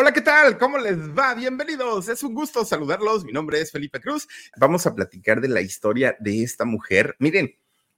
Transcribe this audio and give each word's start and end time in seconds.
Hola, 0.00 0.12
¿qué 0.12 0.20
tal? 0.20 0.58
¿Cómo 0.58 0.78
les 0.78 0.96
va? 0.96 1.34
Bienvenidos. 1.34 2.08
Es 2.08 2.22
un 2.22 2.32
gusto 2.32 2.64
saludarlos. 2.64 3.24
Mi 3.24 3.32
nombre 3.32 3.60
es 3.60 3.72
Felipe 3.72 4.00
Cruz. 4.00 4.28
Vamos 4.56 4.86
a 4.86 4.94
platicar 4.94 5.40
de 5.40 5.48
la 5.48 5.60
historia 5.60 6.16
de 6.20 6.44
esta 6.44 6.64
mujer. 6.64 7.16
Miren, 7.18 7.52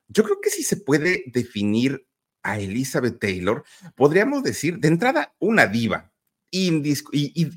yo 0.08 0.24
creo 0.24 0.40
que 0.40 0.48
si 0.48 0.62
se 0.62 0.78
puede 0.78 1.24
definir 1.26 2.06
a 2.42 2.58
Elizabeth 2.58 3.20
Taylor, 3.20 3.64
podríamos 3.96 4.42
decir 4.42 4.78
de 4.78 4.88
entrada 4.88 5.34
una 5.40 5.66
diva. 5.66 6.10
Y, 6.50 6.70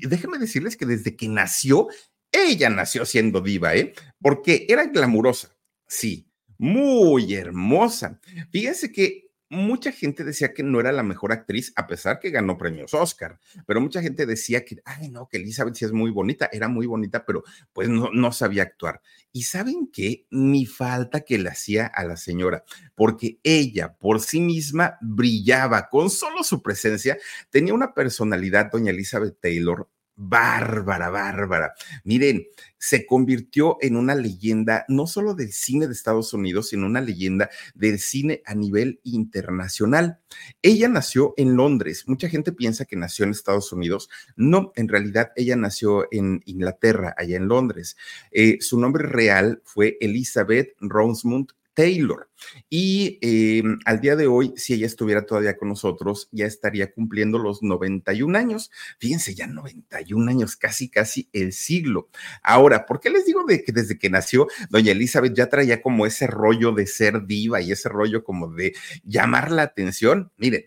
déjenme 0.06 0.36
decirles 0.36 0.76
que 0.76 0.84
desde 0.84 1.16
que 1.16 1.26
nació, 1.26 1.88
ella 2.30 2.68
nació 2.68 3.06
siendo 3.06 3.40
diva, 3.40 3.74
¿eh? 3.74 3.94
Porque 4.20 4.66
era 4.68 4.84
glamurosa, 4.84 5.56
sí, 5.86 6.28
muy 6.58 7.32
hermosa. 7.32 8.20
Fíjense 8.50 8.92
que 8.92 9.23
mucha 9.54 9.92
gente 9.92 10.24
decía 10.24 10.52
que 10.52 10.62
no 10.62 10.80
era 10.80 10.92
la 10.92 11.02
mejor 11.02 11.32
actriz, 11.32 11.72
a 11.76 11.86
pesar 11.86 12.18
que 12.20 12.30
ganó 12.30 12.58
premios 12.58 12.94
Oscar, 12.94 13.38
pero 13.66 13.80
mucha 13.80 14.02
gente 14.02 14.26
decía 14.26 14.64
que, 14.64 14.82
ay, 14.84 15.08
no, 15.08 15.28
que 15.28 15.38
Elizabeth 15.38 15.74
sí 15.74 15.84
es 15.84 15.92
muy 15.92 16.10
bonita, 16.10 16.48
era 16.52 16.68
muy 16.68 16.86
bonita, 16.86 17.24
pero 17.24 17.44
pues 17.72 17.88
no, 17.88 18.10
no 18.12 18.32
sabía 18.32 18.64
actuar. 18.64 19.00
Y 19.32 19.42
saben 19.44 19.88
qué, 19.92 20.26
ni 20.30 20.66
falta 20.66 21.20
que 21.20 21.38
le 21.38 21.48
hacía 21.48 21.86
a 21.86 22.04
la 22.04 22.16
señora, 22.16 22.64
porque 22.94 23.38
ella 23.42 23.94
por 23.94 24.20
sí 24.20 24.40
misma 24.40 24.98
brillaba 25.00 25.88
con 25.88 26.10
solo 26.10 26.44
su 26.44 26.62
presencia, 26.62 27.18
tenía 27.50 27.74
una 27.74 27.94
personalidad, 27.94 28.70
doña 28.70 28.90
Elizabeth 28.90 29.40
Taylor, 29.40 29.88
bárbara, 30.16 31.10
bárbara. 31.10 31.74
Miren, 32.04 32.46
se 32.78 33.06
convirtió 33.06 33.78
en 33.80 33.96
una 33.96 34.14
leyenda 34.14 34.84
no 34.88 35.06
solo 35.06 35.34
del 35.34 35.52
cine 35.52 35.86
de 35.86 35.92
Estados 35.92 36.32
Unidos, 36.34 36.68
sino 36.68 36.86
una 36.86 37.00
leyenda 37.00 37.50
del 37.74 37.98
cine 37.98 38.42
a 38.44 38.54
nivel 38.54 39.00
internacional. 39.04 40.18
Ella 40.62 40.88
nació 40.88 41.34
en 41.36 41.56
Londres. 41.56 42.04
Mucha 42.06 42.28
gente 42.28 42.52
piensa 42.52 42.84
que 42.84 42.96
nació 42.96 43.24
en 43.24 43.30
Estados 43.30 43.72
Unidos. 43.72 44.08
No, 44.36 44.72
en 44.76 44.88
realidad 44.88 45.32
ella 45.36 45.56
nació 45.56 46.06
en 46.10 46.42
Inglaterra, 46.44 47.14
allá 47.16 47.36
en 47.36 47.48
Londres. 47.48 47.96
Eh, 48.30 48.58
su 48.60 48.78
nombre 48.78 49.06
real 49.06 49.62
fue 49.64 49.96
Elizabeth 50.00 50.74
Rosemont 50.80 51.52
Taylor. 51.74 52.30
Y 52.70 53.18
em, 53.20 53.78
al 53.84 54.00
día 54.00 54.16
de 54.16 54.26
hoy, 54.26 54.52
si 54.56 54.74
ella 54.74 54.86
estuviera 54.86 55.26
todavía 55.26 55.56
con 55.56 55.68
nosotros, 55.68 56.28
ya 56.32 56.46
estaría 56.46 56.92
cumpliendo 56.92 57.38
los 57.38 57.62
91 57.62 58.38
años. 58.38 58.70
Fíjense, 58.98 59.34
ya 59.34 59.46
91 59.46 60.30
años, 60.30 60.56
casi, 60.56 60.88
casi 60.88 61.28
el 61.32 61.52
siglo. 61.52 62.08
Ahora, 62.42 62.86
¿por 62.86 63.00
qué 63.00 63.10
les 63.10 63.26
digo 63.26 63.44
de 63.44 63.62
que 63.64 63.72
desde 63.72 63.98
que 63.98 64.10
nació, 64.10 64.46
doña 64.70 64.92
Elizabeth 64.92 65.34
ya 65.34 65.48
traía 65.48 65.82
como 65.82 66.06
ese 66.06 66.26
rollo 66.26 66.72
de 66.72 66.86
ser 66.86 67.26
diva 67.26 67.60
y 67.60 67.72
ese 67.72 67.88
rollo 67.88 68.24
como 68.24 68.48
de 68.48 68.74
llamar 69.02 69.50
la 69.50 69.62
atención? 69.62 70.32
Miren, 70.36 70.64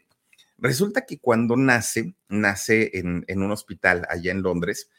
resulta 0.57 1.05
que 1.05 1.19
cuando 1.19 1.55
nace, 1.55 2.15
nace 2.27 2.91
en 2.93 3.41
un 3.41 3.51
hospital 3.51 4.05
allá 4.09 4.31
en 4.31 4.41
Londres, 4.41 4.89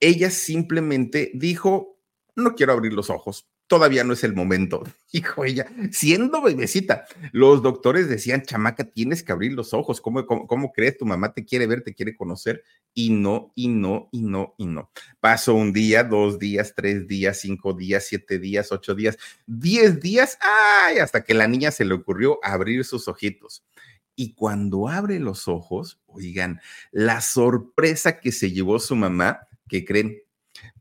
ella 0.00 0.30
simplemente 0.30 1.30
dijo, 1.32 1.96
no 2.34 2.56
quiero 2.56 2.72
abrir 2.72 2.92
los 2.92 3.08
ojos, 3.08 3.48
todavía 3.72 4.04
no 4.04 4.12
es 4.12 4.22
el 4.22 4.34
momento, 4.34 4.84
dijo 5.14 5.46
ella, 5.46 5.66
siendo 5.92 6.42
bebecita. 6.42 7.06
Los 7.32 7.62
doctores 7.62 8.06
decían, 8.06 8.42
chamaca, 8.42 8.84
tienes 8.84 9.22
que 9.22 9.32
abrir 9.32 9.54
los 9.54 9.72
ojos, 9.72 10.02
¿Cómo, 10.02 10.26
cómo, 10.26 10.72
crees? 10.74 10.98
Tu 10.98 11.06
mamá 11.06 11.32
te 11.32 11.46
quiere 11.46 11.66
ver, 11.66 11.80
te 11.80 11.94
quiere 11.94 12.14
conocer, 12.14 12.62
y 12.92 13.08
no, 13.08 13.50
y 13.54 13.68
no, 13.68 14.10
y 14.12 14.20
no, 14.20 14.54
y 14.58 14.66
no. 14.66 14.90
Pasó 15.20 15.54
un 15.54 15.72
día, 15.72 16.04
dos 16.04 16.38
días, 16.38 16.74
tres 16.76 17.08
días, 17.08 17.40
cinco 17.40 17.72
días, 17.72 18.04
siete 18.06 18.38
días, 18.38 18.70
ocho 18.72 18.94
días, 18.94 19.16
diez 19.46 19.98
días, 20.00 20.36
ay, 20.42 20.98
hasta 20.98 21.24
que 21.24 21.32
la 21.32 21.48
niña 21.48 21.70
se 21.70 21.86
le 21.86 21.94
ocurrió 21.94 22.40
abrir 22.42 22.84
sus 22.84 23.08
ojitos. 23.08 23.64
Y 24.14 24.34
cuando 24.34 24.86
abre 24.86 25.18
los 25.18 25.48
ojos, 25.48 25.98
oigan, 26.04 26.60
la 26.90 27.22
sorpresa 27.22 28.20
que 28.20 28.32
se 28.32 28.52
llevó 28.52 28.78
su 28.78 28.96
mamá, 28.96 29.48
que 29.66 29.86
creen, 29.86 30.21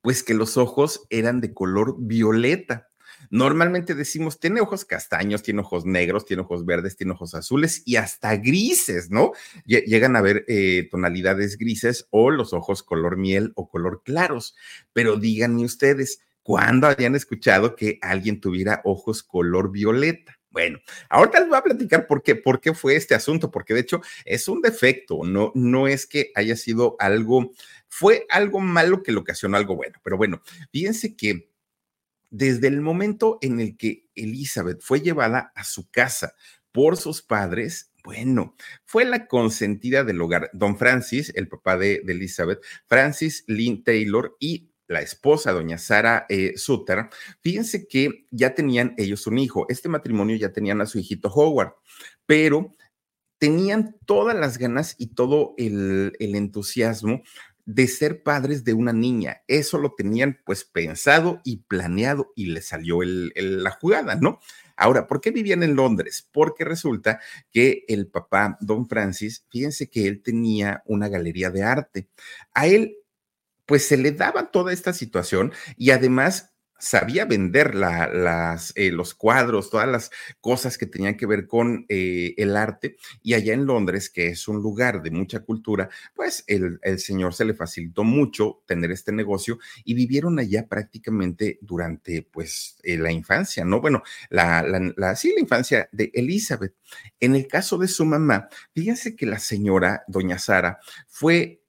pues 0.01 0.23
que 0.23 0.33
los 0.33 0.57
ojos 0.57 1.05
eran 1.09 1.41
de 1.41 1.53
color 1.53 1.95
violeta. 1.99 2.89
Normalmente 3.29 3.93
decimos, 3.93 4.39
tiene 4.39 4.61
ojos 4.61 4.83
castaños, 4.83 5.43
tiene 5.43 5.61
ojos 5.61 5.85
negros, 5.85 6.25
tiene 6.25 6.41
ojos 6.41 6.65
verdes, 6.65 6.95
tiene 6.95 7.13
ojos 7.13 7.35
azules 7.35 7.83
y 7.85 7.97
hasta 7.97 8.35
grises, 8.37 9.11
¿no? 9.11 9.31
Llegan 9.65 10.15
a 10.15 10.21
ver 10.21 10.43
eh, 10.47 10.87
tonalidades 10.89 11.57
grises 11.57 12.07
o 12.09 12.31
los 12.31 12.53
ojos 12.53 12.83
color 12.83 13.17
miel 13.17 13.53
o 13.55 13.69
color 13.69 14.01
claros. 14.03 14.55
Pero 14.93 15.17
díganme 15.17 15.63
ustedes, 15.63 16.21
¿cuándo 16.41 16.87
habían 16.87 17.15
escuchado 17.15 17.75
que 17.75 17.99
alguien 18.01 18.41
tuviera 18.41 18.81
ojos 18.85 19.23
color 19.23 19.71
violeta? 19.71 20.40
Bueno, 20.51 20.79
ahorita 21.09 21.39
les 21.39 21.49
voy 21.49 21.57
a 21.57 21.63
platicar 21.63 22.07
por 22.07 22.21
qué, 22.21 22.35
por 22.35 22.59
qué 22.59 22.73
fue 22.73 22.97
este 22.97 23.15
asunto, 23.15 23.49
porque 23.49 23.73
de 23.73 23.79
hecho 23.79 24.01
es 24.25 24.49
un 24.49 24.61
defecto, 24.61 25.21
no, 25.23 25.53
no 25.55 25.87
es 25.87 26.05
que 26.05 26.31
haya 26.35 26.57
sido 26.57 26.97
algo, 26.99 27.51
fue 27.87 28.25
algo 28.29 28.59
malo 28.59 29.01
que 29.01 29.13
le 29.13 29.19
ocasionó 29.19 29.55
algo 29.55 29.77
bueno, 29.77 29.99
pero 30.03 30.17
bueno, 30.17 30.41
fíjense 30.71 31.15
que 31.15 31.49
desde 32.29 32.67
el 32.67 32.81
momento 32.81 33.37
en 33.41 33.61
el 33.61 33.77
que 33.77 34.07
Elizabeth 34.13 34.81
fue 34.81 34.99
llevada 34.99 35.53
a 35.55 35.63
su 35.63 35.89
casa 35.89 36.33
por 36.73 36.97
sus 36.97 37.21
padres, 37.21 37.91
bueno, 38.03 38.55
fue 38.85 39.05
la 39.05 39.27
consentida 39.27 40.03
del 40.03 40.21
hogar. 40.21 40.49
Don 40.53 40.77
Francis, 40.77 41.31
el 41.35 41.47
papá 41.47 41.77
de, 41.77 42.01
de 42.03 42.13
Elizabeth, 42.13 42.61
Francis 42.87 43.43
Lynn 43.47 43.83
Taylor 43.83 44.35
y 44.39 44.70
la 44.91 45.01
esposa, 45.01 45.51
doña 45.51 45.77
Sara 45.77 46.25
eh, 46.29 46.53
Sutter, 46.57 47.09
fíjense 47.41 47.87
que 47.87 48.27
ya 48.29 48.53
tenían 48.53 48.93
ellos 48.97 49.25
un 49.25 49.39
hijo. 49.39 49.65
Este 49.69 49.89
matrimonio 49.89 50.35
ya 50.35 50.51
tenían 50.51 50.81
a 50.81 50.85
su 50.85 50.99
hijito 50.99 51.29
Howard, 51.29 51.73
pero 52.25 52.75
tenían 53.39 53.95
todas 54.05 54.37
las 54.37 54.57
ganas 54.57 54.95
y 54.99 55.15
todo 55.15 55.55
el, 55.57 56.15
entusiasmo 56.19 57.23
de 57.65 57.87
ser 57.87 58.21
padres 58.21 58.63
de 58.63 58.73
una 58.73 58.93
niña. 58.93 59.41
Eso 59.47 59.77
lo 59.77 59.93
tenían 59.95 60.39
pues 60.45 60.63
pensado 60.63 61.41
y 61.43 61.57
planeado 61.57 62.33
y 62.35 62.47
le 62.47 62.61
salió 62.61 62.99
la 63.01 63.71
jugada, 63.71 64.15
¿no? 64.15 64.39
Ahora, 64.75 65.07
¿por 65.07 65.21
qué 65.21 65.31
vivían 65.31 65.63
en 65.63 65.75
Londres? 65.75 66.27
Porque 66.31 66.65
resulta 66.65 67.19
que 67.51 67.85
el 67.87 68.07
papá, 68.07 68.57
don 68.61 68.87
Francis, 68.87 69.45
fíjense 69.49 69.89
que 69.89 70.07
él 70.07 70.21
tenía 70.21 70.83
una 70.85 71.07
galería 71.07 71.49
de 71.49 71.63
arte. 71.63 72.09
A 72.53 72.67
él 72.67 72.97
pues 73.71 73.87
se 73.87 73.95
le 73.95 74.11
daba 74.11 74.51
toda 74.51 74.73
esta 74.73 74.91
situación 74.91 75.53
y 75.77 75.91
además 75.91 76.51
sabía 76.77 77.23
vender 77.23 77.73
las, 77.73 78.73
eh, 78.75 78.91
los 78.91 79.13
cuadros, 79.13 79.69
todas 79.69 79.87
las 79.87 80.11
cosas 80.41 80.77
que 80.77 80.87
tenían 80.87 81.15
que 81.15 81.25
ver 81.25 81.47
con 81.47 81.85
eh, 81.87 82.33
el 82.35 82.57
arte. 82.57 82.97
Y 83.23 83.33
allá 83.33 83.53
en 83.53 83.65
Londres, 83.65 84.09
que 84.09 84.27
es 84.27 84.49
un 84.49 84.57
lugar 84.57 85.01
de 85.01 85.11
mucha 85.11 85.39
cultura, 85.39 85.89
pues 86.13 86.43
el, 86.47 86.81
señor 86.99 87.33
se 87.33 87.45
le 87.45 87.53
facilitó 87.53 88.03
mucho 88.03 88.61
tener 88.65 88.91
este 88.91 89.13
negocio 89.13 89.57
y 89.85 89.93
vivieron 89.93 90.37
allá 90.37 90.67
prácticamente 90.67 91.57
durante 91.61 92.23
pues 92.23 92.75
eh, 92.83 92.97
la 92.97 93.13
infancia, 93.13 93.63
¿no? 93.63 93.79
Bueno, 93.79 94.03
la, 94.29 94.63
la, 94.97 95.15
sí, 95.15 95.31
la 95.33 95.39
infancia 95.39 95.87
de 95.93 96.11
Elizabeth. 96.13 96.75
En 97.21 97.37
el 97.37 97.47
caso 97.47 97.77
de 97.77 97.87
su 97.87 98.03
mamá, 98.03 98.49
fíjense 98.73 99.15
que 99.15 99.27
la 99.27 99.39
señora, 99.39 100.03
doña 100.09 100.39
Sara, 100.39 100.81
fue 101.07 101.60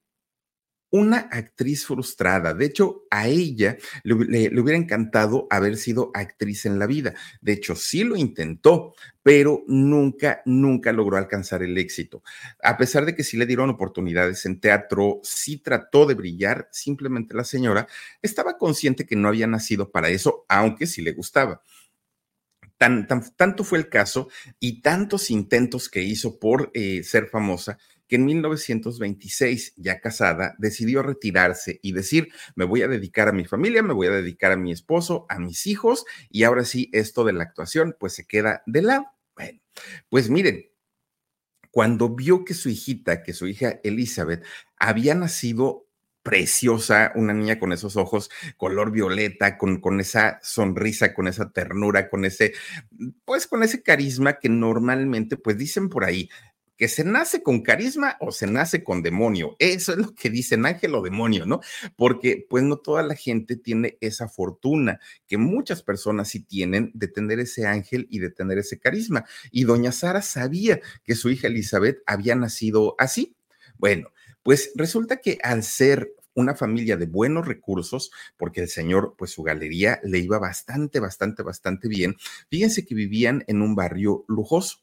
una 0.93 1.17
actriz 1.31 1.87
frustrada. 1.87 2.53
De 2.53 2.65
hecho, 2.65 3.05
a 3.09 3.27
ella 3.27 3.77
le, 4.03 4.15
hubiera 4.59 4.77
encantado 4.77 5.47
haber 5.49 5.75
sido 5.77 6.11
actriz 6.13 6.67
en 6.67 6.77
la 6.77 6.85
vida. 6.85 7.15
De 7.41 7.53
hecho, 7.53 7.75
sí 7.75 8.03
lo 8.03 8.15
intentó, 8.15 8.93
pero 9.23 9.63
nunca, 9.67 10.43
nunca 10.45 10.91
logró 10.91 11.17
alcanzar 11.17 11.63
el 11.63 11.79
éxito. 11.79 12.21
A 12.61 12.77
pesar 12.77 13.07
de 13.07 13.15
que 13.15 13.23
sí 13.23 13.37
le 13.37 13.47
dieron 13.47 13.71
oportunidades 13.71 14.45
en 14.45 14.59
teatro, 14.59 15.19
sí 15.23 15.57
trató 15.57 16.05
de 16.05 16.13
brillar, 16.13 16.69
simplemente 16.71 17.33
la 17.33 17.43
señora 17.43 17.87
estaba 18.21 18.59
consciente 18.59 19.07
que 19.07 19.15
no 19.15 19.29
había 19.29 19.47
nacido 19.47 19.89
para 19.89 20.09
eso, 20.09 20.45
aunque 20.47 20.85
sí 20.85 21.01
le 21.01 21.13
gustaba. 21.13 21.63
Tan, 22.77 23.07
tanto 23.35 23.63
fue 23.63 23.79
el 23.79 23.89
caso 23.89 24.29
y 24.59 24.81
tantos 24.81 25.31
intentos 25.31 25.89
que 25.89 26.03
hizo 26.03 26.37
por 26.37 26.69
eh, 26.75 27.01
ser 27.03 27.27
famosa 27.27 27.79
que 28.13 28.17
en 28.17 28.25
1926, 28.25 29.73
ya 29.75 29.99
casada, 29.99 30.53
decidió 30.59 31.01
retirarse 31.01 31.79
y 31.81 31.93
decir, 31.93 32.31
me 32.53 32.63
voy 32.63 32.83
a 32.83 32.87
dedicar 32.87 33.27
a 33.27 33.31
mi 33.31 33.43
familia, 33.43 33.81
me 33.81 33.95
voy 33.95 34.05
a 34.05 34.11
dedicar 34.11 34.51
a 34.51 34.55
mi 34.55 34.71
esposo, 34.71 35.25
a 35.29 35.39
mis 35.39 35.65
hijos, 35.65 36.05
y 36.29 36.43
ahora 36.43 36.63
sí, 36.63 36.91
esto 36.93 37.23
de 37.23 37.33
la 37.33 37.45
actuación, 37.45 37.95
pues 37.99 38.13
se 38.13 38.27
queda 38.27 38.61
de 38.67 38.83
lado. 38.83 39.07
Bueno, 39.35 39.59
pues 40.09 40.29
miren, 40.29 40.69
cuando 41.71 42.09
vio 42.09 42.45
que 42.45 42.53
su 42.53 42.69
hijita, 42.69 43.23
que 43.23 43.33
su 43.33 43.47
hija 43.47 43.79
Elizabeth, 43.83 44.43
había 44.77 45.15
nacido 45.15 45.87
preciosa, 46.21 47.13
una 47.15 47.33
niña 47.33 47.57
con 47.57 47.73
esos 47.73 47.97
ojos 47.97 48.29
color 48.57 48.91
violeta, 48.91 49.57
con, 49.57 49.81
con 49.81 49.99
esa 49.99 50.39
sonrisa, 50.43 51.15
con 51.15 51.27
esa 51.27 51.51
ternura, 51.51 52.09
con 52.09 52.25
ese, 52.25 52.53
pues 53.25 53.47
con 53.47 53.63
ese 53.63 53.81
carisma 53.81 54.33
que 54.33 54.49
normalmente, 54.49 55.35
pues 55.35 55.57
dicen 55.57 55.89
por 55.89 56.05
ahí, 56.05 56.29
que 56.83 56.89
se 56.89 57.05
nace 57.05 57.41
con 57.41 57.61
carisma 57.61 58.17
o 58.19 58.33
se 58.33 58.45
nace 58.45 58.83
con 58.83 59.01
demonio. 59.01 59.55
Eso 59.57 59.93
es 59.93 59.99
lo 59.99 60.13
que 60.13 60.29
dicen 60.29 60.65
ángel 60.65 60.95
o 60.95 61.01
demonio, 61.01 61.45
¿no? 61.45 61.61
Porque 61.95 62.45
pues 62.49 62.61
no 62.61 62.75
toda 62.75 63.03
la 63.03 63.15
gente 63.15 63.55
tiene 63.55 63.97
esa 64.01 64.27
fortuna 64.27 64.99
que 65.25 65.37
muchas 65.37 65.81
personas 65.81 66.27
sí 66.27 66.41
tienen 66.41 66.91
de 66.93 67.07
tener 67.07 67.39
ese 67.39 67.67
ángel 67.67 68.05
y 68.09 68.19
de 68.19 68.31
tener 68.31 68.57
ese 68.57 68.79
carisma. 68.79 69.23
Y 69.49 69.63
doña 69.63 69.93
Sara 69.93 70.21
sabía 70.21 70.81
que 71.05 71.15
su 71.15 71.29
hija 71.29 71.47
Elizabeth 71.47 71.99
había 72.05 72.35
nacido 72.35 72.95
así. 72.99 73.33
Bueno, 73.77 74.09
pues 74.43 74.73
resulta 74.75 75.21
que 75.21 75.39
al 75.41 75.63
ser 75.63 76.11
una 76.33 76.53
familia 76.53 76.97
de 76.97 77.05
buenos 77.05 77.47
recursos, 77.47 78.11
porque 78.35 78.59
el 78.59 78.67
señor, 78.67 79.15
pues 79.17 79.31
su 79.31 79.41
galería 79.41 80.01
le 80.03 80.19
iba 80.19 80.37
bastante, 80.37 80.99
bastante, 80.99 81.43
bastante 81.43 81.87
bien. 81.87 82.17
Fíjense 82.49 82.83
que 82.85 82.93
vivían 82.93 83.45
en 83.47 83.61
un 83.61 83.73
barrio 83.73 84.25
lujoso. 84.27 84.79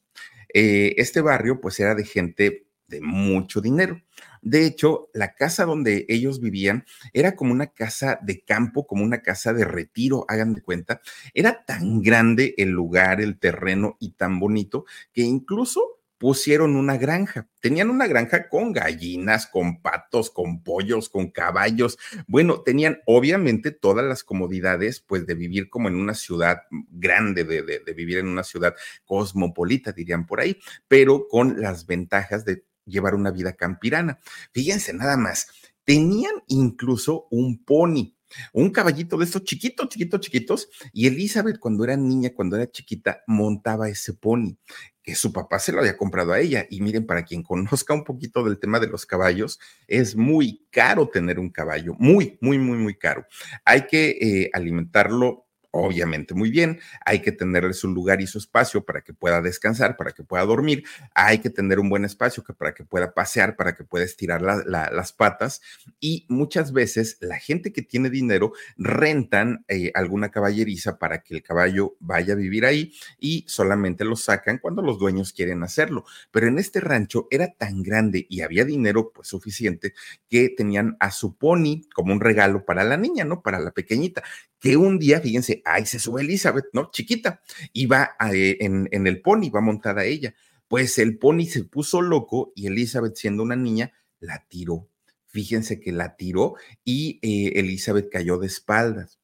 Eh, 0.53 0.93
este 0.97 1.21
barrio 1.21 1.61
pues 1.61 1.79
era 1.79 1.95
de 1.95 2.05
gente 2.05 2.67
de 2.87 3.01
mucho 3.01 3.61
dinero. 3.61 4.01
De 4.41 4.65
hecho, 4.65 5.09
la 5.13 5.33
casa 5.33 5.65
donde 5.65 6.05
ellos 6.09 6.41
vivían 6.41 6.85
era 7.13 7.35
como 7.35 7.53
una 7.53 7.67
casa 7.67 8.19
de 8.21 8.41
campo, 8.41 8.85
como 8.85 9.03
una 9.03 9.21
casa 9.21 9.53
de 9.53 9.65
retiro, 9.65 10.25
hagan 10.27 10.53
de 10.53 10.61
cuenta. 10.61 11.01
Era 11.33 11.63
tan 11.65 12.01
grande 12.01 12.53
el 12.57 12.69
lugar, 12.69 13.21
el 13.21 13.39
terreno 13.39 13.95
y 13.99 14.11
tan 14.11 14.39
bonito 14.39 14.85
que 15.13 15.21
incluso 15.21 16.00
pusieron 16.21 16.75
una 16.75 16.97
granja. 16.97 17.47
Tenían 17.61 17.89
una 17.89 18.05
granja 18.05 18.47
con 18.47 18.73
gallinas, 18.73 19.47
con 19.47 19.81
patos, 19.81 20.29
con 20.29 20.61
pollos, 20.61 21.09
con 21.09 21.31
caballos. 21.31 21.97
Bueno, 22.27 22.61
tenían 22.61 22.99
obviamente 23.07 23.71
todas 23.71 24.05
las 24.05 24.23
comodidades, 24.23 24.99
pues, 24.99 25.25
de 25.25 25.33
vivir 25.33 25.67
como 25.71 25.87
en 25.87 25.95
una 25.95 26.13
ciudad 26.13 26.59
grande, 26.91 27.43
de, 27.43 27.93
vivir 27.95 28.19
en 28.19 28.27
una 28.27 28.43
ciudad 28.43 28.75
cosmopolita, 29.03 29.93
dirían 29.93 30.27
por 30.27 30.41
ahí, 30.41 30.59
pero 30.87 31.27
con 31.27 31.59
las 31.59 31.87
ventajas 31.87 32.45
de 32.45 32.65
llevar 32.85 33.15
una 33.15 33.31
vida 33.31 33.53
campirana. 33.53 34.19
Fíjense 34.53 34.93
nada 34.93 35.17
más, 35.17 35.47
tenían 35.85 36.35
incluso 36.49 37.25
un 37.31 37.65
pony 37.65 38.13
un 38.53 38.69
caballito 38.69 39.17
de 39.17 39.25
estos 39.25 39.43
chiquitos, 39.43 39.89
chiquitos, 39.89 40.21
chiquitos, 40.21 40.69
y 40.93 41.07
Elizabeth 41.07 41.59
cuando 41.59 41.83
era 41.83 41.97
niña, 41.97 42.31
cuando 42.33 42.55
era 42.55 42.69
chiquita, 42.69 43.23
montaba 43.27 43.89
ese 43.89 44.13
pony, 44.13 44.55
que 45.03 45.15
su 45.15 45.33
papá 45.33 45.59
se 45.59 45.71
lo 45.71 45.79
había 45.79 45.97
comprado 45.97 46.33
a 46.33 46.39
ella. 46.39 46.65
Y 46.69 46.81
miren, 46.81 47.05
para 47.05 47.23
quien 47.23 47.43
conozca 47.43 47.93
un 47.93 48.03
poquito 48.03 48.43
del 48.43 48.59
tema 48.59 48.79
de 48.79 48.87
los 48.87 49.05
caballos, 49.05 49.59
es 49.87 50.15
muy 50.15 50.65
caro 50.71 51.09
tener 51.09 51.39
un 51.39 51.49
caballo, 51.49 51.95
muy, 51.99 52.37
muy, 52.41 52.57
muy, 52.57 52.77
muy 52.77 52.95
caro. 52.95 53.25
Hay 53.65 53.87
que 53.87 54.09
eh, 54.21 54.49
alimentarlo 54.53 55.47
obviamente 55.71 56.33
muy 56.33 56.51
bien, 56.51 56.79
hay 57.05 57.21
que 57.21 57.31
tenerle 57.31 57.73
su 57.73 57.87
lugar 57.87 58.21
y 58.21 58.27
su 58.27 58.37
espacio 58.37 58.83
para 58.85 59.01
que 59.01 59.13
pueda 59.13 59.41
descansar, 59.41 59.97
para 59.97 60.11
que 60.11 60.23
pueda 60.23 60.45
dormir, 60.45 60.83
hay 61.15 61.39
que 61.39 61.49
tener 61.49 61.79
un 61.79 61.89
buen 61.89 62.05
espacio 62.05 62.43
que, 62.43 62.53
para 62.53 62.73
que 62.73 62.83
pueda 62.83 63.13
pasear, 63.13 63.55
para 63.55 63.75
que 63.75 63.83
pueda 63.83 64.05
estirar 64.05 64.41
las 64.41 65.13
patas 65.13 65.61
y 65.99 66.25
muchas 66.29 66.73
veces 66.73 67.17
la 67.21 67.39
gente 67.39 67.71
que 67.71 67.81
tiene 67.81 68.09
dinero 68.09 68.53
rentan 68.77 69.65
eh, 69.67 69.91
alguna 69.95 70.29
caballeriza 70.29 70.99
para 70.99 71.23
que 71.23 71.35
el 71.35 71.43
caballo 71.43 71.95
vaya 71.99 72.33
a 72.33 72.37
vivir 72.37 72.65
ahí 72.65 72.93
y 73.19 73.45
solamente 73.47 74.03
lo 74.05 74.15
sacan 74.15 74.57
cuando 74.57 74.81
los 74.81 74.99
dueños 74.99 75.33
quieren 75.33 75.63
hacerlo. 75.63 76.05
Pero 76.31 76.47
en 76.47 76.59
este 76.59 76.79
rancho 76.79 77.27
era 77.31 77.53
tan 77.53 77.81
grande 77.81 78.25
y 78.29 78.41
había 78.41 78.65
dinero 78.65 79.11
pues 79.13 79.27
suficiente 79.27 79.93
que 80.29 80.49
tenían 80.49 80.97
a 80.99 81.11
su 81.11 81.35
pony 81.35 81.83
como 81.93 82.13
un 82.13 82.19
regalo 82.19 82.65
para 82.65 82.83
la 82.83 82.97
niña, 82.97 83.23
¿no? 83.23 83.41
Para 83.41 83.59
la 83.59 83.71
pequeñita 83.71 84.23
que 84.61 84.77
un 84.77 84.99
día, 84.99 85.19
fíjense, 85.19 85.61
ahí 85.65 85.85
se 85.87 85.99
sube 85.99 86.21
Elizabeth, 86.21 86.67
¿no? 86.71 86.91
Chiquita, 86.91 87.41
y 87.73 87.87
va 87.87 88.11
eh, 88.31 88.57
en, 88.61 88.87
en 88.91 89.07
el 89.07 89.21
pony, 89.21 89.49
va 89.49 89.59
montada 89.59 90.05
ella. 90.05 90.35
Pues 90.67 90.99
el 90.99 91.17
pony 91.17 91.45
se 91.47 91.63
puso 91.65 92.01
loco 92.01 92.53
y 92.55 92.67
Elizabeth, 92.67 93.15
siendo 93.15 93.43
una 93.43 93.55
niña, 93.55 93.91
la 94.19 94.45
tiró. 94.47 94.87
Fíjense 95.25 95.79
que 95.79 95.91
la 95.91 96.15
tiró 96.15 96.55
y 96.85 97.19
eh, 97.23 97.59
Elizabeth 97.59 98.09
cayó 98.09 98.37
de 98.37 98.47
espaldas. 98.47 99.19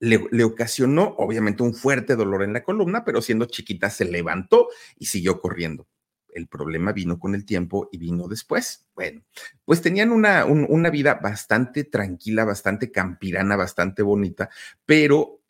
Le, 0.00 0.20
le, 0.30 0.44
ocasionó, 0.44 1.14
obviamente, 1.16 1.62
un 1.62 1.74
fuerte 1.74 2.14
dolor 2.14 2.42
en 2.42 2.52
la 2.52 2.62
columna, 2.62 3.04
pero 3.04 3.22
siendo 3.22 3.46
chiquita 3.46 3.88
se 3.88 4.04
levantó 4.04 4.68
y 4.98 5.06
siguió 5.06 5.40
corriendo 5.40 5.88
el 6.34 6.48
problema 6.48 6.92
vino 6.92 7.18
con 7.18 7.34
el 7.34 7.44
tiempo 7.44 7.88
y 7.92 7.98
vino 7.98 8.28
después. 8.28 8.86
Bueno, 8.94 9.22
pues 9.64 9.80
tenían 9.80 10.10
una, 10.10 10.44
una 10.44 10.90
vida 10.90 11.14
bastante 11.14 11.84
tranquila, 11.84 12.44
bastante 12.44 12.90
campirana, 12.90 13.56
bastante 13.56 14.02
bonita, 14.02 14.50
pero 14.84 15.40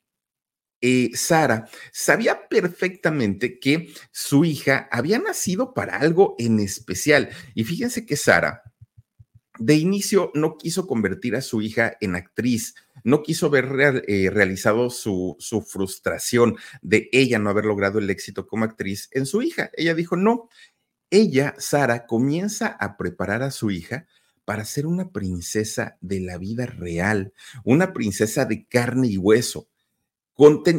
eh, 0.86 1.12
Sara 1.14 1.66
sabía 1.92 2.46
perfectamente 2.46 3.58
que 3.58 3.88
su 4.10 4.44
hija 4.44 4.86
había 4.92 5.19
nacido 5.19 5.72
para 5.72 5.96
algo 5.96 6.34
en 6.38 6.60
especial. 6.60 7.30
Y 7.54 7.64
fíjense 7.64 8.04
que 8.04 8.16
Sara, 8.16 8.62
de 9.58 9.76
inicio, 9.76 10.30
no 10.34 10.58
quiso 10.58 10.87
convertir 10.87 11.37
a 11.37 11.40
su 11.40 11.62
hija 11.62 11.96
en 12.02 12.16
actriz, 12.16 12.75
no 13.02 13.22
quiso 13.22 13.48
ver 13.48 14.04
eh, 14.06 14.28
realizado 14.30 14.90
su, 14.90 15.37
su 15.38 15.62
frustración 15.62 16.56
de 16.82 17.08
ella 17.12 17.38
no 17.38 17.48
haber 17.48 17.64
logrado 17.64 17.98
el 17.98 18.10
éxito 18.10 18.46
como 18.46 18.64
actriz 18.64 19.08
en 19.12 19.25
su 19.25 19.40
hija. 19.40 19.70
Ella 19.78 19.94
dijo, 19.94 20.16
no, 20.16 20.50
ella, 21.11 21.54
Sara, 21.58 22.06
comienza 22.06 22.66
a 22.66 22.96
preparar 22.96 23.42
a 23.42 23.50
su 23.50 23.70
hija 23.70 24.06
para 24.44 24.64
ser 24.64 24.87
una 24.87 25.11
princesa 25.11 25.96
de 26.00 26.20
la 26.20 26.38
vida 26.38 26.66
real, 26.66 27.32
una 27.64 27.92
princesa 27.92 28.44
de 28.44 28.66
carne 28.66 29.08
y 29.08 29.16
hueso. 29.16 29.68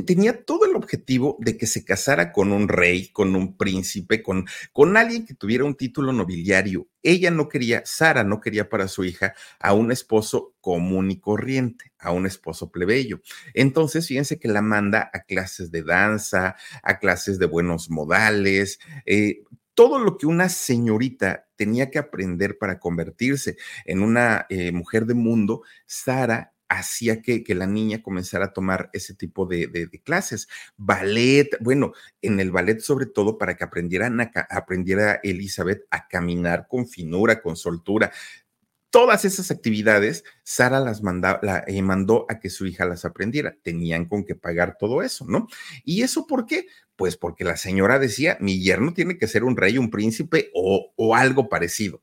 tenía 0.05 0.43
todo 0.43 0.65
el 0.65 0.75
objetivo 0.75 1.37
de 1.39 1.57
que 1.57 1.65
se 1.65 1.85
casara 1.85 2.33
con 2.33 2.51
un 2.51 2.67
rey, 2.67 3.09
con 3.11 3.35
un 3.35 3.57
príncipe, 3.57 4.21
con, 4.21 4.45
con 4.73 4.97
alguien 4.97 5.25
que 5.25 5.33
tuviera 5.33 5.63
un 5.63 5.75
título 5.75 6.11
nobiliario. 6.11 6.87
Ella 7.01 7.31
no 7.31 7.47
quería, 7.47 7.81
Sara 7.85 8.23
no 8.23 8.41
quería 8.41 8.69
para 8.69 8.87
su 8.87 9.05
hija 9.05 9.33
a 9.59 9.73
un 9.73 9.91
esposo 9.91 10.55
común 10.59 11.09
y 11.11 11.19
corriente, 11.19 11.93
a 11.97 12.11
un 12.11 12.25
esposo 12.25 12.71
plebeyo. 12.71 13.21
Entonces, 13.53 14.07
fíjense 14.07 14.39
que 14.39 14.49
la 14.49 14.61
manda 14.61 15.09
a 15.13 15.21
clases 15.23 15.71
de 15.71 15.83
danza, 15.83 16.57
a 16.83 16.99
clases 16.99 17.39
de 17.39 17.45
buenos 17.45 17.89
modales, 17.89 18.79
eh, 19.05 19.43
todo 19.75 19.99
lo 19.99 20.17
que 20.17 20.25
una 20.25 20.49
señorita 20.49 21.47
tenía 21.55 21.91
que 21.91 21.99
aprender 21.99 22.57
para 22.57 22.79
convertirse 22.79 23.57
en 23.85 24.01
una 24.01 24.45
eh, 24.49 24.71
mujer 24.71 25.05
de 25.05 25.13
mundo, 25.13 25.61
Sara 25.85 26.53
hacía 26.67 27.21
que, 27.21 27.43
que, 27.43 27.55
la 27.55 27.67
niña 27.67 28.01
comenzara 28.01 28.45
a 28.45 28.53
tomar 28.53 28.89
ese 28.93 29.13
tipo 29.13 29.45
de, 29.45 29.89
clases. 30.03 30.47
Ballet, 30.77 31.49
bueno, 31.59 31.93
en 32.21 32.39
el 32.39 32.51
ballet 32.51 32.79
sobre 32.79 33.05
todo 33.05 33.37
para 33.37 33.55
que 33.55 33.63
a, 33.63 33.67
aprendiera 34.49 35.19
Elizabeth 35.23 35.85
a 35.91 36.07
caminar 36.07 36.67
con 36.67 36.87
finura, 36.87 37.41
con 37.41 37.55
soltura. 37.55 38.11
Todas 38.89 39.25
esas 39.25 39.51
actividades, 39.51 40.23
Sara 40.43 40.79
las 40.79 41.01
la, 41.01 41.63
eh, 41.67 41.81
mandó 41.81 42.25
a 42.29 42.39
que 42.39 42.49
su 42.49 42.65
hija 42.65 42.85
las 42.85 43.03
aprendiera. 43.05 43.57
Tenían 43.61 44.05
con 44.05 44.23
que 44.23 44.35
pagar 44.35 44.77
todo 44.77 45.01
eso, 45.01 45.25
¿no? 45.27 45.47
¿Y 45.83 46.03
eso 46.03 46.27
por 46.27 46.45
qué? 46.45 46.67
Pues 46.95 47.17
porque 47.17 47.43
la 47.43 47.57
señora 47.57 47.99
decía, 47.99 48.37
mi 48.39 48.61
yerno 48.61 48.93
tiene 48.93 49.17
que 49.17 49.27
ser 49.27 49.43
un 49.43 49.57
rey, 49.57 49.77
un 49.77 49.91
príncipe 49.91 50.49
o, 50.53 50.93
o 50.95 51.15
algo 51.15 51.49
parecido. 51.49 52.01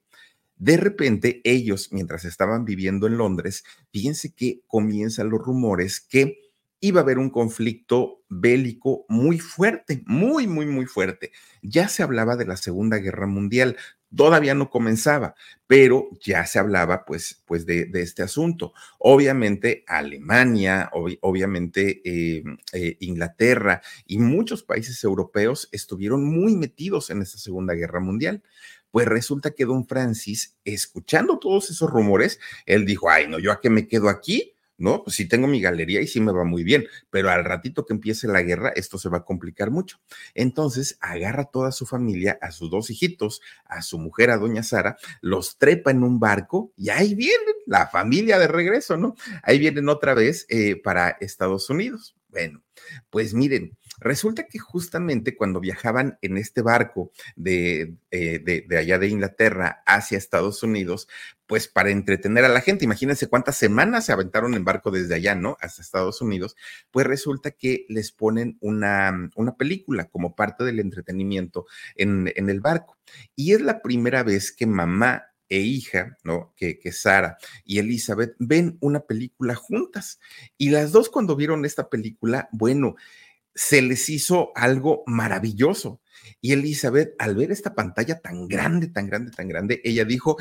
De 0.56 0.76
repente, 0.76 1.40
ellos, 1.44 1.88
mientras 1.92 2.24
estaban 2.24 2.64
viviendo 2.64 3.06
en 3.06 3.16
Londres, 3.16 3.64
fíjense 3.90 4.32
que 4.34 4.60
comienzan 4.68 5.30
los 5.30 5.40
rumores 5.40 6.00
que 6.00 6.52
iba 6.82 7.00
a 7.00 7.04
haber 7.04 7.18
un 7.18 7.30
conflicto 7.30 8.22
bélico 8.28 9.06
muy 9.08 9.38
fuerte, 9.38 10.02
muy, 10.04 10.46
muy, 10.48 10.66
muy 10.66 10.84
fuerte. 10.84 11.30
Ya 11.62 11.88
se 11.88 12.02
hablaba 12.02 12.36
de 12.36 12.44
la 12.44 12.56
Segunda 12.56 12.98
Guerra 12.98 13.26
Mundial. 13.26 13.76
Todavía 14.16 14.54
no 14.54 14.70
comenzaba, 14.70 15.34
pero 15.66 16.08
ya 16.20 16.44
se 16.46 16.58
hablaba 16.58 17.04
pues, 17.04 17.42
pues 17.46 17.66
de, 17.66 17.90
este 17.94 18.22
asunto. 18.22 18.72
Obviamente 18.98 19.84
Alemania, 19.86 20.90
obviamente 20.92 22.02
eh, 22.04 22.44
eh, 22.72 22.96
Inglaterra 23.00 23.82
y 24.06 24.18
muchos 24.18 24.62
países 24.62 25.02
europeos 25.04 25.68
estuvieron 25.72 26.24
muy 26.24 26.56
metidos 26.56 27.10
en 27.10 27.22
esta 27.22 27.38
Segunda 27.38 27.74
Guerra 27.74 28.00
Mundial. 28.00 28.42
Pues 28.90 29.06
resulta 29.08 29.52
que 29.52 29.64
don 29.64 29.86
Francis, 29.86 30.58
escuchando 30.64 31.38
todos 31.38 31.70
esos 31.70 31.90
rumores, 31.90 32.38
él 32.66 32.84
dijo, 32.84 33.08
ay, 33.08 33.26
no, 33.26 33.38
yo 33.38 33.50
a 33.50 33.60
qué 33.60 33.70
me 33.70 33.88
quedo 33.88 34.10
aquí, 34.10 34.52
¿no? 34.82 35.04
Pues 35.04 35.16
sí 35.16 35.26
tengo 35.26 35.46
mi 35.46 35.60
galería 35.60 36.00
y 36.00 36.06
sí 36.08 36.20
me 36.20 36.32
va 36.32 36.44
muy 36.44 36.64
bien, 36.64 36.86
pero 37.08 37.30
al 37.30 37.44
ratito 37.44 37.86
que 37.86 37.94
empiece 37.94 38.26
la 38.26 38.42
guerra, 38.42 38.70
esto 38.74 38.98
se 38.98 39.08
va 39.08 39.18
a 39.18 39.24
complicar 39.24 39.70
mucho. 39.70 40.00
Entonces 40.34 40.98
agarra 41.00 41.44
toda 41.44 41.70
su 41.70 41.86
familia, 41.86 42.38
a 42.42 42.50
sus 42.50 42.70
dos 42.70 42.90
hijitos, 42.90 43.40
a 43.64 43.80
su 43.82 43.98
mujer, 43.98 44.30
a 44.30 44.38
doña 44.38 44.64
Sara, 44.64 44.96
los 45.20 45.56
trepa 45.56 45.92
en 45.92 46.02
un 46.02 46.18
barco 46.18 46.72
y 46.76 46.90
ahí 46.90 47.14
vienen 47.14 47.54
la 47.66 47.86
familia 47.86 48.38
de 48.38 48.48
regreso, 48.48 48.96
¿no? 48.96 49.14
Ahí 49.44 49.58
vienen 49.58 49.88
otra 49.88 50.14
vez 50.14 50.46
eh, 50.48 50.76
para 50.76 51.10
Estados 51.20 51.70
Unidos. 51.70 52.16
Bueno, 52.28 52.62
pues 53.10 53.34
miren, 53.34 53.76
Resulta 54.02 54.46
que 54.46 54.58
justamente 54.58 55.36
cuando 55.36 55.60
viajaban 55.60 56.18
en 56.22 56.36
este 56.36 56.60
barco 56.60 57.12
de, 57.36 57.94
eh, 58.10 58.38
de, 58.40 58.78
allá 58.78 58.98
de 58.98 59.08
Inglaterra 59.08 59.82
hacia 59.86 60.18
Estados 60.18 60.62
Unidos, 60.62 61.08
pues 61.46 61.68
para 61.68 61.90
entretener 61.90 62.44
a 62.44 62.48
la 62.48 62.60
gente, 62.60 62.84
imagínense 62.84 63.28
cuántas 63.28 63.56
semanas 63.56 64.06
se 64.06 64.12
aventaron 64.12 64.54
en 64.54 64.64
barco 64.64 64.90
desde 64.90 65.14
allá, 65.14 65.34
¿no? 65.34 65.56
Hasta 65.60 65.82
Estados 65.82 66.20
Unidos, 66.20 66.56
pues 66.90 67.06
resulta 67.06 67.52
que 67.52 67.86
les 67.88 68.10
ponen 68.10 68.58
una, 68.60 69.30
una 69.36 69.56
película 69.56 70.08
como 70.08 70.34
parte 70.34 70.64
del 70.64 70.80
entretenimiento 70.80 71.66
en, 71.94 72.32
en 72.34 72.50
el 72.50 72.60
barco. 72.60 72.98
Y 73.36 73.52
es 73.52 73.60
la 73.60 73.82
primera 73.82 74.22
vez 74.22 74.50
que 74.52 74.66
mamá 74.66 75.26
e 75.52 75.60
hija, 75.60 76.16
¿no? 76.24 76.54
Que, 76.56 76.78
que, 76.78 76.92
Sara 76.92 77.36
y 77.66 77.78
Elizabeth 77.78 78.34
ven 78.38 78.78
una 78.80 79.00
película 79.00 79.54
juntas. 79.54 80.18
Y 80.56 80.70
las 80.70 80.92
dos 80.92 81.10
cuando 81.10 81.36
vieron 81.36 81.66
esta 81.66 81.90
película, 81.90 82.48
bueno, 82.52 82.96
se 83.54 83.82
les 83.82 84.08
hizo 84.08 84.52
algo 84.54 85.02
maravilloso. 85.06 86.00
Y 86.40 86.52
Elizabeth, 86.52 87.14
al 87.18 87.34
ver 87.34 87.50
esta 87.52 87.74
pantalla 87.74 88.20
tan 88.20 88.48
grande, 88.48 88.88
tan 88.88 89.06
grande, 89.06 89.30
tan 89.30 89.48
grande, 89.48 89.80
ella 89.84 90.04
dijo, 90.04 90.36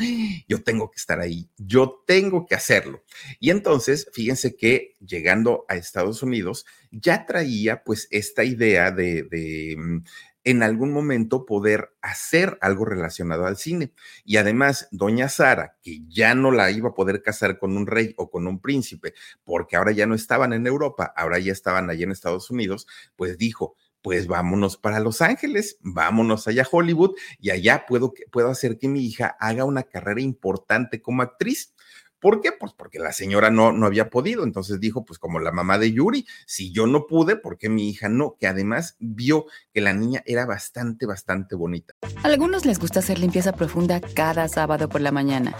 yo 0.48 0.63
tengo 0.63 0.89
que 0.91 0.98
estar 0.98 1.20
ahí, 1.20 1.50
yo 1.58 2.03
tengo 2.06 2.46
que 2.46 2.56
hacerlo. 2.56 3.03
Y 3.39 3.50
entonces, 3.50 4.08
fíjense 4.13 4.56
que 4.56 4.96
llegando 5.00 5.65
a 5.68 5.75
Estados 5.75 6.24
Unidos, 6.24 6.65
ya 6.91 7.25
traía 7.25 7.84
pues 7.84 8.08
esta 8.12 8.44
idea 8.44 8.91
de, 8.91 9.24
de 9.24 9.75
mm, 9.77 10.03
en 10.43 10.63
algún 10.63 10.91
momento 10.91 11.45
poder 11.45 11.93
hacer 12.01 12.57
algo 12.62 12.86
relacionado 12.86 13.45
al 13.45 13.57
cine. 13.57 13.93
Y 14.25 14.38
además, 14.38 14.88
doña 14.91 15.29
Sara, 15.29 15.77
que 15.81 16.00
ya 16.07 16.36
no 16.36 16.51
la 16.51 16.71
iba 16.71 16.89
a 16.89 16.93
poder 16.93 17.21
casar 17.21 17.60
con 17.60 17.77
un 17.77 17.88
rey 17.88 18.13
o 18.17 18.29
con 18.29 18.48
un 18.48 18.60
príncipe, 18.60 19.13
porque 19.43 19.75
ahora 19.75 19.91
ya 19.91 20.07
no 20.07 20.15
estaban 20.15 20.53
en 20.53 20.67
Europa, 20.67 21.13
ahora 21.15 21.39
ya 21.39 21.51
estaban 21.51 21.89
allí 21.89 22.03
en 22.03 22.12
Estados 22.12 22.50
Unidos, 22.50 22.88
pues 23.15 23.38
dijo, 23.38 23.75
pues 24.01 24.27
vámonos 24.27 24.77
para 24.77 25.00
Los 25.00 25.21
Ángeles, 25.21 25.77
vámonos 25.81 26.48
allá 26.48 26.63
a 26.63 26.67
Hollywood 26.71 27.12
y 27.39 27.51
allá 27.51 27.86
puedo, 27.88 28.13
puedo 28.31 28.50
hacer 28.50 28.77
que 28.77 28.88
mi 28.88 29.05
hija 29.05 29.36
haga 29.39 29.65
una 29.65 29.83
carrera 29.83 30.21
importante 30.21 31.01
como 31.01 31.21
actriz. 31.21 31.74
¿Por 32.21 32.39
qué? 32.39 32.51
Pues 32.51 32.71
porque 32.73 32.99
la 32.99 33.11
señora 33.11 33.49
no, 33.49 33.71
no 33.73 33.87
había 33.87 34.09
podido. 34.09 34.43
Entonces 34.43 34.79
dijo, 34.79 35.03
pues 35.03 35.17
como 35.19 35.39
la 35.39 35.51
mamá 35.51 35.79
de 35.79 35.91
Yuri, 35.91 36.25
si 36.45 36.71
yo 36.71 36.85
no 36.85 37.07
pude, 37.07 37.35
¿por 37.35 37.57
qué 37.57 37.67
mi 37.67 37.89
hija 37.89 38.09
no? 38.09 38.37
Que 38.39 38.47
además 38.47 38.95
vio 38.99 39.47
que 39.73 39.81
la 39.81 39.93
niña 39.93 40.21
era 40.25 40.45
bastante, 40.45 41.07
bastante 41.07 41.55
bonita. 41.55 41.95
A 42.23 42.27
algunos 42.27 42.65
les 42.65 42.79
gusta 42.79 42.99
hacer 42.99 43.17
limpieza 43.17 43.53
profunda 43.53 43.99
cada 43.99 44.47
sábado 44.47 44.87
por 44.87 45.01
la 45.01 45.11
mañana. 45.11 45.55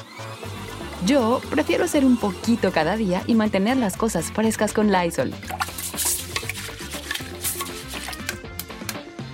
Yo 1.06 1.42
prefiero 1.50 1.86
hacer 1.86 2.06
un 2.06 2.18
poquito 2.18 2.72
cada 2.72 2.96
día 2.96 3.24
y 3.26 3.34
mantener 3.34 3.78
las 3.78 3.98
cosas 3.98 4.32
frescas 4.32 4.72
con 4.72 4.92
Lysol. 4.92 5.34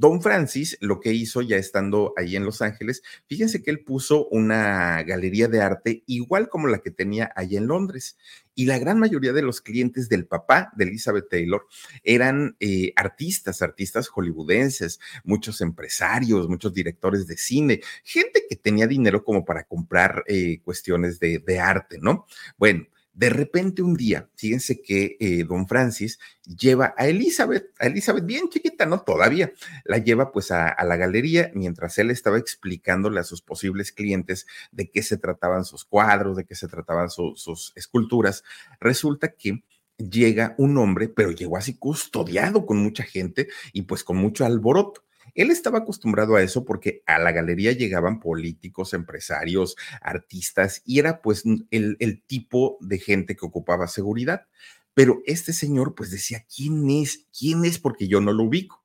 Don 0.00 0.22
Francis 0.22 0.78
lo 0.80 0.98
que 0.98 1.12
hizo 1.12 1.42
ya 1.42 1.58
estando 1.58 2.14
ahí 2.16 2.34
en 2.34 2.46
Los 2.46 2.62
Ángeles, 2.62 3.02
fíjense 3.26 3.62
que 3.62 3.70
él 3.70 3.80
puso 3.84 4.28
una 4.28 5.02
galería 5.02 5.46
de 5.46 5.60
arte 5.60 6.04
igual 6.06 6.48
como 6.48 6.68
la 6.68 6.78
que 6.78 6.90
tenía 6.90 7.30
allá 7.36 7.58
en 7.58 7.66
Londres. 7.66 8.16
Y 8.54 8.64
la 8.64 8.78
gran 8.78 8.98
mayoría 8.98 9.34
de 9.34 9.42
los 9.42 9.60
clientes 9.60 10.08
del 10.08 10.26
papá 10.26 10.72
de 10.74 10.84
Elizabeth 10.84 11.28
Taylor 11.28 11.66
eran 12.02 12.56
eh, 12.60 12.94
artistas, 12.96 13.60
artistas 13.60 14.08
hollywoodenses, 14.08 15.00
muchos 15.22 15.60
empresarios, 15.60 16.48
muchos 16.48 16.72
directores 16.72 17.26
de 17.26 17.36
cine, 17.36 17.82
gente 18.02 18.46
que 18.48 18.56
tenía 18.56 18.86
dinero 18.86 19.22
como 19.22 19.44
para 19.44 19.64
comprar 19.64 20.24
eh, 20.28 20.60
cuestiones 20.64 21.20
de, 21.20 21.40
de 21.40 21.60
arte, 21.60 21.98
¿no? 22.00 22.26
Bueno. 22.56 22.86
De 23.12 23.28
repente 23.28 23.82
un 23.82 23.94
día, 23.94 24.28
fíjense 24.36 24.82
que 24.82 25.16
eh, 25.20 25.44
don 25.44 25.66
Francis 25.66 26.18
lleva 26.44 26.94
a 26.96 27.08
Elizabeth, 27.08 27.70
a 27.78 27.86
Elizabeth 27.86 28.24
bien 28.24 28.48
chiquita, 28.48 28.86
¿no? 28.86 29.02
Todavía, 29.02 29.52
la 29.84 29.98
lleva 29.98 30.32
pues 30.32 30.50
a, 30.52 30.76
la 30.84 30.96
galería 30.96 31.50
mientras 31.54 31.98
él 31.98 32.10
estaba 32.10 32.38
explicándole 32.38 33.20
a 33.20 33.24
sus 33.24 33.42
posibles 33.42 33.92
clientes 33.92 34.46
de 34.70 34.90
qué 34.90 35.02
se 35.02 35.18
trataban 35.18 35.64
sus 35.64 35.84
cuadros, 35.84 36.36
de 36.36 36.44
qué 36.44 36.54
se 36.54 36.68
trataban 36.68 37.10
sus 37.10 37.72
esculturas. 37.74 38.44
Resulta 38.80 39.32
que 39.32 39.64
llega 39.98 40.54
un 40.58 40.78
hombre, 40.78 41.08
pero 41.08 41.30
llegó 41.30 41.56
así 41.56 41.74
custodiado 41.74 42.66
con 42.66 42.78
mucha 42.78 43.02
gente 43.02 43.48
y 43.72 43.82
pues 43.82 44.04
con 44.04 44.16
mucho 44.16 44.44
alboroto. 44.44 45.02
Él 45.34 45.50
estaba 45.50 45.78
acostumbrado 45.78 46.36
a 46.36 46.42
eso 46.42 46.64
porque 46.64 47.02
a 47.06 47.18
la 47.18 47.32
galería 47.32 47.72
llegaban 47.72 48.20
políticos, 48.20 48.94
empresarios, 48.94 49.76
artistas 50.00 50.82
y 50.84 50.98
era 50.98 51.22
pues 51.22 51.44
el, 51.70 51.96
el 51.98 52.22
tipo 52.22 52.78
de 52.80 52.98
gente 52.98 53.36
que 53.36 53.46
ocupaba 53.46 53.86
seguridad. 53.86 54.46
Pero 54.94 55.22
este 55.24 55.52
señor 55.52 55.94
pues 55.94 56.10
decía, 56.10 56.44
¿quién 56.54 56.90
es? 56.90 57.26
¿Quién 57.36 57.64
es? 57.64 57.78
Porque 57.78 58.08
yo 58.08 58.20
no 58.20 58.32
lo 58.32 58.44
ubico. 58.44 58.84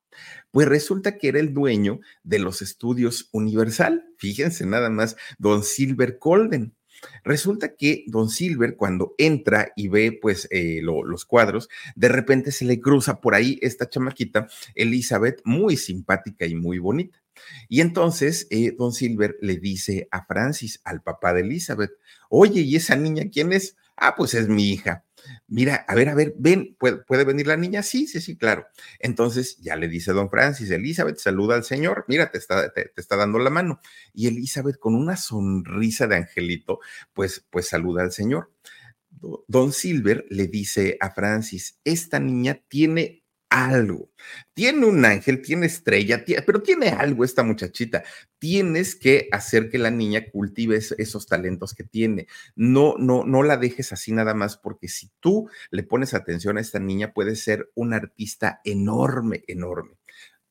Pues 0.50 0.68
resulta 0.68 1.18
que 1.18 1.28
era 1.28 1.40
el 1.40 1.52
dueño 1.52 2.00
de 2.22 2.38
los 2.38 2.62
estudios 2.62 3.28
Universal. 3.32 4.04
Fíjense 4.16 4.64
nada 4.66 4.88
más, 4.88 5.16
don 5.38 5.62
Silver 5.62 6.18
Colden. 6.18 6.74
Resulta 7.24 7.74
que 7.74 8.04
Don 8.06 8.28
Silver, 8.28 8.76
cuando 8.76 9.14
entra 9.18 9.72
y 9.76 9.88
ve 9.88 10.18
pues 10.20 10.48
eh, 10.50 10.80
los 10.82 11.24
cuadros, 11.24 11.68
de 11.94 12.08
repente 12.08 12.52
se 12.52 12.64
le 12.64 12.80
cruza 12.80 13.20
por 13.20 13.34
ahí 13.34 13.58
esta 13.62 13.88
chamaquita, 13.88 14.48
Elizabeth, 14.74 15.40
muy 15.44 15.76
simpática 15.76 16.46
y 16.46 16.54
muy 16.54 16.78
bonita. 16.78 17.22
Y 17.68 17.80
entonces 17.80 18.46
eh, 18.50 18.74
Don 18.76 18.92
Silver 18.92 19.36
le 19.40 19.56
dice 19.56 20.08
a 20.10 20.24
Francis, 20.24 20.80
al 20.84 21.02
papá 21.02 21.34
de 21.34 21.42
Elizabeth, 21.42 21.92
oye, 22.28 22.60
¿y 22.60 22.76
esa 22.76 22.96
niña 22.96 23.24
quién 23.32 23.52
es? 23.52 23.76
Ah, 23.96 24.14
pues 24.16 24.34
es 24.34 24.48
mi 24.48 24.70
hija 24.70 25.05
mira, 25.46 25.84
a 25.88 25.94
ver, 25.94 26.08
a 26.08 26.14
ver, 26.14 26.34
ven, 26.38 26.76
¿puede, 26.78 27.24
venir 27.24 27.46
la 27.46 27.56
niña? 27.56 27.82
Sí, 27.82 28.06
sí, 28.06 28.20
sí, 28.20 28.36
claro. 28.36 28.66
Entonces 28.98 29.58
ya 29.58 29.76
le 29.76 29.88
dice 29.88 30.12
don 30.12 30.30
Francis, 30.30 30.70
Elizabeth, 30.70 31.18
saluda 31.18 31.54
al 31.54 31.64
Señor, 31.64 32.04
mira, 32.08 32.30
te 32.30 32.38
está, 32.38 32.72
te, 32.72 32.92
está 32.96 33.16
dando 33.16 33.38
la 33.38 33.50
mano. 33.50 33.80
Y 34.12 34.26
Elizabeth 34.28 34.78
con 34.78 34.94
una 34.94 35.16
sonrisa 35.16 36.06
de 36.06 36.16
angelito, 36.16 36.80
pues, 37.12 37.44
pues 37.50 37.68
saluda 37.68 38.02
al 38.02 38.12
Señor. 38.12 38.50
Don 39.48 39.72
Silver 39.72 40.26
le 40.30 40.46
dice 40.46 40.96
a 41.00 41.10
Francis, 41.10 41.78
esta 41.84 42.20
niña 42.20 42.62
tiene 42.68 43.25
algo. 43.48 44.10
Tiene 44.54 44.86
un 44.86 45.04
ángel, 45.04 45.42
tiene 45.42 45.66
estrella, 45.66 46.24
pero 46.44 46.62
tiene 46.62 46.88
algo 46.88 47.24
esta 47.24 47.42
muchachita. 47.42 48.04
Tienes 48.38 48.96
que 48.96 49.28
hacer 49.32 49.70
que 49.70 49.78
la 49.78 49.90
niña 49.90 50.30
cultive 50.30 50.76
esos 50.76 51.26
talentos 51.26 51.74
que 51.74 51.84
tiene. 51.84 52.26
No, 52.54 52.96
no, 52.98 53.24
no 53.24 53.42
la 53.42 53.56
dejes 53.56 53.92
así 53.92 54.12
nada 54.12 54.34
más, 54.34 54.56
porque 54.56 54.88
si 54.88 55.10
tú 55.20 55.48
le 55.70 55.82
pones 55.82 56.14
atención 56.14 56.58
a 56.58 56.60
esta 56.60 56.78
niña, 56.78 57.12
puede 57.12 57.36
ser 57.36 57.70
un 57.74 57.94
artista 57.94 58.60
enorme, 58.64 59.44
enorme. 59.46 59.96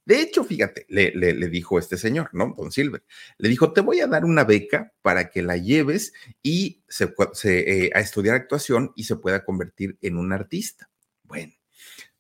De 0.05 0.21
hecho, 0.21 0.43
fíjate, 0.43 0.85
le, 0.87 1.33
dijo 1.49 1.79
este 1.79 1.97
señor, 1.97 2.29
¿no? 2.31 2.53
Don 2.55 2.71
Silver, 2.71 3.03
le 3.39 3.49
dijo, 3.49 3.73
te 3.73 3.81
voy 3.81 4.01
a 4.01 4.07
dar 4.07 4.23
una 4.23 4.43
beca 4.43 4.93
para 5.01 5.31
que 5.31 5.41
la 5.41 5.57
lleves 5.57 6.13
y 6.43 6.83
se, 6.87 7.11
eh, 7.45 7.89
a 7.93 7.99
estudiar 8.01 8.35
actuación 8.35 8.91
y 8.95 9.05
se 9.05 9.15
pueda 9.15 9.43
convertir 9.43 9.97
en 10.01 10.17
un 10.17 10.31
artista. 10.31 10.91
Bueno, 11.23 11.53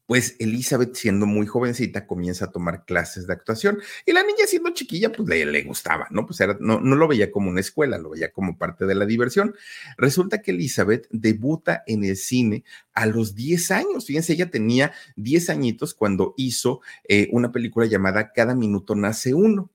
pues 0.05 0.35
Elizabeth, 0.39 0.93
siendo 0.95 1.25
muy 1.25 1.47
jovencita, 1.47 2.05
comienza 2.05 2.45
a 2.45 2.51
tomar 2.51 2.85
clases 2.85 3.25
de 3.25 3.33
actuación 3.33 3.79
y 4.05 4.13
la 4.13 4.21
niña 4.21 4.45
siendo 4.45 4.69
chiquilla, 4.71 5.11
pues 5.11 5.27
le, 5.27 5.45
le 5.45 5.63
gustaba, 5.63 6.07
¿no? 6.11 6.25
Pues 6.25 6.39
era, 6.41 6.57
no, 6.59 6.79
no 6.79 6.95
lo 6.95 7.07
veía 7.07 7.31
como 7.31 7.49
una 7.49 7.59
escuela, 7.59 7.97
lo 7.97 8.11
veía 8.11 8.31
como 8.31 8.57
parte 8.57 8.85
de 8.85 8.95
la 8.95 9.05
diversión. 9.05 9.55
Resulta 9.97 10.41
que 10.41 10.51
Elizabeth 10.51 11.07
debuta 11.09 11.83
en 11.87 12.03
el 12.03 12.17
cine 12.17 12.63
a 12.93 13.07
los 13.07 13.33
10 13.35 13.71
años. 13.71 14.05
Fíjense, 14.05 14.33
ella 14.33 14.51
tenía 14.51 14.93
10 15.15 15.49
añitos 15.49 15.93
cuando 15.93 16.35
hizo 16.37 16.81
eh, 17.07 17.27
una 17.31 17.51
película 17.51 17.87
llamada 17.87 18.31
Cada 18.31 18.53
minuto 18.53 18.95
nace 18.95 19.33
uno. 19.33 19.71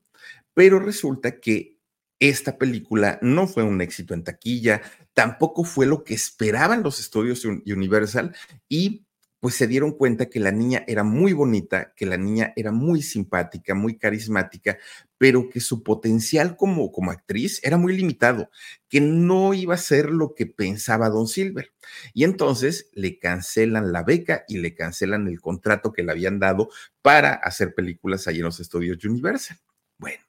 Pero 0.54 0.78
resulta 0.78 1.40
que 1.40 1.78
esta 2.20 2.58
película 2.58 3.18
no 3.22 3.48
fue 3.48 3.62
un 3.62 3.80
éxito 3.80 4.14
en 4.14 4.24
taquilla, 4.24 4.82
tampoco 5.14 5.64
fue 5.64 5.86
lo 5.86 6.04
que 6.04 6.14
esperaban 6.14 6.82
los 6.82 7.00
estudios 7.00 7.44
Universal 7.44 8.36
y 8.68 9.06
pues 9.40 9.54
se 9.54 9.66
dieron 9.66 9.92
cuenta 9.92 10.26
que 10.26 10.38
la 10.38 10.52
niña 10.52 10.84
era 10.86 11.02
muy 11.02 11.32
bonita, 11.32 11.92
que 11.96 12.06
la 12.06 12.18
niña 12.18 12.52
era 12.56 12.72
muy 12.72 13.02
simpática, 13.02 13.74
muy 13.74 13.96
carismática, 13.96 14.78
pero 15.16 15.48
que 15.48 15.60
su 15.60 15.82
potencial 15.82 16.56
como, 16.56 16.92
como 16.92 17.10
actriz 17.10 17.60
era 17.62 17.78
muy 17.78 17.96
limitado, 17.96 18.50
que 18.88 19.00
no 19.00 19.54
iba 19.54 19.74
a 19.74 19.78
ser 19.78 20.10
lo 20.10 20.34
que 20.34 20.46
pensaba 20.46 21.08
Don 21.08 21.26
Silver. 21.26 21.72
Y 22.12 22.24
entonces 22.24 22.90
le 22.92 23.18
cancelan 23.18 23.92
la 23.92 24.02
beca 24.02 24.44
y 24.46 24.58
le 24.58 24.74
cancelan 24.74 25.26
el 25.26 25.40
contrato 25.40 25.92
que 25.92 26.02
le 26.02 26.12
habían 26.12 26.38
dado 26.38 26.68
para 27.02 27.32
hacer 27.32 27.74
películas 27.74 28.28
ahí 28.28 28.38
en 28.38 28.44
los 28.44 28.60
estudios 28.60 29.04
Universal. 29.04 29.58
Bueno, 29.98 30.22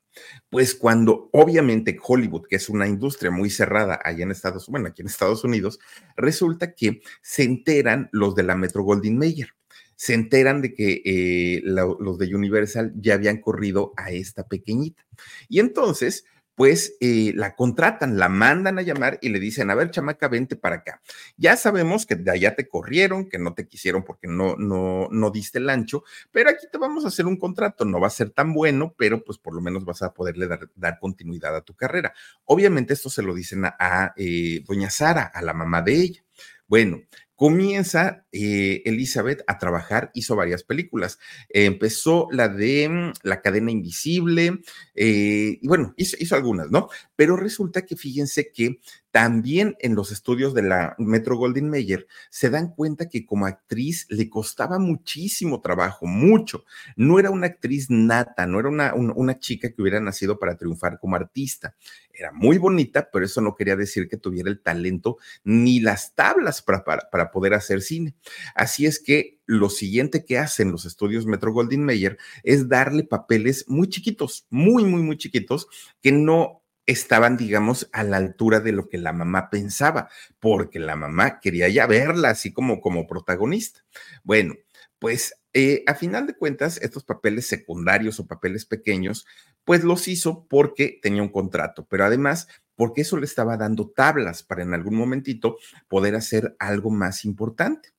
pues 0.50 0.76
cuando 0.76 1.30
obviamente 1.32 1.98
Hollywood, 2.02 2.48
que 2.48 2.58
es 2.58 2.70
una 2.70 2.88
industria 2.88 3.32
muy 3.32 3.50
cerrada 3.50 4.00
allá 4.04 4.24
en 4.24 4.32
Estados 4.32 4.68
Unidos, 4.68 4.72
bueno, 4.72 4.88
aquí 4.88 5.02
en 5.02 5.08
Estados 5.08 5.44
Unidos, 5.44 5.80
resulta 6.16 6.74
que 6.74 7.02
se 7.22 7.44
enteran 7.44 8.10
los 8.12 8.36
de 8.36 8.44
la 8.44 8.56
Metro 8.56 8.84
Goldwyn 8.84 9.18
Mayer, 9.18 9.50
se 9.96 10.16
enteran 10.16 10.62
de 10.62 10.74
que 10.74 11.02
eh, 11.06 11.62
los 11.64 12.18
de 12.18 12.36
Universal 12.36 12.92
ya 12.96 13.14
habían 13.14 13.40
corrido 13.40 13.94
a 13.98 14.12
esta 14.12 14.48
pequeñita. 14.48 15.06
Y 15.48 15.60
entonces, 15.60 16.26
pues 16.56 16.96
eh, 17.00 17.34
la 17.36 17.56
contratan, 17.56 18.18
la 18.18 18.30
mandan 18.30 18.78
a 18.78 18.82
llamar 18.82 19.18
y 19.22 19.30
le 19.30 19.40
dicen, 19.40 19.70
a 19.72 19.76
ver, 19.76 19.92
chamaca, 19.92 20.28
vente 20.28 20.56
para 20.56 20.78
acá. 20.78 21.02
Ya 21.38 21.58
sabemos 21.58 22.06
que 22.06 22.16
de 22.16 22.32
allá 22.32 22.56
te 22.56 22.68
corrieron, 22.68 23.30
que 23.30 23.40
no 23.40 23.54
te 23.54 23.68
quisieron 23.68 24.04
porque 24.04 24.28
no, 24.28 24.56
no, 24.58 25.08
no 25.12 25.32
diste 25.32 25.60
el 25.60 25.70
ancho, 25.70 26.04
pero 26.32 26.50
aquí 26.50 26.68
te 26.72 26.78
vamos 26.78 27.06
a 27.06 27.08
hacer 27.08 27.26
un 27.26 27.38
contrato, 27.38 27.86
no 27.86 28.00
va 28.00 28.08
a 28.08 28.12
ser 28.12 28.30
tan 28.32 28.54
bueno, 28.54 28.94
pero 28.98 29.24
pues 29.24 29.38
por 29.38 29.54
lo 29.54 29.62
menos 29.62 29.86
vas 29.86 30.02
a 30.02 30.14
poderle 30.14 30.48
dar, 30.76 31.00
continuidad 31.00 31.56
a 31.56 31.62
tu 31.62 31.74
carrera. 31.74 32.14
Obviamente 32.46 32.94
esto 32.94 33.10
se 33.10 33.24
lo 33.24 33.34
dicen 33.34 33.66
a, 33.66 34.14
eh, 34.16 34.64
doña 34.68 34.90
Sara, 34.90 35.24
a 35.34 35.42
la 35.42 35.54
mamá 35.54 35.82
de 35.82 35.94
ella. 35.94 36.24
Bueno, 36.68 37.02
comienza 37.42 38.28
eh, 38.32 38.84
Elizabeth 38.86 39.44
a 39.48 39.58
trabajar, 39.58 40.12
hizo 40.14 40.36
varias 40.36 40.62
películas. 40.64 41.18
empezó 41.50 42.28
la 42.30 42.50
de 42.50 42.88
mm, 42.88 43.14
La 43.24 43.42
cadena 43.42 43.72
invisible, 43.72 44.60
eh, 44.94 45.58
y 45.60 45.68
bueno, 45.68 45.96
hizo, 45.98 46.18
hizo, 46.20 46.36
algunas, 46.36 46.70
¿no? 46.70 46.90
Pero 47.22 47.38
resulta 47.38 47.86
que 47.86 47.96
fíjense 47.96 48.52
que 48.52 48.80
también 49.12 49.76
en 49.78 49.94
los 49.94 50.12
estudios 50.12 50.56
de 50.56 50.64
la 50.64 50.96
Metro 50.98 51.38
Goldwyn 51.38 51.70
Mayer 51.70 52.08
se 52.32 52.50
dan 52.50 52.74
cuenta 52.74 53.10
que 53.10 53.28
como 53.28 53.46
actriz 53.46 54.08
le 54.10 54.28
costaba 54.28 54.80
muchísimo 54.80 55.62
trabajo, 55.62 56.08
mucho. 56.08 56.64
No 56.96 57.20
era 57.20 57.30
una 57.30 57.46
actriz 57.46 57.92
nata, 57.92 58.48
no 58.48 58.60
era 58.60 58.70
una, 58.70 59.38
chica 59.38 59.72
que 59.72 59.84
hubiera 59.84 60.00
nacido 60.00 60.40
para 60.40 60.58
triunfar 60.58 60.98
como 61.00 61.16
artista. 61.16 61.76
Era 62.12 62.32
muy 62.32 62.58
bonita, 62.58 63.08
pero 63.14 63.24
eso 63.24 63.40
no 63.40 63.54
quería 63.54 63.76
decir 63.76 64.08
que 64.08 64.18
tuviera 64.18 64.50
el 64.50 64.60
talento 64.60 65.18
ni 65.44 65.80
las 65.80 66.16
tablas 66.16 66.64
para, 66.64 66.84
para, 66.84 67.08
para 67.12 67.30
poder 67.30 67.54
hacer 67.54 67.84
cine. 67.84 68.16
Así 68.56 68.88
es 68.88 69.00
que 69.00 69.42
lo 69.46 69.70
siguiente 69.70 70.26
que 70.26 70.40
hacen 70.40 70.72
los 70.72 70.86
estudios 70.86 71.28
Metro 71.28 71.54
Goldwyn 71.54 71.86
Mayer 71.86 72.18
es 72.42 72.68
darle 72.68 73.04
papeles 73.04 73.66
muy 73.68 73.90
chiquitos, 73.90 74.48
muy, 74.50 74.86
muy, 74.86 75.04
muy 75.04 75.18
chiquitos, 75.18 75.68
que 76.02 76.12
no 76.12 76.61
estaban, 76.86 77.38
digamos, 77.38 77.90
a 77.94 78.04
la 78.04 78.18
altura 78.18 78.60
de 78.60 78.72
lo 78.72 78.90
que 78.90 78.98
la 78.98 79.14
mamá 79.14 79.50
pensaba, 79.50 80.10
porque 80.40 80.80
la 80.80 80.96
mamá 80.96 81.40
quería 81.40 81.68
ya 81.70 81.88
verla 81.88 82.30
así 82.30 82.52
como, 82.54 82.82
como 82.82 83.08
protagonista. 83.08 83.82
Bueno, 84.24 84.56
pues 85.00 85.36
eh, 85.54 85.84
a 85.88 85.96
final 85.96 86.28
de 86.28 86.36
cuentas, 86.36 86.78
estos 86.82 87.04
papeles 87.04 87.48
secundarios 87.48 88.20
o 88.20 88.28
papeles 88.28 88.66
pequeños, 88.66 89.26
pues 89.64 89.84
los 89.84 90.08
hizo 90.08 90.48
porque 90.48 91.00
tenía 91.02 91.22
un 91.22 91.30
contrato, 91.30 91.86
pero 91.90 92.06
además 92.06 92.48
porque 92.76 93.02
eso 93.02 93.18
le 93.18 93.26
estaba 93.26 93.58
dando 93.58 93.90
tablas 93.90 94.44
para 94.44 94.64
en 94.64 94.74
algún 94.74 94.96
momentito 94.96 95.58
poder 95.88 96.16
hacer 96.16 96.56
algo 96.58 96.90
más 96.90 97.26
importante. 97.26 97.90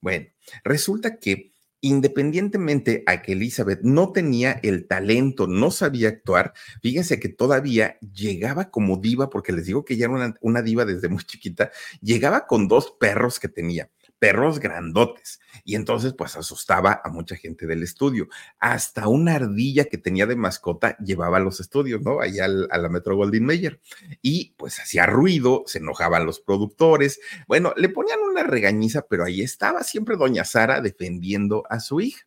Bueno, 0.00 0.28
resulta 0.64 1.18
que 1.18 1.49
independientemente 1.80 3.02
a 3.06 3.22
que 3.22 3.32
Elizabeth 3.32 3.80
no 3.82 4.12
tenía 4.12 4.60
el 4.62 4.86
talento, 4.86 5.46
no 5.46 5.70
sabía 5.70 6.08
actuar, 6.08 6.52
fíjense 6.82 7.18
que 7.20 7.28
todavía 7.28 7.98
llegaba 8.00 8.70
como 8.70 8.96
diva, 8.96 9.30
porque 9.30 9.52
les 9.52 9.66
digo 9.66 9.84
que 9.84 9.96
ya 9.96 10.06
era 10.06 10.14
una, 10.14 10.36
una 10.40 10.62
diva 10.62 10.84
desde 10.84 11.08
muy 11.08 11.24
chiquita, 11.24 11.70
llegaba 12.02 12.46
con 12.46 12.68
dos 12.68 12.90
perros 12.98 13.40
que 13.40 13.48
tenía 13.48 13.90
perros 14.20 14.60
grandotes. 14.60 15.40
Y 15.64 15.74
entonces, 15.74 16.14
pues 16.16 16.36
asustaba 16.36 17.00
a 17.02 17.08
mucha 17.08 17.34
gente 17.34 17.66
del 17.66 17.82
estudio. 17.82 18.28
Hasta 18.60 19.08
una 19.08 19.34
ardilla 19.34 19.86
que 19.86 19.98
tenía 19.98 20.26
de 20.26 20.36
mascota 20.36 20.96
llevaba 20.98 21.38
a 21.38 21.40
los 21.40 21.58
estudios, 21.58 22.02
¿no? 22.02 22.20
Allá 22.20 22.44
a 22.44 22.78
la 22.78 22.88
Metro 22.88 23.16
Goldwyn 23.16 23.44
Mayer. 23.44 23.80
Y 24.22 24.54
pues 24.56 24.78
hacía 24.78 25.06
ruido, 25.06 25.64
se 25.66 25.78
enojaban 25.78 26.26
los 26.26 26.38
productores. 26.38 27.18
Bueno, 27.48 27.72
le 27.76 27.88
ponían 27.88 28.20
una 28.20 28.44
regañiza, 28.44 29.06
pero 29.08 29.24
ahí 29.24 29.40
estaba 29.40 29.82
siempre 29.82 30.16
doña 30.16 30.44
Sara 30.44 30.80
defendiendo 30.80 31.64
a 31.68 31.80
su 31.80 32.00
hija. 32.00 32.26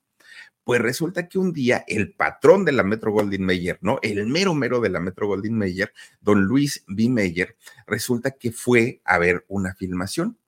Pues 0.64 0.82
resulta 0.82 1.28
que 1.28 1.38
un 1.38 1.54
día 1.54 1.84
el 1.88 2.14
patrón 2.14 2.66
de 2.66 2.72
la 2.72 2.84
Metro 2.84 3.12
Goldwyn 3.12 3.46
Mayer, 3.46 3.78
¿no? 3.82 4.00
El 4.02 4.26
mero 4.28 4.56
mero 4.56 4.80
de 4.80 4.90
la 4.90 5.00
Metro 5.00 5.28
Goldwyn 5.28 5.58
Mayer, 5.58 5.94
don 6.22 6.44
Luis 6.44 6.86
B. 6.88 7.10
Mayer, 7.10 7.58
resulta 7.86 8.32
que 8.32 8.52
fue 8.52 9.02
a 9.04 9.20
ver 9.20 9.46
una 9.50 9.76
filmación 9.76 10.40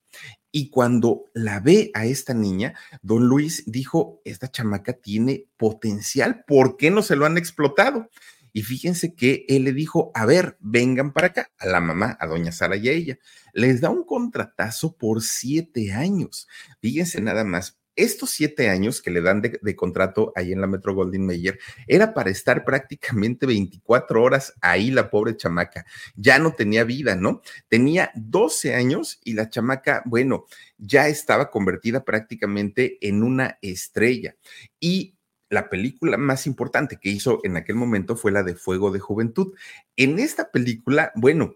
y 0.58 0.70
cuando 0.70 1.26
la 1.34 1.60
ve 1.60 1.91
a 1.94 2.06
esta 2.06 2.34
niña, 2.34 2.76
don 3.02 3.28
Luis 3.28 3.65
dijo, 3.68 4.22
esta 4.24 4.50
chamaca 4.50 4.94
tiene 4.94 5.50
potencial, 5.58 6.46
¿por 6.48 6.78
qué 6.78 6.89
no 6.91 7.02
se 7.02 7.18
lo 7.18 7.26
han 7.26 7.38
explotado? 7.38 8.10
Y 8.54 8.62
fíjense 8.62 9.15
que 9.15 9.44
él 9.50 9.65
le 9.65 9.74
dijo, 9.74 10.12
a 10.15 10.26
ver, 10.26 10.56
vengan 10.62 11.12
para 11.12 11.28
acá, 11.28 11.52
a 11.58 11.65
la 11.65 11.82
mamá, 11.82 12.18
a 12.22 12.26
doña 12.26 12.54
Sara 12.54 12.78
y 12.78 12.88
a 12.88 12.94
ella. 12.94 13.20
Les 13.52 13.82
da 13.82 13.89
un 13.89 14.06
contratazo 14.06 14.96
por 14.96 15.24
siete 15.24 15.91
años. 15.91 16.48
Fíjense 16.80 17.20
nada 17.20 17.44
más, 17.44 17.78
estos 17.96 18.32
siete 18.32 18.70
años 18.70 19.02
que 19.02 19.12
le 19.12 19.22
dan 19.22 19.42
de, 19.42 19.76
contrato 19.76 20.34
ahí 20.36 20.52
en 20.52 20.62
la 20.62 20.68
Metro 20.68 20.94
Goldwyn 20.94 21.26
Mayer 21.26 21.60
era 21.88 22.14
para 22.14 22.30
estar 22.30 22.66
prácticamente 22.66 23.46
24 23.46 24.22
horas 24.22 24.54
ahí 24.62 24.92
la 24.92 25.10
pobre 25.10 25.38
chamaca. 25.38 25.86
Ya 26.16 26.40
no 26.40 26.54
tenía 26.54 26.84
vida, 26.84 27.16
¿no? 27.16 27.42
Tenía 27.68 28.12
12 28.16 28.76
años 28.76 29.20
y 29.24 29.34
la 29.34 29.50
chamaca, 29.50 30.02
bueno, 30.06 30.46
ya 30.78 31.08
estaba 31.08 31.50
convertida 31.50 32.04
prácticamente 32.04 32.98
en 33.02 33.24
una 33.24 33.58
estrella. 33.62 34.36
Y 34.80 35.16
la 35.50 35.70
película 35.70 36.18
más 36.18 36.48
importante 36.48 36.98
que 36.98 37.10
hizo 37.10 37.40
en 37.44 37.56
aquel 37.56 37.76
momento 37.76 38.16
fue 38.16 38.32
la 38.32 38.44
de 38.44 38.56
Fuego 38.56 38.92
de 38.92 39.00
Juventud. 39.00 39.54
En 39.96 40.20
esta 40.20 40.52
película, 40.52 41.12
bueno, 41.16 41.56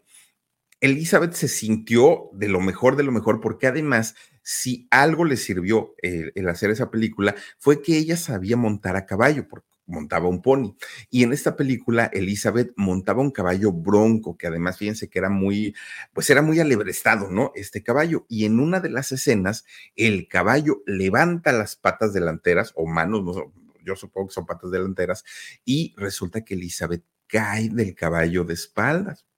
Elizabeth 0.82 1.34
se 1.34 1.48
sintió 1.48 2.30
de 2.34 2.48
lo 2.48 2.62
mejor 2.62 2.96
de 2.96 3.04
lo 3.04 3.12
mejor 3.12 3.42
porque 3.42 3.68
además 3.68 4.16
si 4.42 4.88
algo 4.90 5.26
le 5.26 5.38
sirvió 5.38 5.94
el, 6.02 6.48
hacer 6.48 6.72
esa 6.72 6.90
película 6.90 7.36
fue 7.58 7.82
que 7.82 7.98
ella 7.98 8.18
sabía 8.18 8.58
montar 8.58 8.96
a 8.96 9.06
caballo, 9.06 9.48
porque 9.48 9.68
montaba 9.86 10.28
un 10.28 10.42
pony. 10.42 10.76
Y 11.10 11.24
en 11.24 11.34
esta 11.34 11.56
película, 11.56 12.10
Elizabeth 12.14 12.72
montaba 12.76 13.22
un 13.22 13.32
caballo 13.32 13.72
bronco, 13.72 14.38
que 14.38 14.48
además, 14.48 14.78
fíjense 14.78 15.10
que 15.10 15.20
era 15.20 15.30
muy, 15.30 15.76
pues 16.14 16.30
era 16.30 16.42
muy 16.42 16.60
alebrestado, 16.60 17.30
¿no? 17.30 17.52
Este 17.56 17.84
caballo. 17.84 18.26
Y 18.30 18.46
en 18.46 18.60
una 18.60 18.80
de 18.80 18.90
las 18.90 19.12
escenas, 19.12 19.66
el 19.96 20.28
caballo 20.28 20.82
levanta 20.86 21.52
las 21.52 21.76
patas 21.76 22.14
delanteras, 22.14 22.72
o 22.76 22.88
manos, 22.88 23.24
no, 23.24 23.54
yo 23.84 23.96
supongo 23.96 24.30
que 24.30 24.34
son 24.34 24.46
patas 24.46 24.72
delanteras, 24.72 25.24
y 25.66 25.94
resulta 25.98 26.44
que 26.44 26.56
Elizabeth 26.56 27.04
cae 27.28 27.70
del 27.70 27.94
caballo 27.94 28.44
de 28.46 28.56
espaldas 28.56 29.29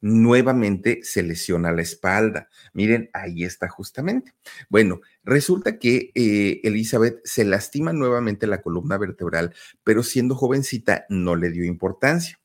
nuevamente 0.00 1.00
se 1.02 1.22
lesiona 1.22 1.72
la 1.72 1.82
espalda. 1.82 2.48
Miren, 2.72 3.10
ahí 3.12 3.44
está 3.44 3.68
justamente. 3.68 4.32
Bueno, 4.68 5.00
resulta 5.22 5.78
que 5.78 6.10
eh, 6.14 6.60
Elizabeth 6.64 7.20
se 7.24 7.44
lastima 7.44 7.92
nuevamente 7.92 8.46
la 8.46 8.62
columna 8.62 8.98
vertebral, 8.98 9.54
pero 9.84 10.02
siendo 10.02 10.34
jovencita 10.34 11.06
no 11.08 11.36
le 11.36 11.50
dio 11.50 11.64
importancia. 11.64 12.40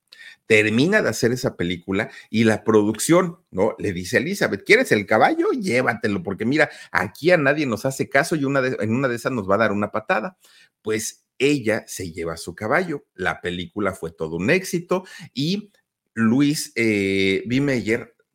Termina 0.45 1.01
de 1.01 1.09
hacer 1.09 1.31
esa 1.31 1.55
película 1.55 2.11
y 2.29 2.43
la 2.43 2.63
producción, 2.63 3.39
¿no? 3.49 3.75
Le 3.79 3.93
dice 3.93 4.17
a 4.17 4.19
Elizabeth, 4.19 4.63
¿quieres 4.65 4.91
el 4.91 5.05
caballo? 5.05 5.47
Llévatelo, 5.51 6.21
porque 6.21 6.45
mira, 6.45 6.69
aquí 6.91 7.31
a 7.31 7.37
nadie 7.37 7.65
nos 7.65 7.85
hace 7.85 8.09
caso 8.09 8.35
y 8.35 8.39
en 8.39 8.93
una 8.95 9.07
de 9.07 9.15
esas 9.15 9.31
nos 9.31 9.49
va 9.49 9.55
a 9.55 9.59
dar 9.59 9.71
una 9.71 9.91
patada. 9.91 10.37
Pues 10.81 11.23
ella 11.39 11.83
se 11.87 12.11
lleva 12.11 12.37
su 12.37 12.55
caballo. 12.55 13.05
La 13.13 13.41
película 13.41 13.93
fue 13.93 14.11
todo 14.11 14.37
un 14.37 14.49
éxito 14.49 15.05
y 15.33 15.71
Luis 16.13 16.71
eh, 16.75 17.43
B. 17.45 17.59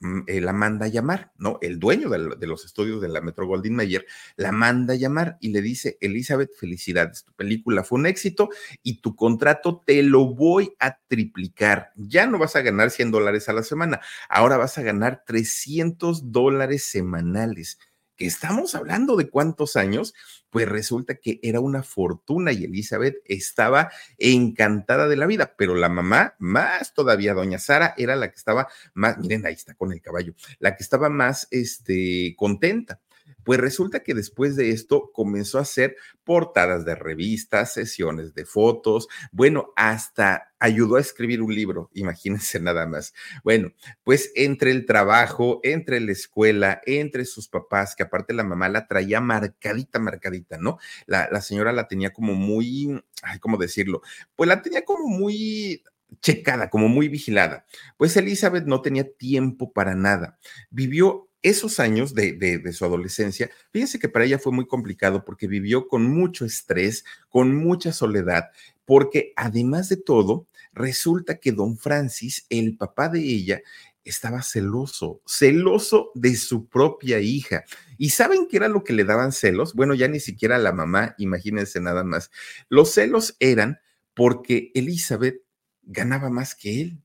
Mm, 0.01 0.21
eh, 0.29 0.41
la 0.41 0.53
manda 0.53 0.87
a 0.87 0.89
llamar, 0.89 1.33
¿no? 1.39 1.59
El 1.61 1.81
dueño 1.81 2.09
de, 2.09 2.47
los 2.47 2.65
estudios 2.65 3.01
de 3.01 3.09
la 3.09 3.21
Metro 3.21 3.49
Goldwyn 3.49 3.75
Mayer 3.75 4.07
la 4.37 4.53
manda 4.53 4.95
a 4.95 4.97
llamar 4.97 5.39
y 5.41 5.49
le 5.49 5.61
dice, 5.61 5.99
Elizabeth, 6.01 6.55
felicidades, 6.57 7.25
tu 7.25 7.33
película 7.33 7.83
fue 7.83 7.99
un 7.99 8.07
éxito 8.07 8.49
y 8.85 9.01
tu 9.01 9.17
contrato 9.17 9.83
te 9.85 10.05
lo 10.05 10.27
voy 10.35 10.73
a 10.79 10.99
triplicar. 11.09 11.91
Ya 11.97 12.29
no 12.29 12.39
vas 12.39 12.55
a 12.55 12.63
ganar 12.63 12.93
100 12.93 13.11
dólares 13.11 13.49
a 13.49 13.53
la 13.53 13.65
semana, 13.65 14.01
ahora 14.29 14.57
vas 14.57 14.79
a 14.79 14.83
ganar 14.83 15.25
300 15.27 16.31
dólares 16.31 16.85
semanales 16.85 17.81
que 18.19 18.27
estamos 18.27 18.75
hablando 18.75 19.17
de 19.17 19.31
cuántos 19.31 19.77
años, 19.77 20.13
pues 20.51 20.69
resulta 20.69 21.15
que 21.15 21.39
era 21.43 21.61
una 21.61 21.83
fortuna 21.83 22.53
y 22.53 22.65
Elizabeth 22.65 23.17
estaba 23.25 23.91
encantada 24.19 25.09
de 25.09 25.17
la 25.17 25.27
vida, 25.27 25.55
pero 25.57 25.75
la 25.75 25.89
mamá, 25.89 26.35
más 26.39 26.93
todavía, 26.93 27.33
doña 27.33 27.59
Sara, 27.59 27.95
era 27.97 28.17
la 28.17 28.31
que 28.31 28.37
estaba 28.37 28.69
más, 28.93 29.19
miren, 29.19 29.47
ahí 29.47 29.55
está 29.55 29.75
con 29.75 29.93
el 29.93 30.03
caballo, 30.03 30.35
la 30.59 30.77
que 30.77 30.83
estaba 30.83 31.09
más, 31.09 31.47
este, 31.51 32.35
contenta. 32.37 33.01
Pues 33.49 33.61
resulta 33.61 34.01
que 34.01 34.13
después 34.13 34.57
de 34.57 34.69
esto 34.69 35.11
comenzó 35.11 35.57
a 35.57 35.63
hacer 35.63 35.97
portadas 36.23 36.85
de 36.85 36.95
revistas, 36.95 37.73
sesiones 37.73 38.35
de 38.35 38.45
fotos, 38.45 39.09
bueno, 39.33 39.73
hasta 39.75 40.53
ayudó 40.59 40.97
a 40.97 41.01
escribir 41.01 41.41
un 41.41 41.55
libro, 41.55 41.89
imagínense 41.95 42.61
nada 42.61 42.87
más. 42.87 43.15
Bueno, 43.43 43.73
pues 44.05 44.33
entre 44.35 44.71
el 44.71 44.85
trabajo, 44.85 45.61
entre 45.63 45.99
la 46.01 46.13
escuela, 46.13 46.83
entre 46.85 47.25
sus 47.25 47.49
papás, 47.49 47.97
que 47.97 48.03
aparte 48.03 48.35
la 48.35 48.45
mamá 48.45 48.69
la 48.69 48.87
traía 48.87 49.23
marcadita, 49.23 49.99
marcadita, 49.99 50.59
¿no? 50.59 50.77
La, 51.07 51.41
señora 51.41 51.73
la 51.73 51.89
tenía 51.89 52.13
como 52.13 52.35
muy, 52.35 53.03
¿cómo 53.41 53.57
decirlo? 53.57 54.03
Pues 54.37 54.47
la 54.47 54.61
tenía 54.61 54.85
como 54.85 55.09
muy 55.09 55.83
checada, 56.21 56.69
como 56.69 56.89
muy 56.89 57.09
vigilada. 57.09 57.65
Pues 57.97 58.15
Elizabeth 58.19 58.65
no 58.65 58.83
tenía 58.83 59.11
tiempo 59.11 59.73
para 59.73 59.95
nada. 59.95 60.39
Vivió 60.69 61.28
esos 61.43 61.81
años 61.81 62.15
de, 62.15 62.61
su 62.73 62.85
adolescencia, 62.85 63.51
fíjense 63.71 63.99
que 63.99 64.09
para 64.09 64.25
ella 64.25 64.39
fue 64.39 64.53
muy 64.53 64.67
complicado 64.67 65.25
porque 65.25 65.47
vivió 65.47 65.89
con 65.89 66.05
mucho 66.05 66.45
estrés, 66.45 67.05
con 67.29 67.55
mucha 67.55 67.93
soledad, 67.93 68.51
porque 68.85 69.33
además 69.37 69.89
de 69.89 69.97
todo, 69.97 70.47
resulta 70.73 71.39
que 71.39 71.53
don 71.53 71.77
Francis, 71.77 72.47
el 72.49 72.77
papá 72.77 73.09
de 73.09 73.21
ella, 73.21 73.63
estaba 74.05 74.43
celoso, 74.43 75.21
celoso 75.27 76.11
de 76.15 76.35
su 76.37 76.67
propia 76.67 77.21
hija. 77.21 77.65
¿Y 77.99 78.11
saben 78.11 78.47
qué 78.49 78.57
era 78.57 78.69
lo 78.69 78.83
que 78.83 78.95
le 78.95 79.05
daban 79.05 79.33
celos? 79.33 79.75
Bueno, 79.75 79.95
ya 79.95 80.09
ni 80.09 80.19
siquiera 80.19 80.57
la 80.59 80.73
mamá, 80.73 81.15
imagínense 81.19 81.81
nada 81.81 82.05
más. 82.05 82.31
Los 82.69 82.93
celos 82.95 83.37
eran 83.39 83.81
porque 84.15 84.71
Elizabeth 84.75 85.43
ganaba 85.83 86.31
más 86.31 86.55
que 86.55 86.81
él 86.81 87.03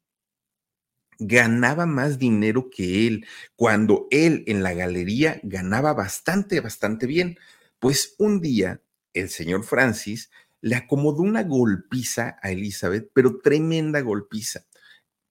ganaba 1.19 1.85
más 1.85 2.19
dinero 2.19 2.69
que 2.69 3.07
él, 3.07 3.25
cuando 3.55 4.07
él 4.11 4.43
en 4.47 4.63
la 4.63 4.73
galería 4.73 5.39
ganaba 5.43 5.93
bastante, 5.93 6.59
bastante 6.59 7.05
bien. 7.07 7.37
Pues 7.79 8.15
un 8.17 8.41
día 8.41 8.81
el 9.13 9.29
señor 9.29 9.63
Francis 9.63 10.31
le 10.61 10.75
acomodó 10.75 11.21
una 11.21 11.43
golpiza 11.43 12.37
a 12.41 12.51
Elizabeth, 12.51 13.11
pero 13.13 13.39
tremenda 13.39 13.99
golpiza. 14.01 14.65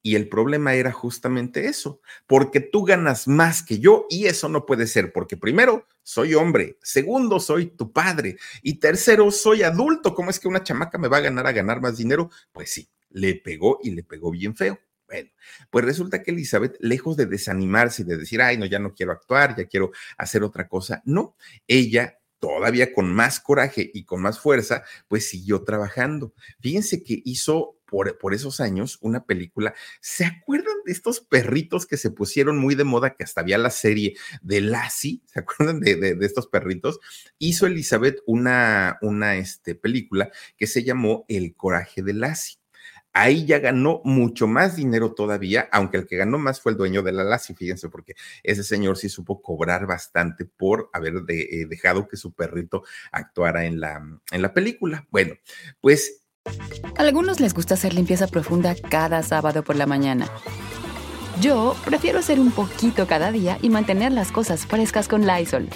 Y 0.05 0.17
el 0.17 0.29
problema 0.29 0.75
era 0.75 0.91
justamente 0.91 1.67
eso, 1.67 2.01
porque 2.27 2.61
tú 2.61 2.85
ganas 2.85 3.29
más 3.29 3.63
que 3.63 3.79
yo 3.79 4.07
y 4.11 4.27
eso 4.27 4.49
no 4.49 4.67
puede 4.67 4.89
ser, 4.89 5.13
porque 5.13 5.37
primero 5.37 5.87
soy 6.03 6.35
hombre, 6.35 6.77
segundo 6.83 7.39
soy 7.39 7.67
tu 7.67 7.93
padre 7.93 8.37
y 8.63 8.81
tercero 8.81 9.31
soy 9.31 9.63
adulto. 9.63 10.15
¿Cómo 10.15 10.31
es 10.31 10.41
que 10.41 10.49
una 10.49 10.65
chamaca 10.65 10.99
me 10.99 11.07
va 11.07 11.19
a 11.19 11.21
ganar 11.21 11.47
a 11.47 11.53
ganar 11.53 11.81
más 11.81 11.97
dinero? 11.97 12.31
Pues 12.51 12.71
sí, 12.71 12.91
le 13.11 13.37
pegó 13.37 13.79
y 13.81 13.93
le 13.93 14.03
pegó 14.03 14.33
bien 14.33 14.57
feo. 14.57 14.79
Bueno, 15.13 15.31
pues 15.69 15.85
resulta 15.85 16.23
que 16.23 16.31
Elizabeth, 16.31 16.77
lejos 16.81 17.19
de 17.19 17.27
desanimarse 17.27 18.01
y 18.01 18.07
de 18.07 18.17
decir, 18.17 18.41
ay, 18.41 18.57
no, 18.57 18.65
ya 18.65 18.79
no 18.79 18.95
quiero 18.95 19.13
actuar, 19.13 19.55
ya 19.55 19.67
quiero 19.67 19.93
hacer 20.17 20.43
otra 20.43 20.69
cosa, 20.69 21.03
no, 21.05 21.37
ella 21.69 22.19
todavía 22.41 22.95
con 22.95 23.13
más 23.13 23.41
coraje 23.41 23.91
y 23.93 24.05
con 24.05 24.23
más 24.23 24.41
fuerza, 24.41 24.85
pues 25.07 25.29
siguió 25.29 25.65
trabajando. 25.65 26.33
Fíjense 26.61 27.03
que 27.03 27.21
hizo 27.27 27.77
por, 27.85 28.17
por, 28.17 28.33
esos 28.33 28.59
años 28.61 28.97
una 29.03 29.27
película. 29.27 29.75
¿Se 30.01 30.25
acuerdan 30.25 30.77
de 30.87 30.93
estos 30.93 31.21
perritos 31.21 31.85
que 31.87 31.99
se 31.99 32.11
pusieron 32.11 32.57
muy 32.57 32.75
de 32.75 32.85
moda, 32.85 33.15
que 33.15 33.25
hasta 33.25 33.43
había 33.43 33.59
la 33.59 33.69
serie 33.69 34.17
de 34.41 34.63
Lassie? 34.63 35.21
¿Se 35.27 35.41
acuerdan 35.41 35.81
de, 35.81 35.97
de, 35.97 36.27
estos 36.27 36.47
perritos? 36.47 37.01
Hizo 37.39 37.67
Elizabeth 37.67 38.21
una, 38.27 38.97
una 39.03 39.37
este, 39.37 39.75
película 39.75 40.31
que 40.57 40.67
se 40.67 40.85
llamó 40.85 41.27
El 41.29 41.55
coraje 41.55 42.03
de 42.03 42.15
Lassie 42.15 42.62
ahí 43.13 43.45
ya 43.45 43.59
ganó 43.59 44.01
mucho 44.05 44.47
más 44.47 44.77
dinero 44.77 45.13
todavía, 45.13 45.69
aunque 45.73 45.99
el 45.99 46.07
que 46.07 46.17
ganó 46.17 46.39
más 46.39 46.61
fue 46.61 46.73
el 46.73 46.79
dueño 46.79 47.03
de 47.03 47.13
la 47.13 47.25
LASI, 47.25 47.55
fíjense, 47.55 47.89
porque 47.89 48.15
ese 48.43 48.65
señor 48.65 48.97
sí 48.97 49.09
supo 49.09 49.43
cobrar 49.43 49.87
bastante 49.87 50.45
por 50.45 50.91
haber 50.93 51.15
eh, 51.29 51.67
dejado 51.69 52.09
que 52.09 52.17
su 52.17 52.33
perrito 52.33 52.85
actuara 53.11 53.65
en 53.65 53.81
la, 53.81 54.03
en 54.31 54.43
la 54.43 54.53
película. 54.53 55.07
Bueno, 55.11 55.35
pues... 55.81 56.21
A 56.97 57.03
algunos 57.03 57.39
les 57.39 57.55
gusta 57.55 57.75
hacer 57.75 57.95
limpieza 57.95 58.27
profunda 58.27 58.75
cada 58.75 59.23
sábado 59.23 59.63
por 59.63 59.77
la 59.77 59.87
mañana. 59.87 60.29
Yo 61.41 61.77
prefiero 61.85 62.19
hacer 62.19 62.39
un 62.41 62.51
poquito 62.53 63.07
cada 63.07 63.33
día 63.33 63.59
y 63.63 63.71
mantener 63.71 64.13
las 64.13 64.33
cosas 64.33 64.67
frescas 64.67 65.09
con 65.09 65.27
Lysol. 65.27 65.69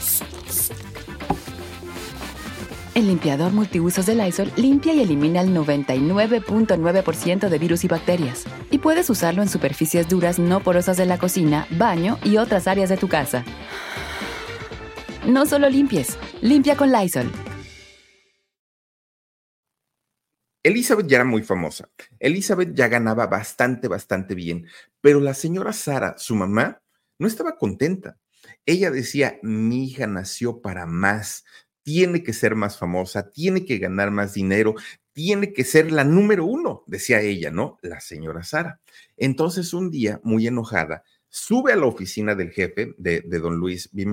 El 2.96 3.08
limpiador 3.08 3.52
multiusos 3.52 4.06
de 4.06 4.14
Lysol 4.14 4.50
limpia 4.56 4.94
y 4.94 5.02
elimina 5.02 5.42
el 5.42 5.54
99.9% 5.54 7.50
de 7.50 7.58
virus 7.58 7.84
y 7.84 7.88
bacterias. 7.88 8.46
Y 8.70 8.78
puedes 8.78 9.10
usarlo 9.10 9.42
en 9.42 9.50
superficies 9.50 10.08
duras 10.08 10.38
no 10.38 10.60
porosas 10.60 10.96
de 10.96 11.04
la 11.04 11.18
cocina, 11.18 11.66
baño 11.72 12.18
y 12.24 12.38
otras 12.38 12.66
áreas 12.66 12.88
de 12.88 12.96
tu 12.96 13.06
casa. 13.06 13.44
No 15.26 15.44
solo 15.44 15.68
limpies, 15.68 16.16
limpia 16.40 16.74
con 16.74 16.90
Lysol. 16.90 17.30
Elizabeth 20.62 21.06
ya 21.06 21.16
era 21.16 21.26
muy 21.26 21.42
famosa. 21.42 21.90
Elizabeth 22.18 22.72
ya 22.72 22.88
ganaba 22.88 23.26
bastante, 23.26 23.88
bastante 23.88 24.34
bien. 24.34 24.68
Pero 25.02 25.20
la 25.20 25.34
señora 25.34 25.74
Sara, 25.74 26.14
su 26.16 26.34
mamá, 26.34 26.80
no 27.18 27.26
estaba 27.26 27.58
contenta. 27.58 28.16
Ella 28.64 28.90
decía, 28.90 29.38
mi 29.42 29.84
hija 29.84 30.06
nació 30.06 30.62
para 30.62 30.86
más, 30.86 31.44
tiene 31.86 32.24
que 32.24 32.32
ser 32.32 32.56
más 32.56 32.78
famosa, 32.78 33.30
tiene 33.30 33.64
que 33.64 33.78
ganar 33.78 34.10
más 34.10 34.34
dinero, 34.34 34.74
tiene 35.12 35.52
que 35.52 35.62
ser 35.62 35.92
la 35.92 36.02
número 36.02 36.44
uno, 36.44 36.82
decía 36.88 37.20
ella, 37.20 37.52
¿no? 37.52 37.78
La 37.80 38.00
señora 38.00 38.42
Sara. 38.42 38.80
Entonces, 39.16 39.72
un 39.72 39.92
día, 39.92 40.20
muy 40.24 40.48
enojada, 40.48 41.04
sube 41.28 41.72
a 41.72 41.76
la 41.76 41.86
oficina 41.86 42.34
del 42.34 42.50
jefe 42.50 42.92
de, 42.98 43.20
don 43.20 43.58
Luis 43.58 43.88
B. 43.92 44.04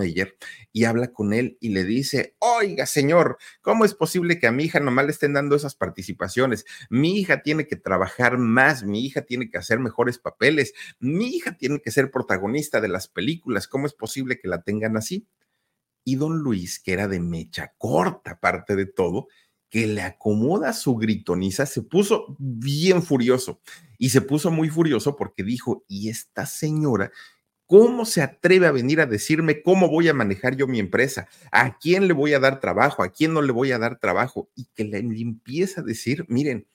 Y 0.71 0.83
habla 0.83 1.13
con 1.13 1.33
él 1.33 1.57
y 1.59 1.69
le 1.69 1.83
dice, 1.83 2.36
oiga, 2.38 2.86
señor, 2.86 3.39
¿cómo 3.62 3.86
es 3.86 3.95
posible 3.95 4.38
que 4.38 4.45
a 4.45 4.51
mi 4.51 4.65
hija 4.65 4.79
nomás 4.79 5.05
le 5.05 5.12
estén 5.12 5.33
dando 5.33 5.55
esas 5.55 5.73
participaciones? 5.73 6.65
Mi 6.91 7.17
hija 7.17 7.41
tiene 7.41 7.65
que 7.65 7.75
trabajar 7.75 8.38
más, 8.38 8.83
mi 8.83 9.03
hija 9.03 9.23
tiene 9.23 9.49
que 9.49 9.57
hacer 9.57 9.79
mejores 9.79 10.19
papeles, 10.19 10.75
mi 10.99 11.36
hija 11.36 11.57
tiene 11.57 11.79
que 11.79 11.89
ser 11.89 12.12
protagonista 12.12 12.81
de 12.81 12.89
las 12.89 13.07
películas, 13.07 13.67
¿cómo 13.67 13.88
es 13.88 13.95
posible 13.95 14.38
que 14.38 14.47
la 14.47 14.62
tengan 14.62 14.95
así? 14.95 15.25
Y 16.03 16.15
don 16.15 16.39
Luis, 16.39 16.79
que 16.79 16.93
era 16.93 17.07
de 17.07 17.19
mecha 17.19 17.73
corta, 17.77 18.31
aparte 18.31 18.75
de 18.75 18.85
todo, 18.85 19.27
que 19.69 19.87
le 19.87 20.01
acomoda 20.01 20.73
su 20.73 20.95
gritoniza, 20.95 21.65
se 21.65 21.81
puso 21.81 22.35
bien 22.37 23.01
furioso 23.01 23.59
y 23.97 24.09
se 24.09 24.21
puso 24.21 24.51
muy 24.51 24.69
furioso 24.69 25.15
porque 25.15 25.43
dijo, 25.43 25.83
¿y 25.87 26.09
esta 26.09 26.45
señora 26.45 27.11
¿Cómo 27.65 28.05
se 28.05 28.21
atreve 28.21 28.67
a 28.67 28.71
venir 28.71 28.99
a 28.99 29.05
decirme 29.05 29.63
cómo 29.63 29.89
voy 29.89 30.09
a 30.09 30.13
manejar 30.13 30.55
yo 30.55 30.67
mi 30.67 30.79
empresa? 30.79 31.27
¿A 31.51 31.77
quién 31.79 32.07
le 32.07 32.13
voy 32.13 32.33
a 32.33 32.39
dar 32.39 32.59
trabajo? 32.59 33.03
¿A 33.03 33.09
quién 33.09 33.33
no 33.33 33.41
le 33.41 33.51
voy 33.51 33.71
a 33.71 33.79
dar 33.79 33.99
trabajo? 33.99 34.49
Y 34.53 34.67
que 34.75 34.83
le 34.83 34.99
empieza 34.99 35.81
a 35.81 35.83
decir, 35.83 36.25
miren, 36.27 36.67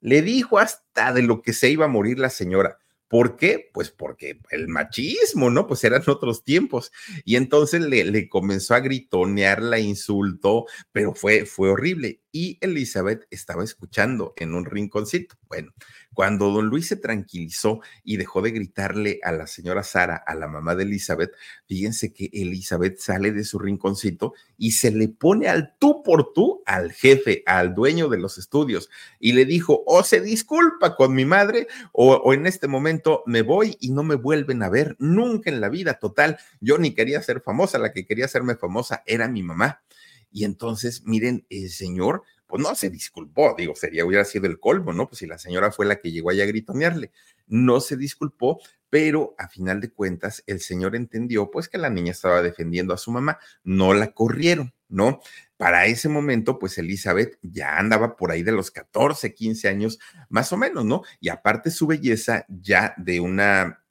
le 0.00 0.22
dijo 0.22 0.58
hasta 0.58 1.12
de 1.12 1.22
lo 1.22 1.42
que 1.42 1.52
se 1.52 1.70
iba 1.70 1.84
a 1.84 1.88
morir 1.88 2.18
la 2.18 2.30
señora. 2.30 2.78
¿Por 3.14 3.36
qué? 3.36 3.70
Pues 3.72 3.92
porque 3.92 4.40
el 4.50 4.66
machismo, 4.66 5.48
¿no? 5.48 5.68
Pues 5.68 5.84
eran 5.84 6.02
otros 6.08 6.42
tiempos. 6.42 6.90
Y 7.24 7.36
entonces 7.36 7.80
le, 7.80 8.28
comenzó 8.28 8.74
a 8.74 8.80
gritonear, 8.80 9.62
la 9.62 9.78
insultó, 9.78 10.66
pero 10.90 11.14
fue, 11.14 11.46
fue 11.46 11.70
horrible. 11.70 12.23
Y 12.36 12.58
Elizabeth 12.60 13.28
estaba 13.30 13.62
escuchando 13.62 14.32
en 14.34 14.56
un 14.56 14.64
rinconcito. 14.64 15.36
Bueno, 15.46 15.72
cuando 16.12 16.50
don 16.50 16.66
Luis 16.66 16.88
se 16.88 16.96
tranquilizó 16.96 17.78
y 18.02 18.16
dejó 18.16 18.42
de 18.42 18.50
gritarle 18.50 19.20
a 19.22 19.30
la 19.30 19.46
señora 19.46 19.84
Sara, 19.84 20.16
a 20.16 20.34
la 20.34 20.48
mamá 20.48 20.74
de 20.74 20.82
Elizabeth, 20.82 21.30
fíjense 21.68 22.12
que 22.12 22.30
Elizabeth 22.32 22.98
sale 22.98 23.30
de 23.30 23.44
su 23.44 23.60
rinconcito 23.60 24.34
y 24.58 24.72
se 24.72 24.90
le 24.90 25.06
pone 25.06 25.46
al 25.46 25.76
tú 25.78 26.02
por 26.02 26.32
tú 26.32 26.64
al 26.66 26.90
jefe, 26.90 27.44
al 27.46 27.72
dueño 27.72 28.08
de 28.08 28.18
los 28.18 28.36
estudios, 28.36 28.90
y 29.20 29.34
le 29.34 29.44
dijo, 29.44 29.84
o 29.86 30.02
se 30.02 30.20
disculpa 30.20 30.96
con 30.96 31.14
mi 31.14 31.24
madre, 31.24 31.68
o, 31.92 32.32
en 32.32 32.48
este 32.48 32.66
momento 32.66 33.22
me 33.26 33.42
voy 33.42 33.76
y 33.78 33.92
no 33.92 34.02
me 34.02 34.16
vuelven 34.16 34.64
a 34.64 34.68
ver 34.68 34.96
nunca 34.98 35.50
en 35.50 35.60
la 35.60 35.68
vida. 35.68 36.00
Total, 36.00 36.38
yo 36.60 36.78
ni 36.78 36.94
quería 36.94 37.22
ser 37.22 37.42
famosa, 37.42 37.78
la 37.78 37.92
que 37.92 38.06
quería 38.06 38.24
hacerme 38.24 38.56
famosa 38.56 39.04
era 39.06 39.28
mi 39.28 39.44
mamá. 39.44 39.82
Y 40.34 40.44
entonces, 40.44 41.04
miren, 41.04 41.46
el 41.48 41.70
señor 41.70 42.24
pues 42.48 42.60
no 42.60 42.74
se 42.74 42.90
disculpó, 42.90 43.54
digo, 43.56 43.74
sería, 43.74 44.04
hubiera 44.04 44.24
sido 44.24 44.46
el 44.46 44.58
colmo, 44.60 44.92
¿no? 44.92 45.08
Pues 45.08 45.20
si 45.20 45.26
la 45.26 45.38
señora 45.38 45.70
fue 45.70 45.86
la 45.86 46.00
que 46.00 46.10
llegó 46.10 46.30
allá 46.30 46.42
a 46.42 46.48
gritonearle, 46.48 47.12
no 47.46 47.80
se 47.80 47.96
disculpó, 47.96 48.60
pero 48.90 49.34
a 49.38 49.48
final 49.48 49.80
de 49.80 49.90
cuentas 49.92 50.42
el 50.46 50.60
señor 50.60 50.96
entendió 50.96 51.50
pues 51.52 51.68
que 51.68 51.78
la 51.78 51.88
niña 51.88 52.10
estaba 52.10 52.42
defendiendo 52.42 52.92
a 52.92 52.98
su 52.98 53.12
mamá, 53.12 53.38
no 53.62 53.94
la 53.94 54.12
corrieron, 54.12 54.74
¿no? 54.88 55.20
Para 55.56 55.86
ese 55.86 56.08
momento, 56.08 56.58
pues 56.58 56.76
Elizabeth 56.78 57.38
ya 57.40 57.78
andaba 57.78 58.16
por 58.16 58.32
ahí 58.32 58.42
de 58.42 58.52
los 58.52 58.72
14, 58.72 59.34
15 59.34 59.68
años, 59.68 60.00
más 60.28 60.52
o 60.52 60.56
menos, 60.56 60.84
¿no? 60.84 61.02
Y 61.20 61.28
aparte 61.28 61.70
su 61.70 61.86
belleza 61.86 62.44
ya 62.48 62.92
de 62.96 63.20
una 63.20 63.83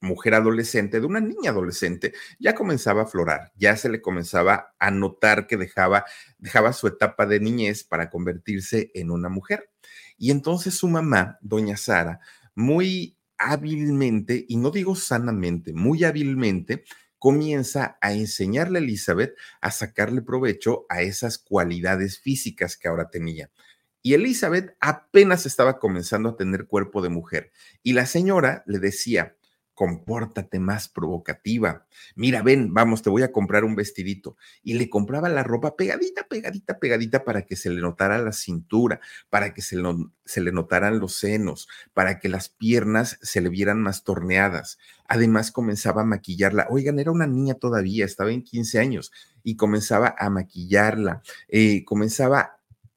mujer 0.00 0.34
adolescente, 0.34 1.00
de 1.00 1.06
una 1.06 1.20
niña 1.20 1.50
adolescente, 1.50 2.12
ya 2.38 2.54
comenzaba 2.54 3.02
a 3.02 3.04
aflorar, 3.04 3.52
ya 3.56 3.76
se 3.76 3.88
le 3.88 4.00
comenzaba 4.00 4.74
a 4.78 4.90
notar 4.90 5.46
que 5.46 5.56
dejaba, 5.56 6.04
dejaba 6.38 6.72
su 6.72 6.86
etapa 6.86 7.26
de 7.26 7.40
niñez 7.40 7.84
para 7.84 8.10
convertirse 8.10 8.90
en 8.94 9.10
una 9.10 9.28
mujer. 9.28 9.70
Y 10.18 10.30
entonces 10.30 10.74
su 10.74 10.88
mamá, 10.88 11.38
doña 11.40 11.76
Sara, 11.76 12.20
muy 12.54 13.16
hábilmente, 13.38 14.44
y 14.48 14.56
no 14.56 14.70
digo 14.70 14.96
sanamente, 14.96 15.72
muy 15.72 16.04
hábilmente, 16.04 16.84
comienza 17.18 17.98
a 18.00 18.12
enseñarle 18.12 18.78
a 18.78 18.82
Elizabeth 18.82 19.34
a 19.60 19.70
sacarle 19.70 20.22
provecho 20.22 20.86
a 20.88 21.02
esas 21.02 21.38
cualidades 21.38 22.18
físicas 22.18 22.76
que 22.76 22.88
ahora 22.88 23.10
tenía. 23.10 23.50
Y 24.02 24.14
Elizabeth 24.14 24.76
apenas 24.80 25.46
estaba 25.46 25.80
comenzando 25.80 26.28
a 26.28 26.36
tener 26.36 26.66
cuerpo 26.66 27.02
de 27.02 27.08
mujer. 27.08 27.50
Y 27.82 27.94
la 27.94 28.06
señora 28.06 28.62
le 28.66 28.78
decía, 28.78 29.35
compórtate 29.76 30.58
más 30.58 30.88
provocativa. 30.88 31.86
Mira, 32.14 32.42
ven, 32.42 32.72
vamos, 32.72 33.02
te 33.02 33.10
voy 33.10 33.22
a 33.22 33.30
comprar 33.30 33.62
un 33.62 33.76
vestidito. 33.76 34.38
Y 34.62 34.72
le 34.74 34.88
compraba 34.88 35.28
la 35.28 35.42
ropa 35.42 35.76
pegadita, 35.76 36.26
pegadita, 36.28 36.78
pegadita 36.78 37.24
para 37.24 37.42
que 37.42 37.56
se 37.56 37.68
le 37.68 37.82
notara 37.82 38.18
la 38.18 38.32
cintura, 38.32 39.00
para 39.28 39.52
que 39.52 39.60
se, 39.60 39.76
se 40.24 40.40
le 40.40 40.50
notaran 40.50 40.98
los 40.98 41.16
senos, 41.16 41.68
para 41.92 42.18
que 42.18 42.30
las 42.30 42.48
piernas 42.48 43.18
se 43.20 43.42
le 43.42 43.50
vieran 43.50 43.82
más 43.82 44.02
torneadas. 44.02 44.78
Además, 45.06 45.52
comenzaba 45.52 46.02
a 46.02 46.06
maquillarla. 46.06 46.66
Oigan, 46.70 46.98
era 46.98 47.10
una 47.10 47.26
niña 47.26 47.52
todavía, 47.52 48.06
estaba 48.06 48.32
en 48.32 48.42
15 48.42 48.78
años 48.78 49.12
y 49.42 49.56
comenzaba 49.56 50.14
a 50.18 50.30
maquillarla, 50.30 51.22
eh, 51.48 51.84
comenzaba 51.84 52.55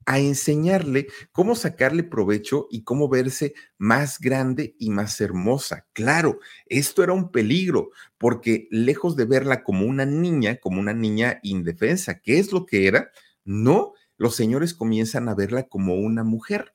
a 0.10 0.18
enseñarle 0.18 1.06
cómo 1.32 1.54
sacarle 1.54 2.02
provecho 2.02 2.66
y 2.72 2.84
cómo 2.84 3.10
verse 3.10 3.54
más 3.78 4.20
grande 4.20 4.76
y 4.80 4.90
más 4.90 5.22
hermosa. 5.22 5.86
Claro, 5.94 6.40
esto 6.66 7.04
era 7.04 7.14
un 7.14 7.32
peligro, 7.32 7.92
porque 8.18 8.68
lejos 8.72 9.16
de 9.16 9.26
verla 9.26 9.64
como 9.64 9.86
una 9.86 10.08
niña, 10.08 10.56
como 10.56 10.80
una 10.80 10.94
niña 10.94 11.40
indefensa, 11.44 12.22
¿qué 12.22 12.40
es 12.40 12.52
lo 12.52 12.66
que 12.66 12.88
era? 12.88 13.12
No, 13.46 13.94
los 14.18 14.36
señores 14.36 14.74
comienzan 14.74 15.30
a 15.30 15.36
verla 15.36 15.68
como 15.68 15.94
una 15.94 16.24
mujer. 16.24 16.74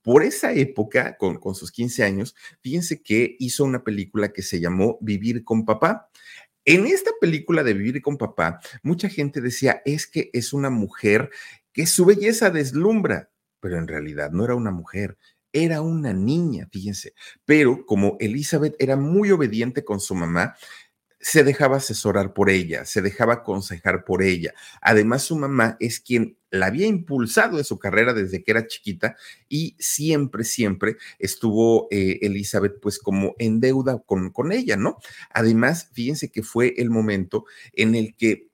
Por 0.00 0.22
esa 0.22 0.52
época, 0.52 1.16
con, 1.16 1.38
con 1.38 1.56
sus 1.56 1.72
15 1.72 2.04
años, 2.04 2.36
fíjense 2.60 3.02
que 3.02 3.34
hizo 3.40 3.64
una 3.64 3.82
película 3.82 4.32
que 4.32 4.42
se 4.42 4.60
llamó 4.60 4.96
Vivir 5.00 5.42
con 5.42 5.64
papá. 5.64 6.08
En 6.66 6.86
esta 6.86 7.10
película 7.20 7.64
de 7.64 7.72
Vivir 7.72 8.02
con 8.02 8.18
Papá, 8.18 8.60
mucha 8.82 9.08
gente 9.08 9.40
decía, 9.40 9.80
es 9.86 10.06
que 10.06 10.28
es 10.34 10.52
una 10.52 10.68
mujer 10.68 11.30
que 11.80 11.86
su 11.86 12.04
belleza 12.04 12.50
deslumbra, 12.50 13.30
pero 13.58 13.78
en 13.78 13.88
realidad 13.88 14.32
no 14.32 14.44
era 14.44 14.54
una 14.54 14.70
mujer, 14.70 15.16
era 15.50 15.80
una 15.80 16.12
niña, 16.12 16.68
fíjense. 16.70 17.14
Pero 17.46 17.86
como 17.86 18.18
Elizabeth 18.20 18.76
era 18.78 18.96
muy 18.96 19.30
obediente 19.30 19.82
con 19.82 19.98
su 19.98 20.14
mamá, 20.14 20.56
se 21.18 21.42
dejaba 21.42 21.78
asesorar 21.78 22.34
por 22.34 22.50
ella, 22.50 22.84
se 22.84 23.00
dejaba 23.00 23.32
aconsejar 23.32 24.04
por 24.04 24.22
ella. 24.22 24.52
Además, 24.82 25.22
su 25.22 25.36
mamá 25.36 25.78
es 25.80 26.00
quien 26.00 26.36
la 26.50 26.66
había 26.66 26.86
impulsado 26.86 27.56
en 27.56 27.64
su 27.64 27.78
carrera 27.78 28.12
desde 28.12 28.44
que 28.44 28.50
era 28.50 28.66
chiquita 28.66 29.16
y 29.48 29.74
siempre, 29.78 30.44
siempre 30.44 30.98
estuvo 31.18 31.88
eh, 31.90 32.18
Elizabeth 32.20 32.78
pues 32.78 32.98
como 32.98 33.36
en 33.38 33.58
deuda 33.58 34.02
con, 34.04 34.28
con 34.28 34.52
ella, 34.52 34.76
¿no? 34.76 34.98
Además, 35.30 35.88
fíjense 35.94 36.30
que 36.30 36.42
fue 36.42 36.74
el 36.76 36.90
momento 36.90 37.46
en 37.72 37.94
el 37.94 38.14
que 38.16 38.50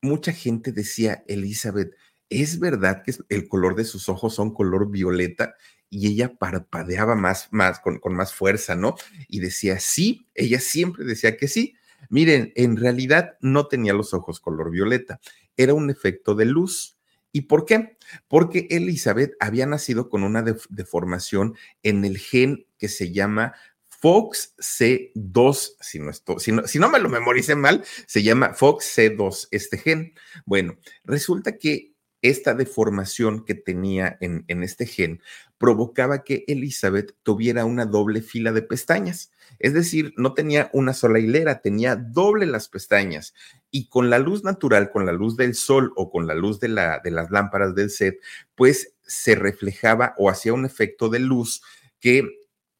mucha 0.00 0.32
gente 0.32 0.70
decía, 0.70 1.24
Elizabeth, 1.26 1.92
es 2.30 2.58
verdad 2.58 3.02
que 3.02 3.14
el 3.28 3.48
color 3.48 3.74
de 3.74 3.84
sus 3.84 4.08
ojos 4.08 4.34
son 4.34 4.52
color 4.52 4.90
violeta 4.90 5.54
y 5.90 6.08
ella 6.08 6.34
parpadeaba 6.38 7.14
más, 7.14 7.48
más, 7.50 7.80
con, 7.80 8.00
más 8.14 8.34
fuerza, 8.34 8.74
¿no? 8.74 8.96
Y 9.28 9.40
decía 9.40 9.80
sí, 9.80 10.28
ella 10.34 10.60
siempre 10.60 11.04
decía 11.04 11.36
que 11.36 11.48
sí. 11.48 11.74
Miren, 12.10 12.52
en 12.54 12.76
realidad 12.76 13.36
no 13.40 13.66
tenía 13.66 13.92
los 13.92 14.14
ojos 14.14 14.40
color 14.40 14.70
violeta, 14.70 15.20
era 15.56 15.74
un 15.74 15.90
efecto 15.90 16.34
de 16.34 16.44
luz. 16.44 16.96
¿Y 17.32 17.42
por 17.42 17.64
qué? 17.64 17.96
Porque 18.26 18.66
Elizabeth 18.70 19.34
había 19.40 19.66
nacido 19.66 20.08
con 20.08 20.22
una 20.22 20.42
deformación 20.42 21.54
en 21.82 22.04
el 22.04 22.18
gen 22.18 22.66
que 22.78 22.88
se 22.88 23.12
llama 23.12 23.54
Fox 24.00 24.54
C2, 24.58 25.74
si 25.80 25.98
no, 25.98 26.12
si, 26.38 26.52
no, 26.52 26.66
si 26.66 26.78
no 26.78 26.88
me 26.88 27.00
lo 27.00 27.08
memoricé 27.08 27.56
mal, 27.56 27.84
se 28.06 28.22
llama 28.22 28.54
Fox 28.54 28.96
C2, 28.96 29.48
este 29.50 29.76
gen. 29.76 30.14
Bueno, 30.46 30.78
resulta 31.04 31.58
que 31.58 31.87
esta 32.22 32.54
deformación 32.54 33.44
que 33.44 33.54
tenía 33.54 34.16
en, 34.20 34.44
este 34.62 34.86
gen 34.86 35.20
provocaba 35.56 36.24
que 36.24 36.44
Elizabeth 36.48 37.14
tuviera 37.22 37.64
una 37.64 37.86
doble 37.86 38.22
fila 38.22 38.52
de 38.52 38.62
pestañas. 38.62 39.32
Es 39.58 39.72
decir, 39.72 40.12
no 40.16 40.34
tenía 40.34 40.70
una 40.72 40.94
sola 40.94 41.18
hilera, 41.18 41.60
tenía 41.60 41.96
doble 41.96 42.46
las 42.46 42.68
pestañas. 42.68 43.34
Y 43.70 43.88
con 43.88 44.10
la 44.10 44.18
luz 44.18 44.44
natural, 44.44 44.90
con 44.90 45.06
la 45.06 45.12
luz 45.12 45.36
del 45.36 45.54
sol 45.54 45.92
o 45.96 46.10
con 46.10 46.26
la 46.26 46.34
luz 46.34 46.60
de, 46.60 46.68
de 46.68 47.10
las 47.10 47.30
lámparas 47.30 47.74
del 47.74 47.90
set, 47.90 48.18
pues 48.54 48.94
se 49.02 49.34
reflejaba 49.34 50.14
o 50.18 50.30
hacía 50.30 50.52
un 50.52 50.64
efecto 50.64 51.08
de 51.08 51.20
luz 51.20 51.62
que 52.00 52.24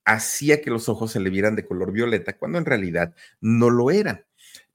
hacía 0.05 0.62
que 0.62 0.70
los 0.70 0.88
ojos 0.88 1.12
se 1.12 1.20
le 1.20 1.31
vieran 1.31 1.55
de 1.55 1.66
color 1.66 1.92
violeta, 1.92 2.37
cuando 2.38 2.59
en 2.59 2.64
realidad 2.64 3.14
no 3.40 3.70
lo 3.70 3.90
eran. 3.90 4.24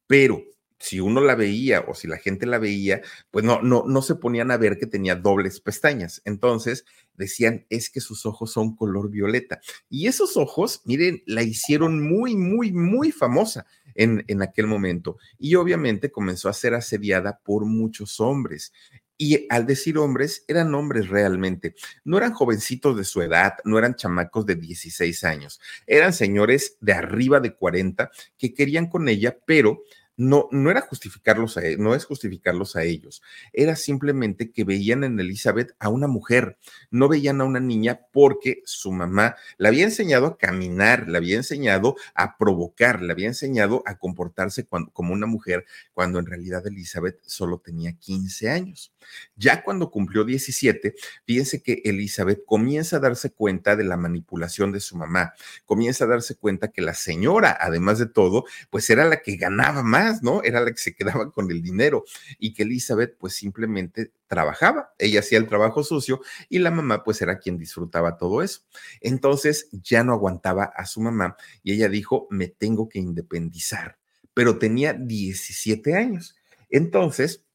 Pero 0.07 0.43
si 0.79 0.99
uno 0.99 1.21
la 1.21 1.35
veía 1.35 1.81
o 1.87 1.93
si 1.93 2.07
la 2.07 2.17
gente 2.17 2.45
la 2.45 2.59
veía, 2.59 3.01
pues 3.31 3.45
no, 3.45 3.61
no, 3.61 3.83
no 3.87 4.01
se 4.01 4.15
ponían 4.15 4.51
a 4.51 4.57
ver 4.57 4.77
que 4.77 4.87
tenía 4.87 5.15
dobles 5.15 5.59
pestañas. 5.59 6.21
Entonces 6.25 6.85
decían, 7.15 7.65
es 7.69 7.89
que 7.89 8.01
sus 8.01 8.25
ojos 8.25 8.51
son 8.51 8.75
color 8.75 9.09
violeta. 9.09 9.61
Y 9.89 10.07
esos 10.07 10.37
ojos, 10.37 10.81
miren, 10.85 11.23
la 11.25 11.43
hicieron 11.43 12.01
muy, 12.01 12.35
muy, 12.35 12.71
muy 12.71 13.11
famosa 13.11 13.65
en, 13.95 14.23
en 14.27 14.41
aquel 14.41 14.67
momento. 14.67 15.17
Y 15.37 15.55
obviamente 15.55 16.11
comenzó 16.11 16.49
a 16.49 16.53
ser 16.53 16.73
asediada 16.73 17.39
por 17.43 17.65
muchos 17.65 18.19
hombres. 18.19 18.73
Y 19.17 19.45
al 19.49 19.67
decir 19.67 19.97
hombres, 19.99 20.43
eran 20.47 20.73
hombres 20.73 21.07
realmente. 21.07 21.75
No 22.03 22.17
eran 22.17 22.33
jovencitos 22.33 22.97
de 22.97 23.03
su 23.03 23.21
edad, 23.21 23.53
no 23.63 23.77
eran 23.77 23.95
chamacos 23.95 24.45
de 24.45 24.55
16 24.55 25.23
años. 25.23 25.61
Eran 25.85 26.13
señores 26.13 26.77
de 26.81 26.93
arriba 26.93 27.39
de 27.39 27.55
40 27.55 28.11
que 28.37 28.53
querían 28.53 28.87
con 28.87 29.07
ella, 29.07 29.37
pero 29.45 29.83
no, 30.15 30.47
no 30.51 30.69
era 30.69 30.81
justificarlos 30.81 31.57
a, 31.57 31.65
e, 31.65 31.77
no 31.77 31.95
es 31.95 32.05
justificarlos 32.05 32.75
a 32.75 32.83
ellos, 32.83 33.21
era 33.51 33.75
simplemente 33.75 34.51
que 34.51 34.63
veían 34.63 35.03
en 35.03 35.19
Elizabeth 35.19 35.75
a 35.79 35.89
una 35.89 36.07
mujer, 36.07 36.57
no 36.91 37.07
veían 37.07 37.41
a 37.41 37.45
una 37.45 37.59
niña 37.59 38.01
porque 38.11 38.61
su 38.65 38.91
mamá 38.91 39.35
la 39.57 39.69
había 39.69 39.83
enseñado 39.83 40.27
a 40.27 40.37
caminar, 40.37 41.07
la 41.07 41.17
había 41.17 41.37
enseñado 41.37 41.95
a 42.13 42.37
provocar, 42.37 43.01
la 43.01 43.13
había 43.13 43.27
enseñado 43.27 43.83
a 43.85 43.97
comportarse 43.97 44.65
como 44.65 45.13
una 45.13 45.25
mujer, 45.25 45.65
cuando 45.93 46.19
en 46.19 46.25
realidad 46.25 46.65
Elizabeth 46.67 47.19
solo 47.25 47.59
tenía 47.59 47.93
15 47.93 48.49
años. 48.49 48.93
Ya 49.35 49.63
cuando 49.63 49.91
cumplió 49.91 50.23
17, 50.23 50.95
fíjense 51.25 51.61
que 51.61 51.81
Elizabeth 51.85 52.43
comienza 52.45 52.97
a 52.97 52.99
darse 52.99 53.31
cuenta 53.31 53.75
de 53.75 53.83
la 53.83 53.97
manipulación 53.97 54.71
de 54.71 54.79
su 54.79 54.95
mamá, 54.95 55.33
comienza 55.65 56.05
a 56.05 56.07
darse 56.07 56.35
cuenta 56.35 56.69
que 56.69 56.81
la 56.81 56.93
señora, 56.93 57.57
además 57.59 57.99
de 57.99 58.05
todo, 58.05 58.45
pues 58.69 58.89
era 58.89 59.05
la 59.05 59.21
que 59.21 59.35
ganaba 59.35 59.83
más 59.83 60.02
¿no? 60.21 60.43
Era 60.43 60.61
la 60.61 60.71
que 60.71 60.77
se 60.77 60.95
quedaba 60.95 61.31
con 61.31 61.49
el 61.51 61.61
dinero 61.61 62.03
y 62.37 62.53
que 62.53 62.63
Elizabeth 62.63 63.17
pues 63.17 63.33
simplemente 63.33 64.11
trabajaba, 64.27 64.93
ella 64.97 65.19
hacía 65.19 65.37
el 65.37 65.47
trabajo 65.47 65.83
sucio 65.83 66.21
y 66.49 66.59
la 66.59 66.71
mamá 66.71 67.03
pues 67.03 67.21
era 67.21 67.39
quien 67.39 67.57
disfrutaba 67.57 68.17
todo 68.17 68.41
eso. 68.41 68.61
Entonces 69.01 69.69
ya 69.71 70.03
no 70.03 70.13
aguantaba 70.13 70.65
a 70.65 70.85
su 70.85 71.01
mamá 71.01 71.35
y 71.63 71.73
ella 71.73 71.89
dijo, 71.89 72.27
me 72.29 72.47
tengo 72.47 72.89
que 72.89 72.99
independizar, 72.99 73.97
pero 74.33 74.57
tenía 74.57 74.93
17 74.93 75.95
años. 75.95 76.35
Entonces, 76.69 77.45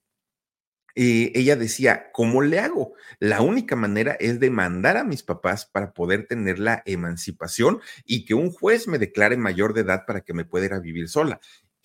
eh, 1.00 1.30
ella 1.36 1.54
decía, 1.54 2.10
¿cómo 2.12 2.42
le 2.42 2.58
hago? 2.58 2.94
La 3.20 3.40
única 3.40 3.76
manera 3.76 4.16
es 4.18 4.40
demandar 4.40 4.96
a 4.96 5.04
mis 5.04 5.22
papás 5.22 5.64
para 5.64 5.92
poder 5.92 6.26
tener 6.26 6.58
la 6.58 6.82
emancipación 6.86 7.80
y 8.04 8.24
que 8.24 8.34
un 8.34 8.50
juez 8.50 8.88
me 8.88 8.98
declare 8.98 9.36
mayor 9.36 9.74
de 9.74 9.82
edad 9.82 10.06
para 10.06 10.22
que 10.22 10.34
me 10.34 10.44
pueda 10.44 10.66
ir 10.66 10.74
a 10.74 10.80
vivir 10.80 11.08
sola 11.08 11.40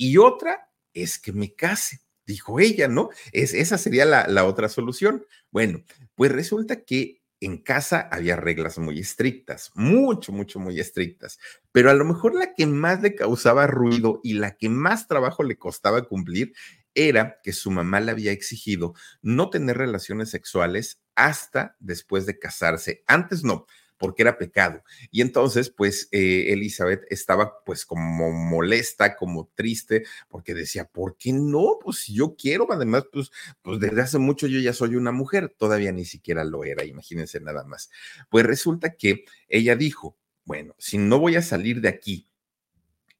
y 0.10 0.18
otra 0.18 0.70
es 0.94 1.18
que 1.20 1.32
me 1.32 1.56
case, 1.56 2.02
dijo 2.26 2.60
ella, 2.60 2.88
¿no? 2.88 3.10
Es, 3.32 3.54
esa 3.54 3.78
sería 3.78 4.06
la, 4.06 4.28
la 4.28 4.46
otra 4.46 4.70
solución. 4.70 5.26
Bueno, 5.52 5.84
pues 6.16 6.32
resulta 6.32 6.84
que 6.84 7.24
en 7.40 7.58
casa 7.58 8.08
había 8.12 8.36
reglas 8.36 8.78
muy 8.80 9.00
estrictas, 9.00 9.72
mucho, 9.76 10.32
mucho, 10.32 10.60
muy 10.60 10.80
estrictas, 10.80 11.40
pero 11.72 11.90
a 11.90 11.94
lo 11.94 12.06
mejor 12.06 12.36
la 12.36 12.54
que 12.54 12.66
más 12.66 13.02
le 13.02 13.16
causaba 13.16 13.68
ruido 13.68 14.22
y 14.24 14.34
la 14.34 14.56
que 14.56 14.70
más 14.70 15.08
trabajo 15.08 15.44
le 15.44 15.58
costaba 15.58 16.04
cumplir 16.04 16.54
era 16.96 17.40
que 17.44 17.54
su 17.54 17.72
mamá 17.72 18.00
le 18.00 18.12
había 18.12 18.32
exigido 18.32 18.94
no 19.22 19.50
tener 19.50 19.78
relaciones 19.78 20.30
sexuales 20.30 21.02
hasta 21.16 21.76
después 21.80 22.26
de 22.26 22.40
casarse. 22.40 23.04
Antes 23.08 23.44
no, 23.44 23.66
porque 24.04 24.24
era 24.24 24.38
pecado. 24.38 24.84
Y 25.12 25.22
entonces, 25.22 25.70
pues, 25.70 26.10
eh, 26.12 26.52
Elizabeth 26.52 27.06
estaba 27.10 27.64
pues 27.64 27.86
como 27.86 28.34
molesta, 28.34 29.16
como 29.16 29.50
triste, 29.56 30.04
porque 30.28 30.54
decía, 30.54 30.84
¿por 30.84 31.16
qué 31.16 31.32
no? 31.32 31.80
Pues 31.82 32.00
si 32.00 32.14
yo 32.14 32.36
quiero, 32.36 32.68
además, 32.70 33.06
pues, 33.14 33.32
pues 33.62 33.80
desde 33.80 34.02
hace 34.02 34.18
mucho 34.18 34.48
yo 34.48 34.60
ya 34.60 34.74
soy 34.74 34.98
una 34.98 35.14
mujer, 35.14 35.56
todavía 35.58 35.94
ni 35.94 36.04
siquiera 36.04 36.44
lo 36.44 36.66
era, 36.66 36.84
imagínense 36.84 37.40
nada 37.40 37.64
más. 37.64 37.92
Pues 38.30 38.46
resulta 38.46 38.96
que 38.96 39.24
ella 39.48 39.78
dijo, 39.78 40.18
bueno, 40.44 40.76
si 40.80 40.98
no 40.98 41.18
voy 41.18 41.38
a 41.38 41.42
salir 41.42 41.80
de 41.80 41.88
aquí 41.88 42.28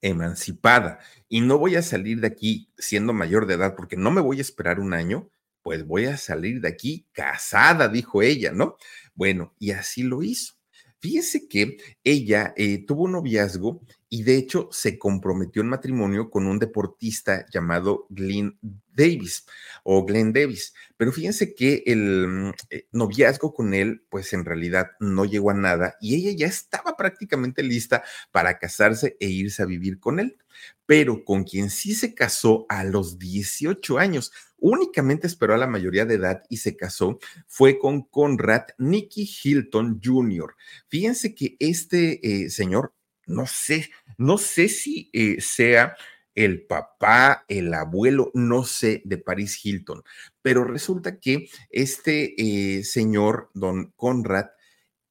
emancipada 0.02 1.00
y 1.30 1.40
no 1.40 1.60
voy 1.60 1.78
a 1.78 1.82
salir 1.82 2.20
de 2.20 2.28
aquí 2.28 2.74
siendo 2.78 3.14
mayor 3.14 3.46
de 3.46 3.54
edad 3.54 3.76
porque 3.78 3.96
no 3.96 4.12
me 4.12 4.20
voy 4.20 4.40
a 4.40 4.42
esperar 4.42 4.82
un 4.82 4.94
año, 4.94 5.30
pues 5.62 5.88
voy 5.88 6.08
a 6.08 6.18
salir 6.18 6.60
de 6.60 6.68
aquí 6.68 7.08
casada, 7.14 7.88
dijo 7.88 8.22
ella, 8.22 8.52
¿no? 8.52 8.76
Bueno, 9.16 9.56
y 9.60 9.72
así 9.72 10.04
lo 10.04 10.24
hizo. 10.24 10.56
Fíjese 11.04 11.50
que 11.50 11.76
ella 12.06 12.54
eh, 12.56 12.86
tuvo 12.86 13.04
un 13.04 13.12
noviazgo 13.12 13.82
y 14.08 14.24
de 14.24 14.38
hecho 14.38 14.70
se 14.72 14.98
comprometió 14.98 15.62
en 15.62 15.68
matrimonio 15.68 16.30
con 16.30 16.48
un 16.48 16.60
deportista 16.60 17.46
llamado 17.52 18.08
Glenn 18.10 18.58
Davis 18.96 19.46
o 19.84 20.06
Glenn 20.06 20.32
Davis. 20.32 20.74
Pero 20.96 21.12
fíjense 21.12 21.56
que 21.56 21.84
el 21.88 22.54
eh, 22.70 22.88
noviazgo 22.94 23.54
con 23.54 23.74
él, 23.74 24.06
pues 24.08 24.32
en 24.32 24.46
realidad 24.46 24.92
no 25.02 25.26
llegó 25.26 25.52
a 25.52 25.56
nada 25.56 25.98
y 26.00 26.16
ella 26.16 26.32
ya 26.38 26.48
estaba 26.48 26.96
prácticamente 26.96 27.64
lista 27.64 28.02
para 28.32 28.58
casarse 28.58 29.18
e 29.20 29.28
irse 29.28 29.62
a 29.62 29.66
vivir 29.66 30.00
con 30.00 30.22
él. 30.22 30.38
Pero 30.86 31.26
con 31.26 31.44
quien 31.44 31.70
sí 31.70 31.96
se 31.96 32.16
casó 32.16 32.66
a 32.70 32.86
los 32.86 33.20
18 33.20 33.98
años, 33.98 34.32
únicamente 34.64 35.28
esperó 35.28 35.54
a 35.54 35.58
la 35.58 35.68
mayoría 35.68 36.06
de 36.06 36.16
edad 36.16 36.44
y 36.50 36.58
se 36.58 36.78
casó, 36.78 37.20
fue 37.48 37.78
con 37.78 38.04
Conrad 38.04 38.64
Nicky 38.78 39.30
Hilton 39.44 40.00
Jr. 40.02 40.56
Fíjense 40.88 41.36
que 41.36 41.58
este 41.60 42.46
eh, 42.46 42.50
señor, 42.50 42.94
no 43.28 43.46
sé, 43.46 43.92
no 44.18 44.38
sé 44.38 44.70
si 44.70 45.10
eh, 45.12 45.42
sea 45.42 45.98
el 46.34 46.66
papá, 46.66 47.44
el 47.50 47.74
abuelo, 47.74 48.32
no 48.34 48.64
sé, 48.64 49.02
de 49.04 49.18
Paris 49.18 49.60
Hilton, 49.64 50.02
pero 50.42 50.64
resulta 50.64 51.20
que 51.20 51.50
este 51.70 52.34
eh, 52.38 52.86
señor, 52.86 53.52
don 53.54 53.92
Conrad, 53.98 54.46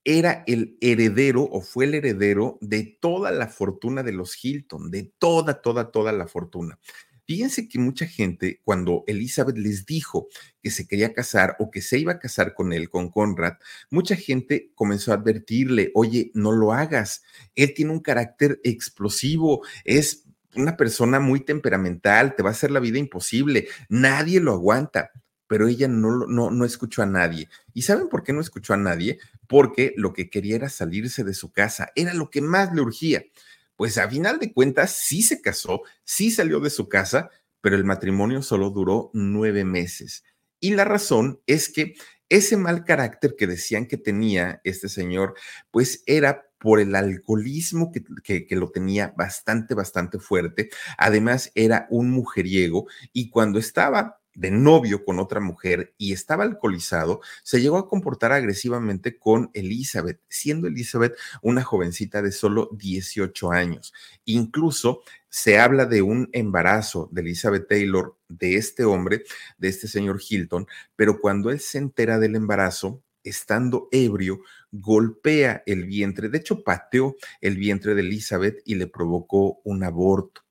era 0.05 0.45
el 0.47 0.79
heredero 0.81 1.43
o 1.43 1.61
fue 1.61 1.85
el 1.85 1.95
heredero 1.95 2.59
de 2.62 2.99
toda 3.01 3.31
la 3.31 3.49
fortuna 3.49 4.03
de 4.03 4.12
los 4.12 4.43
Hilton, 4.43 4.91
de 4.91 5.12
toda, 5.19 5.61
toda, 5.61 5.93
toda 5.93 6.11
la 6.11 6.27
fortuna. 6.27 6.79
Fíjense 7.33 7.66
que 7.66 7.79
mucha 7.79 8.07
gente, 8.07 8.61
cuando 8.62 9.05
Elizabeth 9.07 9.57
les 9.57 9.87
dijo 9.87 10.29
que 10.62 10.71
se 10.71 10.87
quería 10.87 11.14
casar 11.14 11.57
o 11.61 11.71
que 11.71 11.81
se 11.81 11.99
iba 11.99 12.12
a 12.12 12.18
casar 12.18 12.53
con 12.53 12.75
él, 12.75 12.90
con 12.90 13.09
Conrad, 13.09 13.55
mucha 13.88 14.16
gente 14.16 14.71
comenzó 14.75 15.12
a 15.12 15.14
advertirle, 15.14 15.92
oye, 15.95 16.31
no 16.35 16.53
lo 16.53 16.75
hagas, 16.75 17.23
él 17.55 17.73
tiene 17.73 17.92
un 17.92 18.01
carácter 18.01 18.61
explosivo, 18.64 19.64
es 19.87 20.27
una 20.57 20.77
persona 20.77 21.21
muy 21.21 21.40
temperamental, 21.40 22.37
te 22.37 22.42
va 22.42 22.51
a 22.51 22.53
hacer 22.53 22.71
la 22.71 22.81
vida 22.81 22.99
imposible, 22.99 23.66
nadie 23.88 24.38
lo 24.38 24.53
aguanta 24.53 25.11
pero 25.47 25.68
ella 25.68 25.87
no, 25.87 26.27
no, 26.27 26.51
no 26.51 26.64
escuchó 26.64 27.03
a 27.03 27.07
nadie. 27.07 27.47
¿Y 27.75 27.83
saben 27.83 28.09
por 28.09 28.23
qué 28.23 28.33
no 28.33 28.40
escuchó 28.40 28.73
a 28.73 28.79
nadie? 28.79 29.18
Porque 29.47 29.92
lo 29.99 30.14
que 30.14 30.31
quería 30.31 30.57
era 30.57 30.71
salirse 30.71 31.25
de 31.25 31.35
su 31.35 31.53
casa, 31.53 31.90
era 31.95 32.14
lo 32.14 32.31
que 32.31 32.40
más 32.40 32.75
le 32.75 32.81
urgía 32.81 33.23
pues 33.83 33.99
a 33.99 34.09
final 34.09 34.38
de 34.38 34.53
cuentas 34.53 34.92
sí 34.92 35.23
se 35.23 35.40
casó, 35.40 35.83
sí 36.05 36.31
salió 36.31 36.61
de 36.61 36.71
su 36.71 36.88
casa, 36.88 37.31
pero 37.61 37.75
el 37.75 37.83
matrimonio 37.85 38.40
solo 38.40 38.71
duró 38.71 39.11
nueve 39.12 39.64
meses. 39.64 40.23
Y 40.61 40.75
la 40.75 40.85
razón 40.85 41.40
es 41.49 41.68
que 41.68 41.95
ese 42.29 42.57
mal 42.57 42.85
carácter 42.85 43.35
que 43.37 43.49
decían 43.49 43.87
que 43.87 43.97
tenía 43.97 44.61
este 44.62 44.88
señor, 44.88 45.35
pues 45.73 46.05
era 46.07 46.47
por 46.61 46.79
el 46.79 46.95
alcoholismo 46.95 47.90
que, 47.90 48.47
que, 48.47 48.55
lo 48.55 48.71
tenía 48.71 49.14
bastante, 49.16 49.75
bastante 49.75 50.21
fuerte. 50.21 50.71
Además, 50.97 51.51
era 51.57 51.88
un 51.90 52.12
mujeriego 52.12 52.87
y 53.12 53.31
cuando 53.31 53.59
estaba 53.59 54.22
de 54.35 54.51
novio 54.51 55.05
con 55.05 55.18
otra 55.18 55.40
mujer 55.40 55.95
y 55.99 56.12
estaba 56.12 56.45
alcoholizado, 56.45 57.21
se 57.42 57.61
llegó 57.61 57.79
a 57.79 57.88
comportar 57.88 58.33
agresivamente 58.33 59.18
con 59.18 59.51
Elizabeth, 59.55 60.21
siendo 60.29 60.68
Elizabeth 60.68 61.16
una 61.42 61.62
jovencita 61.62 62.23
de 62.23 62.33
solo 62.33 62.68
18 62.73 63.53
años. 63.53 63.92
Incluso 64.25 65.03
se 65.29 65.59
habla 65.59 65.87
de 65.87 66.03
un 66.03 66.29
embarazo 66.33 67.09
de 67.11 67.23
Elizabeth 67.23 67.68
Taylor, 67.68 68.16
de 68.29 68.57
este 68.57 68.85
hombre, 68.85 69.25
de 69.59 69.68
este 69.68 69.88
señor 69.88 70.21
Hilton, 70.27 70.66
pero 70.97 71.21
cuando 71.21 71.51
él 71.51 71.61
se 71.61 71.79
entera 71.79 72.18
del 72.18 72.37
embarazo, 72.37 73.03
estando 73.25 73.88
ebrio, 73.92 74.40
golpea 74.71 75.62
el 75.66 75.85
vientre, 75.85 76.29
de 76.29 76.38
hecho 76.38 76.64
pateó 76.64 77.16
el 77.40 77.57
vientre 77.57 77.95
de 77.95 78.01
Elizabeth 78.03 78.61
y 78.64 78.75
le 78.75 78.87
provocó 78.87 79.61
un 79.64 79.85
aborto. 79.85 80.42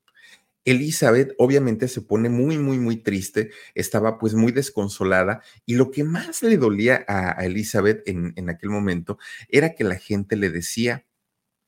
Elizabeth 0.66 1.34
obviamente 1.38 1.88
se 1.88 2.02
pone 2.02 2.30
muy, 2.30 2.58
muy, 2.58 2.78
muy 2.78 2.98
triste, 2.98 3.52
estaba 3.74 4.18
pues 4.18 4.34
muy 4.34 4.52
desconsolada 4.52 5.42
y 5.66 5.76
lo 5.76 5.92
que 5.92 6.04
más 6.04 6.44
le 6.44 6.58
dolía 6.58 7.04
a, 7.08 7.32
Elizabeth 7.46 8.08
en, 8.08 8.34
en 8.36 8.50
aquel 8.50 8.70
momento 8.70 9.18
era 9.50 9.74
que 9.74 9.84
la 9.84 9.96
gente 9.96 10.36
le 10.36 10.50
decía, 10.50 11.06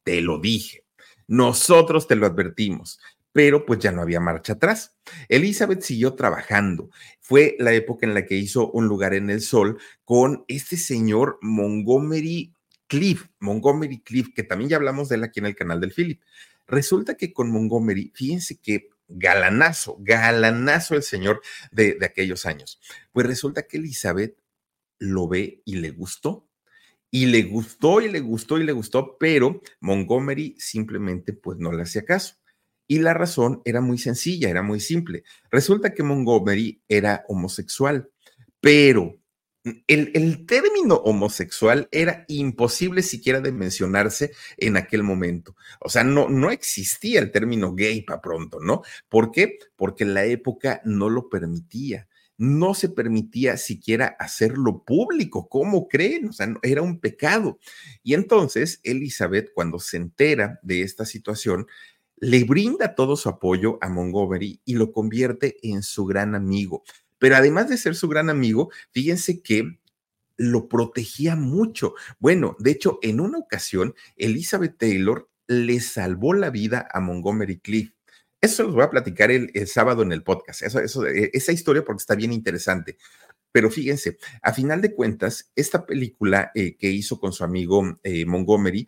te 0.04 0.22
lo 0.22 0.40
dije, 0.40 0.86
nosotros 1.28 2.08
te 2.08 2.16
lo 2.16 2.28
advertimos, 2.28 3.00
pero 3.34 3.66
pues 3.66 3.80
ya 3.80 3.92
no 3.92 4.02
había 4.02 4.20
marcha 4.20 4.54
atrás. 4.54 4.96
Elizabeth 5.28 5.82
siguió 5.82 6.14
trabajando. 6.14 6.90
Fue 7.20 7.56
la 7.60 7.74
época 7.74 8.06
en 8.06 8.14
la 8.14 8.26
que 8.26 8.36
hizo 8.36 8.72
un 8.72 8.88
lugar 8.88 9.14
en 9.14 9.30
el 9.30 9.42
sol 9.42 9.80
con 10.06 10.46
este 10.48 10.78
señor 10.78 11.40
Montgomery 11.42 12.54
Cliff, 12.88 13.26
Montgomery 13.40 14.02
Cliff, 14.02 14.30
que 14.36 14.44
también 14.44 14.70
ya 14.70 14.78
hablamos 14.78 15.10
de 15.10 15.16
él 15.16 15.24
aquí 15.24 15.40
en 15.40 15.48
el 15.48 15.56
canal 15.56 15.82
del 15.82 15.92
Philip. 15.92 16.22
Resulta 16.68 17.16
que 17.16 17.34
con 17.34 17.52
Montgomery, 17.52 18.12
fíjense 18.16 18.60
que 18.60 18.90
galanazo, 19.08 19.98
galanazo 20.00 20.96
el 20.96 21.04
señor 21.04 21.42
de, 21.72 21.96
de 21.96 22.06
aquellos 22.06 22.46
años. 22.46 22.80
Pues 23.12 23.28
resulta 23.28 23.68
que 23.68 23.78
Elizabeth 23.78 24.38
lo 25.00 25.28
ve 25.28 25.62
y 25.66 25.76
le 25.76 25.92
gustó. 25.92 26.48
Y 27.12 27.28
le 27.28 27.44
gustó 27.44 28.02
y 28.02 28.10
le 28.10 28.22
gustó 28.22 28.58
y 28.58 28.64
le 28.64 28.72
gustó, 28.72 29.18
pero 29.20 29.62
Montgomery 29.82 30.56
simplemente 30.58 31.34
pues 31.34 31.60
no 31.60 31.72
le 31.72 31.84
hacía 31.84 32.06
caso. 32.06 32.38
Y 32.88 33.00
la 33.00 33.14
razón 33.14 33.62
era 33.66 33.82
muy 33.82 34.00
sencilla, 34.00 34.50
era 34.50 34.64
muy 34.64 34.80
simple. 34.80 35.24
Resulta 35.52 35.94
que 35.94 36.02
Montgomery 36.02 36.82
era 36.88 37.24
homosexual, 37.28 38.10
pero 38.60 39.20
el, 39.88 40.46
término 40.46 40.96
homosexual 40.96 41.88
era 41.92 42.26
imposible 42.28 43.02
siquiera 43.02 43.40
de 43.40 43.52
mencionarse 43.52 44.32
en 44.58 44.76
aquel 44.76 45.04
momento. 45.04 45.56
O 45.80 45.90
sea, 45.90 46.04
no, 46.04 46.28
no 46.30 46.52
existía 46.52 47.20
el 47.20 47.32
término 47.32 47.74
gay 47.74 48.02
para 48.02 48.22
pronto, 48.22 48.60
¿no? 48.60 48.82
¿Por 49.08 49.32
qué? 49.32 49.60
Porque 49.76 50.06
la 50.06 50.26
época 50.26 50.82
no 50.84 51.10
lo 51.10 51.30
permitía. 51.30 52.08
No 52.36 52.74
se 52.74 52.90
permitía 52.90 53.58
siquiera 53.58 54.18
hacerlo 54.20 54.84
público. 54.84 55.48
¿Cómo 55.48 55.88
creen? 55.88 56.30
O 56.30 56.34
sea, 56.34 56.54
era 56.62 56.82
un 56.82 57.00
pecado. 57.00 57.60
Y 58.02 58.16
entonces 58.16 58.82
Elizabeth, 58.84 59.52
cuando 59.54 59.80
se 59.80 59.98
entera 59.98 60.60
de 60.62 60.82
esta 60.82 61.06
situación, 61.06 61.68
le 62.18 62.44
brinda 62.44 62.96
todo 62.96 63.16
su 63.16 63.30
apoyo 63.30 63.78
a 63.82 63.90
Montgomery 63.90 64.62
y 64.66 64.76
lo 64.76 64.92
convierte 64.92 65.58
en 65.62 65.84
su 65.84 66.06
gran 66.06 66.36
amigo. 66.36 66.84
Pero 67.24 67.38
además 67.38 67.70
de 67.70 67.78
ser 67.78 67.96
su 67.96 68.10
gran 68.10 68.30
amigo, 68.30 68.70
fíjense 68.92 69.42
que 69.42 69.80
lo 70.36 70.68
protegía 70.68 71.38
mucho. 71.38 71.94
Bueno, 72.20 72.58
de 72.60 72.72
hecho, 72.72 73.00
en 73.02 73.22
una 73.22 73.38
ocasión, 73.38 73.96
Elizabeth 74.18 74.78
Taylor 74.78 75.30
le 75.48 75.80
salvó 75.80 76.34
la 76.34 76.50
vida 76.50 76.86
a 76.92 77.00
Montgomery 77.00 77.60
Cliff. 77.60 77.94
Eso 78.42 78.64
los 78.64 78.74
voy 78.74 78.84
a 78.84 78.90
platicar 78.90 79.32
el, 79.32 79.50
sábado 79.68 80.04
en 80.04 80.12
el 80.12 80.22
podcast, 80.22 80.64
eso, 80.64 80.82
eso, 80.82 81.08
e, 81.08 81.30
esa 81.32 81.54
historia 81.54 81.86
porque 81.86 82.02
está 82.02 82.16
bien 82.16 82.34
interesante. 82.34 82.98
Pero 83.54 83.72
fíjense, 83.72 84.18
a 84.42 84.52
final 84.52 84.82
de 84.82 84.94
cuentas, 84.94 85.50
esta 85.56 85.86
película 85.86 86.52
eh, 86.56 86.76
que 86.76 86.92
hizo 86.92 87.22
con 87.22 87.32
su 87.32 87.46
amigo 87.46 88.02
eh, 88.04 88.26
Montgomery 88.26 88.86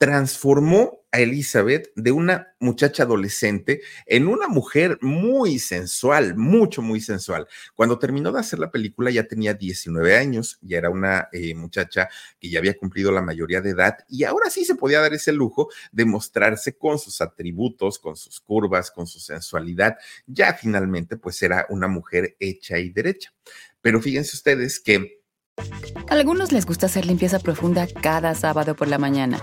transformó 0.00 1.04
a 1.12 1.20
Elizabeth 1.20 1.92
de 1.94 2.10
una 2.10 2.54
muchacha 2.58 3.02
adolescente 3.02 3.82
en 4.06 4.28
una 4.28 4.48
mujer 4.48 4.96
muy 5.02 5.58
sensual, 5.58 6.38
mucho, 6.38 6.80
muy 6.80 7.02
sensual. 7.02 7.46
Cuando 7.74 7.98
terminó 7.98 8.32
de 8.32 8.40
hacer 8.40 8.60
la 8.60 8.70
película 8.70 9.10
ya 9.10 9.24
tenía 9.24 9.52
19 9.52 10.16
años, 10.16 10.58
ya 10.62 10.78
era 10.78 10.88
una 10.88 11.28
eh, 11.32 11.54
muchacha 11.54 12.08
que 12.38 12.48
ya 12.48 12.60
había 12.60 12.78
cumplido 12.78 13.12
la 13.12 13.20
mayoría 13.20 13.60
de 13.60 13.70
edad 13.70 13.98
y 14.08 14.24
ahora 14.24 14.48
sí 14.48 14.64
se 14.64 14.74
podía 14.74 15.00
dar 15.00 15.12
ese 15.12 15.34
lujo 15.34 15.68
de 15.92 16.06
mostrarse 16.06 16.78
con 16.78 16.98
sus 16.98 17.20
atributos, 17.20 17.98
con 17.98 18.16
sus 18.16 18.40
curvas, 18.40 18.90
con 18.90 19.06
su 19.06 19.20
sensualidad. 19.20 19.98
Ya 20.26 20.54
finalmente 20.54 21.18
pues 21.18 21.42
era 21.42 21.66
una 21.68 21.88
mujer 21.88 22.36
hecha 22.40 22.78
y 22.78 22.88
derecha. 22.88 23.34
Pero 23.82 24.00
fíjense 24.00 24.34
ustedes 24.34 24.80
que... 24.80 25.20
A 26.08 26.14
algunos 26.14 26.52
les 26.52 26.64
gusta 26.64 26.86
hacer 26.86 27.04
limpieza 27.04 27.38
profunda 27.38 27.86
cada 27.86 28.34
sábado 28.34 28.74
por 28.74 28.88
la 28.88 28.96
mañana. 28.96 29.42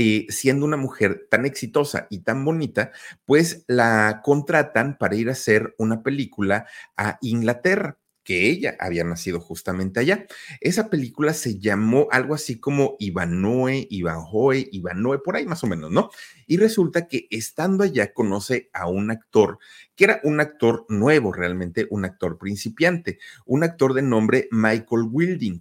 Eh, 0.00 0.26
siendo 0.28 0.64
una 0.64 0.76
mujer 0.76 1.26
tan 1.28 1.44
exitosa 1.44 2.06
y 2.08 2.20
tan 2.20 2.44
bonita, 2.44 2.92
pues 3.26 3.64
la 3.66 4.20
contratan 4.22 4.96
para 4.96 5.16
ir 5.16 5.28
a 5.28 5.32
hacer 5.32 5.74
una 5.76 6.04
película 6.04 6.68
a 6.96 7.18
Inglaterra 7.20 7.98
que 8.22 8.48
ella 8.48 8.76
había 8.78 9.02
nacido 9.02 9.40
justamente 9.40 9.98
allá. 9.98 10.26
Esa 10.60 10.88
película 10.88 11.34
se 11.34 11.58
llamó 11.58 12.06
algo 12.12 12.34
así 12.34 12.60
como 12.60 12.94
Ivanoe, 13.00 13.88
Ivanhoe, 13.90 14.68
Ivanoe, 14.70 15.18
por 15.18 15.34
ahí 15.34 15.46
más 15.46 15.64
o 15.64 15.66
menos, 15.66 15.90
¿no? 15.90 16.10
Y 16.46 16.58
resulta 16.58 17.08
que 17.08 17.26
estando 17.30 17.82
allá 17.82 18.12
conoce 18.12 18.70
a 18.72 18.86
un 18.86 19.10
actor 19.10 19.58
que 19.96 20.04
era 20.04 20.20
un 20.22 20.38
actor 20.38 20.86
nuevo, 20.88 21.32
realmente 21.32 21.88
un 21.90 22.04
actor 22.04 22.38
principiante, 22.38 23.18
un 23.46 23.64
actor 23.64 23.94
de 23.94 24.02
nombre 24.02 24.46
Michael 24.52 25.08
Wilding. 25.10 25.60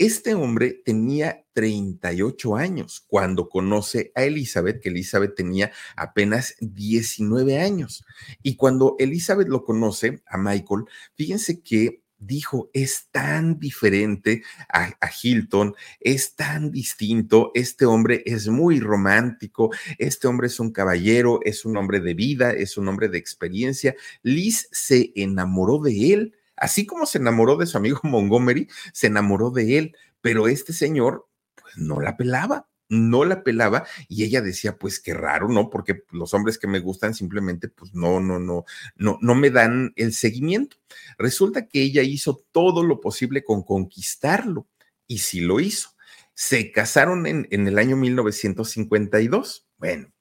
Este 0.00 0.34
hombre 0.34 0.80
tenía 0.82 1.44
38 1.52 2.56
años 2.56 3.04
cuando 3.06 3.50
conoce 3.50 4.12
a 4.14 4.24
Elizabeth, 4.24 4.80
que 4.80 4.88
Elizabeth 4.88 5.34
tenía 5.34 5.72
apenas 5.94 6.54
19 6.60 7.60
años. 7.60 8.02
Y 8.42 8.56
cuando 8.56 8.96
Elizabeth 8.98 9.48
lo 9.48 9.62
conoce 9.62 10.22
a 10.24 10.38
Michael, 10.38 10.86
fíjense 11.16 11.60
que 11.60 12.02
dijo, 12.18 12.70
es 12.72 13.08
tan 13.10 13.58
diferente 13.58 14.42
a, 14.70 14.84
a, 15.02 15.10
Hilton, 15.22 15.74
es 16.00 16.34
tan 16.34 16.70
distinto, 16.70 17.50
este 17.52 17.84
hombre 17.84 18.22
es 18.24 18.48
muy 18.48 18.80
romántico, 18.80 19.68
este 19.98 20.28
hombre 20.28 20.46
es 20.46 20.58
un 20.60 20.72
caballero, 20.72 21.40
es 21.44 21.66
un 21.66 21.76
hombre 21.76 22.00
de 22.00 22.14
vida, 22.14 22.52
es 22.52 22.78
un 22.78 22.88
hombre 22.88 23.10
de 23.10 23.18
experiencia. 23.18 23.94
Liz 24.22 24.66
se 24.72 25.12
enamoró 25.14 25.78
de 25.78 26.14
él 26.14 26.39
Así 26.60 26.86
como 26.86 27.06
se 27.06 27.18
enamoró 27.18 27.56
de 27.56 27.66
su 27.66 27.76
amigo 27.76 27.98
Montgomery, 28.04 28.68
se 28.92 29.08
enamoró 29.08 29.50
de 29.50 29.78
él, 29.78 29.96
pero 30.20 30.46
este 30.46 30.72
señor 30.72 31.26
pues 31.56 31.76
no 31.76 32.00
la 32.00 32.16
pelaba 32.16 32.70
no 32.90 33.24
la 33.24 33.42
pelaba 33.42 33.86
y 34.08 34.24
ella 34.24 34.42
decía, 34.42 34.76
pues 34.76 35.00
qué 35.00 35.14
raro, 35.14 35.48
¿no? 35.48 35.70
Porque 35.70 36.02
los 36.10 36.34
hombres 36.34 36.58
que 36.58 36.66
me 36.66 36.80
gustan 36.80 37.14
simplemente, 37.14 37.68
pues 37.68 37.94
no, 37.94 38.20
no, 38.20 38.38
no, 38.38 38.64
no, 38.96 39.18
no 39.22 39.34
me 39.34 39.50
dan 39.50 39.92
el 39.96 40.12
seguimiento. 40.12 40.76
Resulta 41.16 41.66
que 41.66 41.82
ella 41.82 42.02
hizo 42.02 42.44
todo 42.50 42.82
lo 42.82 43.00
posible 43.00 43.44
con 43.44 43.62
conquistarlo 43.62 44.66
y 45.06 45.18
sí 45.18 45.40
lo 45.40 45.60
hizo. 45.60 45.90
Se 46.34 46.72
casaron 46.72 47.26
en, 47.26 47.46
en 47.50 47.68
el 47.68 47.78
año 47.78 47.96
1952. 47.96 49.68
Bueno, 49.78 50.12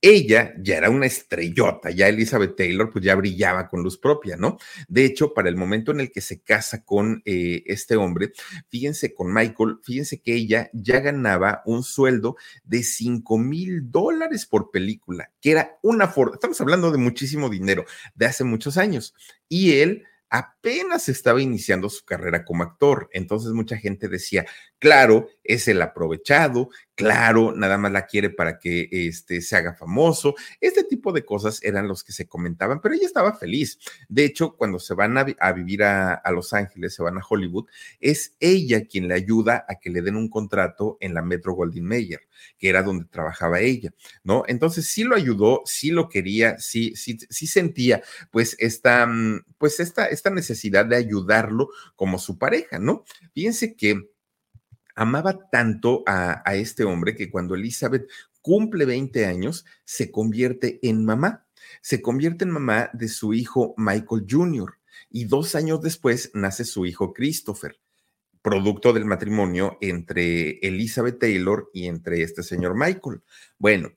ella 0.00 0.54
ya 0.58 0.76
era 0.76 0.90
una 0.90 1.06
estrellota, 1.06 1.90
ya 1.90 2.08
Elizabeth 2.08 2.56
Taylor 2.56 2.90
pues 2.90 3.04
ya 3.04 3.14
brillaba 3.16 3.68
con 3.68 3.82
luz 3.82 3.98
propia, 3.98 4.36
¿no? 4.36 4.58
De 4.86 5.04
hecho, 5.04 5.34
para 5.34 5.48
el 5.48 5.56
momento 5.56 5.90
en 5.90 6.00
el 6.00 6.12
que 6.12 6.20
se 6.20 6.40
casa 6.40 6.84
con 6.84 7.22
eh, 7.24 7.64
este 7.66 7.96
hombre, 7.96 8.32
fíjense 8.68 9.12
con 9.14 9.32
Michael, 9.32 9.78
fíjense 9.82 10.20
que 10.20 10.34
ella 10.34 10.70
ya 10.72 11.00
ganaba 11.00 11.62
un 11.66 11.82
sueldo 11.82 12.36
de 12.64 12.82
5 12.82 13.38
mil 13.38 13.90
dólares 13.90 14.46
por 14.46 14.70
película, 14.70 15.32
que 15.40 15.50
era 15.50 15.78
una 15.82 16.08
forma, 16.08 16.34
estamos 16.34 16.60
hablando 16.60 16.92
de 16.92 16.98
muchísimo 16.98 17.48
dinero, 17.48 17.84
de 18.14 18.26
hace 18.26 18.44
muchos 18.44 18.76
años, 18.76 19.14
y 19.48 19.80
él 19.80 20.04
apenas 20.68 21.08
estaba 21.08 21.40
iniciando 21.40 21.88
su 21.88 22.04
carrera 22.04 22.44
como 22.44 22.62
actor. 22.62 23.08
Entonces 23.12 23.52
mucha 23.52 23.78
gente 23.78 24.06
decía, 24.06 24.44
claro, 24.78 25.28
es 25.42 25.66
el 25.66 25.80
aprovechado, 25.80 26.68
claro, 26.94 27.54
nada 27.54 27.78
más 27.78 27.90
la 27.90 28.06
quiere 28.06 28.28
para 28.28 28.58
que 28.58 28.88
este, 28.90 29.40
se 29.40 29.56
haga 29.56 29.74
famoso. 29.74 30.34
Este 30.60 30.84
tipo 30.84 31.12
de 31.12 31.24
cosas 31.24 31.62
eran 31.62 31.88
los 31.88 32.04
que 32.04 32.12
se 32.12 32.28
comentaban, 32.28 32.82
pero 32.82 32.94
ella 32.94 33.06
estaba 33.06 33.34
feliz. 33.34 33.78
De 34.08 34.24
hecho, 34.24 34.56
cuando 34.56 34.78
se 34.78 34.92
van 34.94 35.16
a, 35.16 35.52
vivir 35.52 35.84
a, 35.84 36.14
a, 36.14 36.32
Los 36.32 36.52
Ángeles, 36.52 36.94
se 36.94 37.02
van 37.02 37.16
a 37.16 37.22
Hollywood, 37.26 37.66
es 37.98 38.36
ella 38.40 38.84
quien 38.84 39.08
le 39.08 39.14
ayuda 39.14 39.64
a 39.68 39.76
que 39.76 39.88
le 39.88 40.02
den 40.02 40.16
un 40.16 40.28
contrato 40.28 40.98
en 41.00 41.14
la 41.14 41.22
Metro 41.22 41.54
Goldwyn 41.54 41.84
Mayer, 41.84 42.20
que 42.58 42.68
era 42.68 42.82
donde 42.82 43.06
trabajaba 43.06 43.60
ella, 43.60 43.94
¿no? 44.22 44.42
Entonces 44.46 44.86
sí 44.86 45.02
lo 45.02 45.16
ayudó, 45.16 45.62
sí 45.64 45.90
lo 45.90 46.10
quería, 46.10 46.58
sí, 46.58 46.94
sí, 46.94 47.16
sí 47.30 47.46
sentía 47.46 48.02
pues 48.30 48.54
esta, 48.58 49.06
mm, 49.06 49.44
pues 49.56 49.80
esta, 49.80 50.06
esta 50.06 50.30
necesidad 50.30 50.57
de 50.60 50.96
ayudarlo 50.96 51.70
como 51.96 52.18
su 52.18 52.38
pareja, 52.38 52.78
¿no? 52.78 53.04
Fíjense 53.34 53.74
que 53.74 54.10
amaba 54.94 55.48
tanto 55.50 56.02
a, 56.06 56.42
a, 56.44 56.56
este 56.56 56.84
hombre 56.84 57.14
que 57.14 57.30
cuando 57.30 57.54
Elizabeth 57.54 58.08
cumple 58.42 58.84
20 58.84 59.26
años, 59.26 59.64
se 59.84 60.10
convierte 60.10 60.78
en 60.82 61.04
mamá. 61.04 61.46
Se 61.82 62.00
convierte 62.02 62.44
en 62.44 62.50
mamá 62.50 62.90
de 62.92 63.08
su 63.08 63.34
hijo 63.34 63.74
Michael 63.76 64.26
Jr. 64.28 64.74
Y 65.10 65.24
dos 65.24 65.54
años 65.54 65.80
después 65.80 66.30
nace 66.34 66.64
su 66.64 66.86
hijo 66.86 67.12
Christopher, 67.12 67.78
producto 68.42 68.92
del 68.92 69.04
matrimonio 69.04 69.78
entre 69.80 70.58
Elizabeth 70.66 71.18
Taylor 71.18 71.70
y 71.72 71.86
entre 71.86 72.22
este 72.22 72.42
señor 72.42 72.74
Michael. 72.74 73.22
Bueno, 73.58 73.92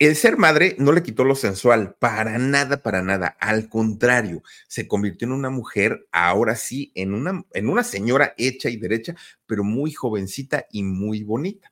el 0.00 0.16
ser 0.16 0.38
madre 0.38 0.76
no 0.78 0.92
le 0.92 1.02
quitó 1.02 1.24
lo 1.24 1.34
sensual, 1.34 1.94
para 1.98 2.38
nada, 2.38 2.82
para 2.82 3.02
nada. 3.02 3.36
Al 3.38 3.68
contrario, 3.68 4.42
se 4.66 4.88
convirtió 4.88 5.26
en 5.26 5.32
una 5.32 5.50
mujer, 5.50 6.08
ahora 6.10 6.56
sí, 6.56 6.90
en 6.94 7.12
una, 7.12 7.44
en 7.52 7.68
una 7.68 7.84
señora 7.84 8.32
hecha 8.38 8.70
y 8.70 8.78
derecha, 8.78 9.14
pero 9.44 9.62
muy 9.62 9.92
jovencita 9.92 10.64
y 10.72 10.84
muy 10.84 11.22
bonita. 11.22 11.70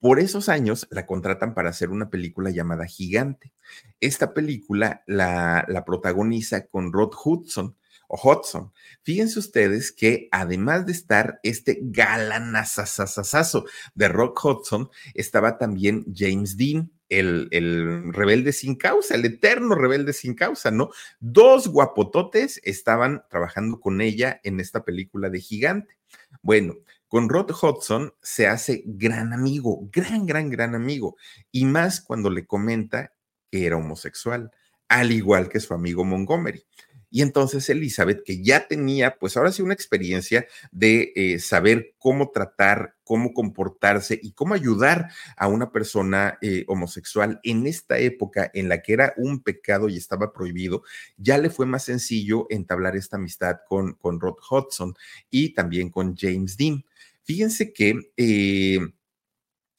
Por 0.00 0.20
esos 0.20 0.48
años 0.48 0.88
la 0.90 1.04
contratan 1.04 1.52
para 1.52 1.68
hacer 1.68 1.90
una 1.90 2.08
película 2.08 2.48
llamada 2.48 2.86
Gigante. 2.86 3.52
Esta 4.00 4.32
película 4.32 5.04
la, 5.06 5.66
la 5.68 5.84
protagoniza 5.84 6.66
con 6.66 6.94
Rod 6.94 7.12
Hudson, 7.22 7.76
o 8.08 8.18
Hudson. 8.18 8.72
Fíjense 9.02 9.38
ustedes 9.38 9.92
que 9.92 10.28
además 10.32 10.86
de 10.86 10.92
estar 10.92 11.40
este 11.42 11.78
galanazazazazo 11.80 13.66
de 13.94 14.08
Rock 14.08 14.44
Hudson, 14.44 14.90
estaba 15.14 15.58
también 15.58 16.06
James 16.12 16.56
Dean, 16.56 16.90
el, 17.10 17.48
el, 17.50 18.12
rebelde 18.14 18.52
sin 18.52 18.76
causa, 18.76 19.14
el 19.14 19.24
eterno 19.24 19.74
rebelde 19.74 20.12
sin 20.12 20.34
causa, 20.34 20.70
¿no? 20.70 20.90
Dos 21.18 21.68
guapototes 21.68 22.60
estaban 22.64 23.24
trabajando 23.28 23.80
con 23.80 24.00
ella 24.00 24.40
en 24.44 24.60
esta 24.60 24.84
película 24.84 25.28
de 25.28 25.40
gigante. 25.40 25.98
Bueno, 26.40 26.76
con 27.08 27.28
Rod 27.28 27.50
Hudson 27.50 28.14
se 28.22 28.46
hace 28.46 28.84
gran 28.86 29.32
amigo, 29.32 29.88
gran, 29.92 30.26
gran, 30.26 30.48
gran 30.48 30.74
amigo, 30.76 31.16
y 31.50 31.64
más 31.64 32.00
cuando 32.00 32.30
le 32.30 32.46
comenta 32.46 33.12
que 33.50 33.66
era 33.66 33.76
homosexual, 33.76 34.52
al 34.88 35.12
igual 35.12 35.48
que 35.48 35.60
su 35.60 35.74
amigo 35.74 36.04
Montgomery. 36.04 36.64
Y 37.10 37.22
entonces 37.22 37.68
Elizabeth, 37.68 38.22
que 38.24 38.42
ya 38.42 38.68
tenía, 38.68 39.16
pues 39.18 39.36
ahora 39.36 39.50
sí, 39.50 39.62
una 39.62 39.74
experiencia 39.74 40.46
de 40.70 41.12
eh, 41.16 41.38
saber 41.40 41.94
cómo 41.98 42.30
tratar, 42.30 42.94
cómo 43.02 43.34
comportarse 43.34 44.18
y 44.22 44.32
cómo 44.32 44.54
ayudar 44.54 45.10
a 45.36 45.48
una 45.48 45.72
persona 45.72 46.38
eh, 46.40 46.64
homosexual 46.68 47.40
en 47.42 47.66
esta 47.66 47.98
época 47.98 48.50
en 48.54 48.68
la 48.68 48.80
que 48.80 48.92
era 48.92 49.14
un 49.16 49.42
pecado 49.42 49.88
y 49.88 49.96
estaba 49.96 50.32
prohibido, 50.32 50.84
ya 51.16 51.36
le 51.36 51.50
fue 51.50 51.66
más 51.66 51.84
sencillo 51.84 52.46
entablar 52.48 52.96
esta 52.96 53.16
amistad 53.16 53.56
con, 53.68 53.94
con 53.94 54.20
Rod 54.20 54.36
Hudson 54.48 54.94
y 55.30 55.52
también 55.54 55.90
con 55.90 56.16
James 56.16 56.56
Dean. 56.56 56.84
Fíjense 57.22 57.72
que, 57.72 58.12
eh, 58.16 58.78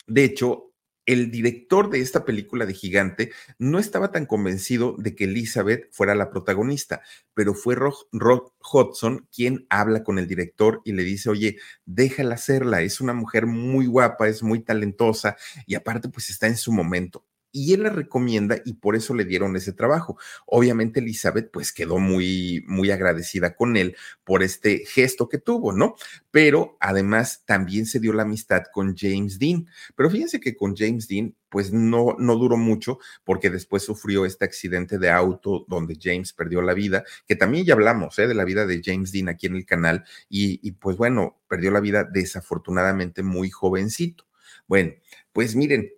de 0.07 0.23
hecho, 0.23 0.70
el 1.05 1.31
director 1.31 1.89
de 1.89 1.99
esta 1.99 2.25
película 2.25 2.65
de 2.65 2.73
Gigante 2.73 3.31
no 3.57 3.79
estaba 3.79 4.11
tan 4.11 4.25
convencido 4.25 4.95
de 4.97 5.15
que 5.15 5.25
Elizabeth 5.25 5.87
fuera 5.91 6.15
la 6.15 6.29
protagonista, 6.29 7.01
pero 7.33 7.53
fue 7.53 7.75
Rock 7.75 8.53
Hudson 8.71 9.27
quien 9.33 9.65
habla 9.69 10.03
con 10.03 10.19
el 10.19 10.27
director 10.27 10.81
y 10.85 10.93
le 10.93 11.03
dice, 11.03 11.29
oye, 11.29 11.57
déjala 11.85 12.35
hacerla, 12.35 12.81
es 12.81 13.01
una 13.01 13.13
mujer 13.13 13.45
muy 13.45 13.87
guapa, 13.87 14.27
es 14.27 14.43
muy 14.43 14.61
talentosa 14.61 15.37
y 15.65 15.75
aparte 15.75 16.09
pues 16.09 16.29
está 16.29 16.47
en 16.47 16.57
su 16.57 16.71
momento 16.71 17.25
y 17.51 17.73
él 17.73 17.83
la 17.83 17.89
recomienda 17.89 18.57
y 18.65 18.73
por 18.73 18.95
eso 18.95 19.13
le 19.13 19.25
dieron 19.25 19.55
ese 19.55 19.73
trabajo. 19.73 20.17
Obviamente 20.45 20.99
Elizabeth 20.99 21.51
pues 21.51 21.73
quedó 21.73 21.97
muy, 21.99 22.63
muy 22.67 22.91
agradecida 22.91 23.55
con 23.55 23.77
él 23.77 23.95
por 24.23 24.43
este 24.43 24.85
gesto 24.85 25.27
que 25.29 25.37
tuvo, 25.37 25.73
¿no? 25.73 25.95
Pero 26.31 26.77
además 26.79 27.43
también 27.45 27.85
se 27.85 27.99
dio 27.99 28.13
la 28.13 28.23
amistad 28.23 28.63
con 28.71 28.95
James 28.95 29.39
Dean. 29.39 29.67
Pero 29.95 30.09
fíjense 30.09 30.39
que 30.39 30.55
con 30.55 30.75
James 30.75 31.07
Dean 31.07 31.35
pues 31.49 31.73
no, 31.73 32.15
no 32.17 32.37
duró 32.37 32.55
mucho 32.55 32.99
porque 33.25 33.49
después 33.49 33.83
sufrió 33.83 34.25
este 34.25 34.45
accidente 34.45 34.97
de 34.97 35.09
auto 35.09 35.65
donde 35.67 35.97
James 36.01 36.31
perdió 36.31 36.61
la 36.61 36.73
vida, 36.73 37.03
que 37.27 37.35
también 37.35 37.65
ya 37.65 37.73
hablamos 37.73 38.17
¿eh? 38.19 38.27
de 38.27 38.33
la 38.33 38.45
vida 38.45 38.65
de 38.65 38.81
James 38.83 39.11
Dean 39.11 39.27
aquí 39.27 39.47
en 39.47 39.57
el 39.57 39.65
canal 39.65 40.05
y, 40.29 40.65
y 40.65 40.71
pues 40.71 40.95
bueno, 40.95 41.41
perdió 41.49 41.71
la 41.71 41.81
vida 41.81 42.05
desafortunadamente 42.05 43.21
muy 43.21 43.49
jovencito. 43.49 44.25
Bueno, 44.67 44.93
pues 45.33 45.55
miren, 45.57 45.91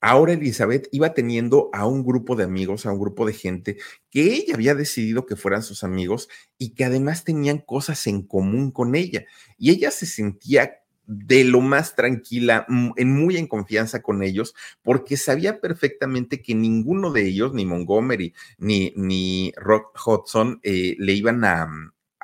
Ahora 0.00 0.32
Elizabeth 0.32 0.88
iba 0.92 1.12
teniendo 1.12 1.70
a 1.72 1.86
un 1.86 2.04
grupo 2.04 2.36
de 2.36 2.44
amigos, 2.44 2.86
a 2.86 2.92
un 2.92 3.00
grupo 3.00 3.26
de 3.26 3.32
gente 3.32 3.78
que 4.10 4.34
ella 4.34 4.54
había 4.54 4.74
decidido 4.74 5.26
que 5.26 5.36
fueran 5.36 5.62
sus 5.62 5.82
amigos 5.82 6.28
y 6.56 6.70
que 6.74 6.84
además 6.84 7.24
tenían 7.24 7.58
cosas 7.58 8.06
en 8.06 8.22
común 8.22 8.70
con 8.70 8.94
ella. 8.94 9.24
Y 9.58 9.70
ella 9.70 9.90
se 9.90 10.06
sentía 10.06 10.80
de 11.08 11.42
lo 11.42 11.62
más 11.62 11.96
tranquila, 11.96 12.66
en 12.96 13.14
muy 13.16 13.38
en 13.38 13.46
confianza 13.46 14.02
con 14.02 14.22
ellos, 14.22 14.54
porque 14.82 15.16
sabía 15.16 15.58
perfectamente 15.60 16.42
que 16.42 16.54
ninguno 16.54 17.10
de 17.10 17.26
ellos, 17.26 17.54
ni 17.54 17.64
Montgomery, 17.64 18.34
ni, 18.58 18.92
ni 18.94 19.52
Rock 19.56 19.98
Hudson, 20.06 20.60
eh, 20.62 20.96
le 20.98 21.14
iban 21.14 21.44
a, 21.44 21.66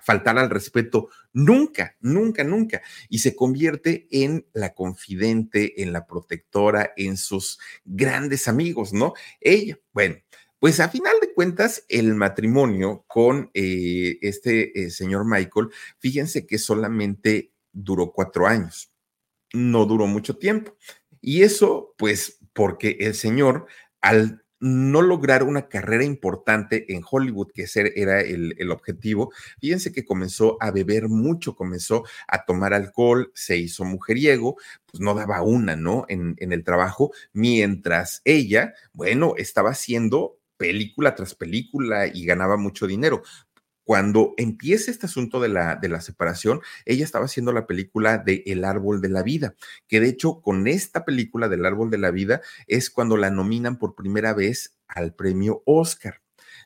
faltar 0.04 0.38
al 0.38 0.50
respeto 0.50 1.08
nunca, 1.32 1.96
nunca, 2.00 2.44
nunca. 2.44 2.82
Y 3.08 3.18
se 3.18 3.34
convierte 3.34 4.06
en 4.10 4.46
la 4.52 4.74
confidente, 4.74 5.82
en 5.82 5.92
la 5.92 6.06
protectora, 6.06 6.92
en 6.96 7.16
sus 7.16 7.58
grandes 7.84 8.48
amigos, 8.48 8.92
¿no? 8.92 9.14
Ella, 9.40 9.78
bueno. 9.92 10.16
Pues 10.60 10.80
a 10.80 10.88
final 10.88 11.12
de 11.20 11.34
cuentas, 11.34 11.84
el 11.90 12.14
matrimonio 12.14 13.04
con 13.06 13.50
eh, 13.52 14.16
este 14.22 14.84
eh, 14.84 14.90
señor 14.90 15.26
Michael, 15.26 15.68
fíjense 15.98 16.46
que 16.46 16.56
solamente 16.56 17.52
duró 17.70 18.12
cuatro 18.12 18.46
años, 18.46 18.90
no 19.52 19.84
duró 19.84 20.06
mucho 20.06 20.38
tiempo. 20.38 20.74
Y 21.20 21.42
eso, 21.42 21.94
pues, 21.98 22.38
porque 22.54 22.96
el 23.00 23.14
señor, 23.14 23.66
al 24.00 24.43
no 24.64 25.02
lograr 25.02 25.42
una 25.42 25.68
carrera 25.68 26.04
importante 26.04 26.94
en 26.94 27.02
Hollywood, 27.08 27.52
que 27.52 27.64
ese 27.64 27.92
era 27.96 28.22
el, 28.22 28.70
objetivo, 28.70 29.30
fíjense 29.60 29.92
que 29.92 30.06
comenzó 30.06 30.56
a 30.58 30.70
beber 30.70 31.08
mucho, 31.08 31.54
comenzó 31.54 32.04
a 32.26 32.46
tomar 32.46 32.72
alcohol, 32.72 33.30
se 33.34 33.58
hizo 33.58 33.84
mujeriego, 33.84 34.56
pues 34.90 35.02
no 35.02 35.14
daba 35.14 35.42
una, 35.42 35.76
¿no? 35.76 36.06
En, 36.08 36.34
en 36.38 36.52
el 36.52 36.64
trabajo, 36.64 37.12
mientras 37.34 38.22
ella, 38.24 38.72
bueno, 38.94 39.34
estaba 39.36 39.70
haciendo 39.70 40.38
película 40.56 41.14
tras 41.14 41.34
película 41.34 42.06
y 42.06 42.24
ganaba 42.24 42.56
mucho 42.56 42.86
dinero 42.86 43.22
cuando 43.84 44.34
empieza 44.36 44.90
este 44.90 45.06
asunto 45.06 45.40
de 45.40 45.48
la, 45.48 45.76
de 45.76 45.88
la 45.88 46.00
separación, 46.00 46.60
ella 46.86 47.04
estaba 47.04 47.26
haciendo 47.26 47.52
la 47.52 47.66
película 47.66 48.18
de 48.18 48.42
El 48.46 48.64
Árbol 48.64 49.00
de 49.00 49.10
la 49.10 49.22
Vida, 49.22 49.54
que 49.86 50.00
de 50.00 50.08
hecho 50.08 50.40
con 50.40 50.66
esta 50.66 51.04
película 51.04 51.48
del 51.48 51.66
Árbol 51.66 51.90
de 51.90 51.98
la 51.98 52.10
Vida 52.10 52.40
es 52.66 52.90
cuando 52.90 53.16
la 53.16 53.30
nominan 53.30 53.78
por 53.78 53.94
primera 53.94 54.32
vez 54.32 54.78
al 54.88 55.14
premio 55.14 55.62
Oscar. 55.66 56.22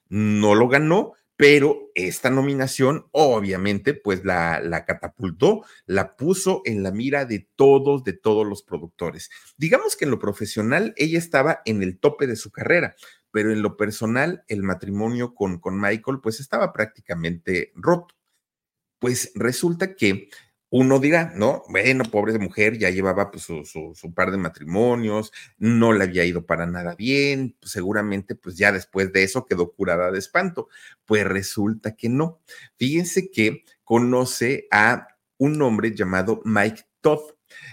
No 0.09 0.55
lo 0.55 0.69
ganó, 0.69 1.15
pero 1.39 1.93
esta 1.95 2.31
nominación 2.31 3.07
obviamente 3.13 3.95
pues 3.95 4.25
la, 4.25 4.85
catapultó, 4.85 5.65
la 5.87 6.17
puso 6.17 6.63
en 6.65 6.83
la 6.83 6.91
mira 6.91 7.27
de 7.27 7.49
todos, 7.55 8.03
de 8.03 8.13
todos 8.13 8.45
los 8.45 8.65
productores. 8.65 9.31
Digamos 9.57 9.95
que 9.95 10.05
en 10.05 10.11
lo 10.11 10.19
profesional 10.19 10.95
ella 10.97 11.17
estaba 11.17 11.63
en 11.65 11.85
el 11.85 12.01
tope 12.01 12.27
de 12.27 12.35
su 12.35 12.51
carrera, 12.51 12.97
pero 13.31 13.53
en 13.53 13.63
lo 13.63 13.77
personal 13.77 14.43
el 14.49 14.65
matrimonio 14.65 15.37
con, 15.37 15.61
con 15.61 15.81
Michael 15.81 16.19
pues 16.21 16.41
estaba 16.41 16.73
prácticamente 16.73 17.71
roto. 17.77 18.17
Pues 18.99 19.31
resulta 19.37 19.95
que 19.95 20.31
uno 20.71 20.99
dirá, 20.99 21.33
¿no? 21.35 21.63
Bueno, 21.69 22.05
pobre 22.05 22.39
mujer, 22.39 22.79
ya 22.79 22.91
llevaba 22.91 23.31
pues, 23.31 23.45
su, 23.45 24.13
par 24.15 24.31
de 24.31 24.37
matrimonios, 24.37 25.33
no 25.57 25.93
le 25.93 26.05
había 26.05 26.25
ido 26.25 26.45
para 26.45 26.67
nada 26.67 26.95
bien, 26.95 27.57
pues, 27.61 27.73
seguramente 27.73 28.35
pues 28.35 28.57
ya 28.57 28.73
después 28.73 29.13
de 29.13 29.23
eso 29.23 29.47
quedó 29.47 29.73
curada 29.73 30.11
de 30.11 30.19
espanto. 30.19 30.69
Pues 31.07 31.25
resulta 31.25 31.97
que 31.97 32.09
no. 32.09 32.41
Fíjense 32.77 33.31
que 33.31 33.65
conoce 33.85 34.69
a 34.71 35.09
un 35.39 35.61
hombre 35.63 35.95
llamado 35.95 36.43
Mike 36.45 36.83
Todd. 37.01 37.21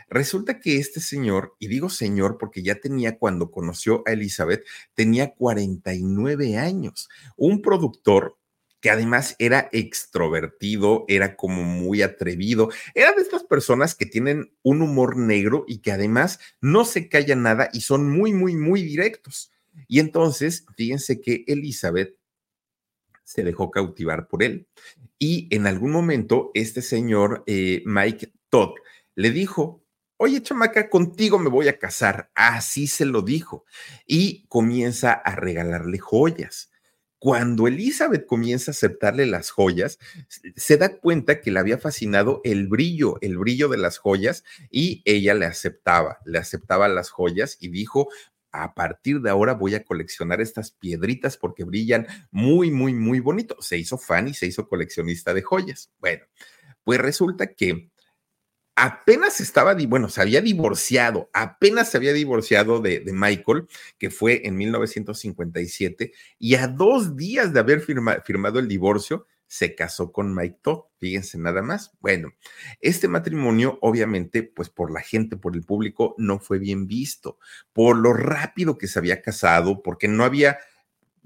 Resulta 0.08 0.60
que 0.62 0.78
este 0.78 1.02
señor, 1.02 1.56
y 1.60 1.68
digo 1.68 1.90
señor 1.90 2.38
porque 2.38 2.64
ya 2.64 2.76
tenía 2.76 3.18
cuando 3.18 3.52
conoció 3.52 4.04
a 4.06 4.14
Elizabeth, 4.14 4.66
tenía 4.94 5.34
49 5.34 6.58
años, 6.58 7.10
un 7.36 7.62
productor 7.62 8.38
que 8.86 8.92
además 8.92 9.36
era 9.40 9.68
extrovertido, 9.72 11.06
era 11.08 11.36
como 11.36 11.64
muy 11.64 12.04
atrevido, 12.04 12.70
era 12.94 13.14
de 13.14 13.24
estas 13.24 13.44
personas 13.44 13.96
que 13.96 14.06
tienen 14.06 14.54
un 14.62 14.84
humor 14.84 15.18
negro 15.18 15.66
y 15.68 15.80
que 15.80 15.92
además 15.92 16.40
no 16.62 16.86
se 16.86 17.10
callan 17.10 17.42
nada 17.42 17.68
y 17.74 17.82
son 17.82 18.08
muy, 18.08 18.32
muy, 18.32 18.56
muy 18.56 18.84
directos. 18.84 19.52
Y 19.88 20.00
entonces, 20.00 20.68
fíjense 20.78 21.20
que 21.20 21.46
Elizabeth 21.48 22.16
se 23.24 23.42
dejó 23.42 23.72
cautivar 23.72 24.28
por 24.28 24.44
él. 24.44 24.68
Y 25.18 25.48
en 25.50 25.66
algún 25.66 25.90
momento, 25.90 26.52
este 26.54 26.84
señor 26.84 27.44
eh, 27.48 27.82
Mike 27.88 28.34
Todd 28.52 28.76
le 29.16 29.32
dijo, 29.32 29.84
oye, 30.18 30.44
chamaca, 30.44 30.92
contigo 30.92 31.40
me 31.40 31.50
voy 31.50 31.70
a 31.70 31.80
casar. 31.80 32.30
Así 32.36 32.86
se 32.86 33.06
lo 33.06 33.24
dijo. 33.24 33.66
Y 34.06 34.46
comienza 34.46 35.12
a 35.12 35.36
regalarle 35.36 35.98
joyas. 35.98 36.70
Cuando 37.26 37.66
Elizabeth 37.68 38.28
comienza 38.28 38.70
a 38.70 38.74
aceptarle 38.74 39.26
las 39.26 39.50
joyas, 39.50 39.98
se 40.56 40.78
da 40.78 41.00
cuenta 41.00 41.42
que 41.42 41.50
le 41.50 41.60
había 41.60 41.80
fascinado 41.80 42.40
el 42.44 42.68
brillo, 42.68 43.18
el 43.22 43.40
brillo 43.40 43.68
de 43.68 43.78
las 43.78 43.98
joyas, 43.98 44.44
y 44.70 45.02
ella 45.06 45.34
le 45.34 45.48
aceptaba, 45.48 46.20
le 46.24 46.38
aceptaba 46.38 46.88
las 46.88 47.10
joyas 47.10 47.58
y 47.60 47.70
dijo, 47.70 48.10
a 48.52 48.76
partir 48.76 49.22
de 49.22 49.32
ahora 49.32 49.56
voy 49.56 49.74
a 49.74 49.84
coleccionar 49.84 50.40
estas 50.40 50.70
piedritas 50.70 51.36
porque 51.36 51.64
brillan 51.64 52.06
muy, 52.30 52.70
muy, 52.70 52.94
muy 52.94 53.22
bonito. 53.22 53.58
Se 53.60 53.80
hizo 53.80 53.98
fan 53.98 54.28
y 54.28 54.36
se 54.36 54.46
hizo 54.46 54.68
coleccionista 54.68 55.34
de 55.34 55.42
joyas. 55.42 55.92
Bueno, 55.98 56.26
pues 56.84 57.02
resulta 57.02 57.56
que 57.56 57.90
apenas 58.76 59.40
estaba, 59.40 59.76
bueno, 59.88 60.10
se 60.10 60.22
había 60.22 60.42
divorciado, 60.42 61.30
apenas 61.34 61.90
se 61.90 61.98
había 61.98 62.14
divorciado 62.14 62.80
de, 62.82 63.04
Michael, 63.12 63.68
que 63.98 64.10
fue 64.10 64.46
en 64.46 64.58
1957, 64.58 66.12
y 66.38 66.56
a 66.56 66.68
dos 66.68 67.16
días 67.16 67.54
de 67.54 67.60
haber 67.60 67.82
firmado 67.82 68.60
el 68.60 68.68
divorcio, 68.68 69.26
se 69.48 69.76
casó 69.76 70.12
con 70.12 70.34
Mike 70.34 70.60
Todd, 70.62 70.86
fíjense 70.98 71.38
nada 71.38 71.62
más. 71.62 71.92
Bueno, 72.02 72.34
este 72.82 73.08
matrimonio, 73.08 73.78
obviamente, 73.82 74.44
pues 74.44 74.70
por 74.70 74.92
la 74.92 75.02
gente, 75.02 75.38
por 75.38 75.56
el 75.56 75.64
público, 75.64 76.16
no 76.18 76.40
fue 76.40 76.60
bien 76.60 76.88
visto, 76.88 77.38
por 77.72 77.96
lo 77.98 78.14
rápido 78.14 78.78
que 78.78 78.88
se 78.88 79.00
había 79.00 79.22
casado, 79.22 79.82
porque 79.84 80.08
no 80.08 80.24
había 80.24 80.58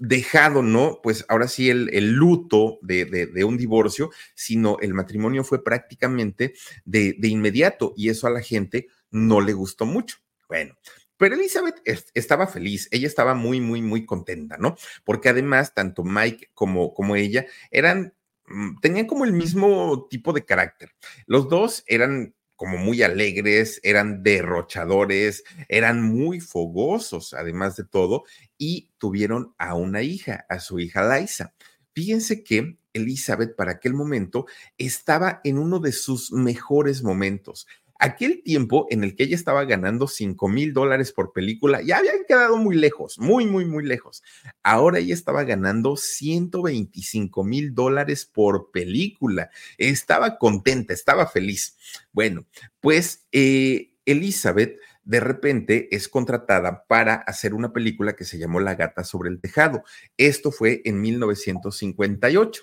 dejado, 0.00 0.62
¿no? 0.62 0.98
Pues 1.02 1.24
ahora 1.28 1.46
sí 1.46 1.70
el, 1.70 2.12
luto 2.12 2.78
de, 2.82 3.44
un 3.44 3.56
divorcio, 3.56 4.10
sino 4.34 4.78
el 4.80 4.94
matrimonio 4.94 5.44
fue 5.44 5.62
prácticamente 5.62 6.54
de, 6.84 7.14
de 7.18 7.28
inmediato 7.28 7.92
y 7.96 8.08
eso 8.08 8.26
a 8.26 8.30
la 8.30 8.40
gente 8.40 8.88
no 9.10 9.40
le 9.40 9.52
gustó 9.52 9.86
mucho. 9.86 10.16
Bueno, 10.48 10.74
pero 11.20 11.34
Elizabeth 11.34 11.82
estaba 12.14 12.46
feliz, 12.46 12.88
ella 12.90 13.06
estaba 13.06 13.34
muy, 13.34 13.60
muy, 13.60 13.82
muy 13.82 14.06
contenta, 14.06 14.56
¿no? 14.56 14.76
Porque 15.04 15.28
además, 15.28 15.74
tanto 15.74 16.02
Mike 16.02 16.48
como, 16.54 16.94
como 16.94 17.14
ella 17.14 17.44
eran, 17.70 18.14
mm, 18.46 18.80
tenían 18.80 19.06
como 19.06 19.26
el 19.26 19.34
mismo 19.34 20.06
tipo 20.08 20.32
de 20.32 20.46
carácter. 20.46 20.92
Los 21.26 21.50
dos 21.50 21.84
eran 21.86 22.34
como 22.60 22.76
muy 22.76 23.02
alegres, 23.02 23.80
eran 23.82 24.22
derrochadores, 24.22 25.44
eran 25.70 26.02
muy 26.02 26.40
fogosos, 26.40 27.32
además 27.32 27.74
de 27.76 27.84
todo, 27.84 28.24
y 28.58 28.90
tuvieron 28.98 29.54
a 29.56 29.74
una 29.74 30.02
hija, 30.02 30.44
a 30.50 30.60
su 30.60 30.78
hija 30.78 31.18
Liza. 31.18 31.54
Fíjense 31.94 32.44
que 32.44 32.76
Elizabeth 32.92 33.56
para 33.56 33.72
aquel 33.72 33.94
momento 33.94 34.44
estaba 34.76 35.40
en 35.42 35.56
uno 35.56 35.78
de 35.78 35.92
sus 35.92 36.32
mejores 36.32 37.02
momentos. 37.02 37.66
Aquel 38.02 38.42
tiempo 38.42 38.86
en 38.88 39.04
el 39.04 39.14
que 39.14 39.24
ella 39.24 39.36
estaba 39.36 39.66
ganando 39.66 40.08
5 40.08 40.48
mil 40.48 40.72
dólares 40.72 41.12
por 41.12 41.34
película, 41.34 41.82
ya 41.82 41.98
habían 41.98 42.24
quedado 42.26 42.56
muy 42.56 42.74
lejos, 42.74 43.18
muy, 43.18 43.46
muy, 43.46 43.66
muy 43.66 43.84
lejos. 43.84 44.22
Ahora 44.62 45.00
ella 45.00 45.12
estaba 45.12 45.44
ganando 45.44 45.96
125 45.98 47.44
mil 47.44 47.74
dólares 47.74 48.24
por 48.24 48.70
película. 48.70 49.50
Estaba 49.76 50.38
contenta, 50.38 50.94
estaba 50.94 51.26
feliz. 51.26 51.76
Bueno, 52.10 52.46
pues 52.80 53.26
eh, 53.32 53.92
Elizabeth 54.06 54.80
de 55.04 55.20
repente 55.20 55.94
es 55.94 56.08
contratada 56.08 56.86
para 56.86 57.16
hacer 57.16 57.52
una 57.52 57.72
película 57.72 58.16
que 58.16 58.24
se 58.24 58.38
llamó 58.38 58.60
La 58.60 58.76
gata 58.76 59.04
sobre 59.04 59.28
el 59.28 59.40
tejado. 59.40 59.84
Esto 60.16 60.52
fue 60.52 60.80
en 60.86 61.02
1958. 61.02 62.62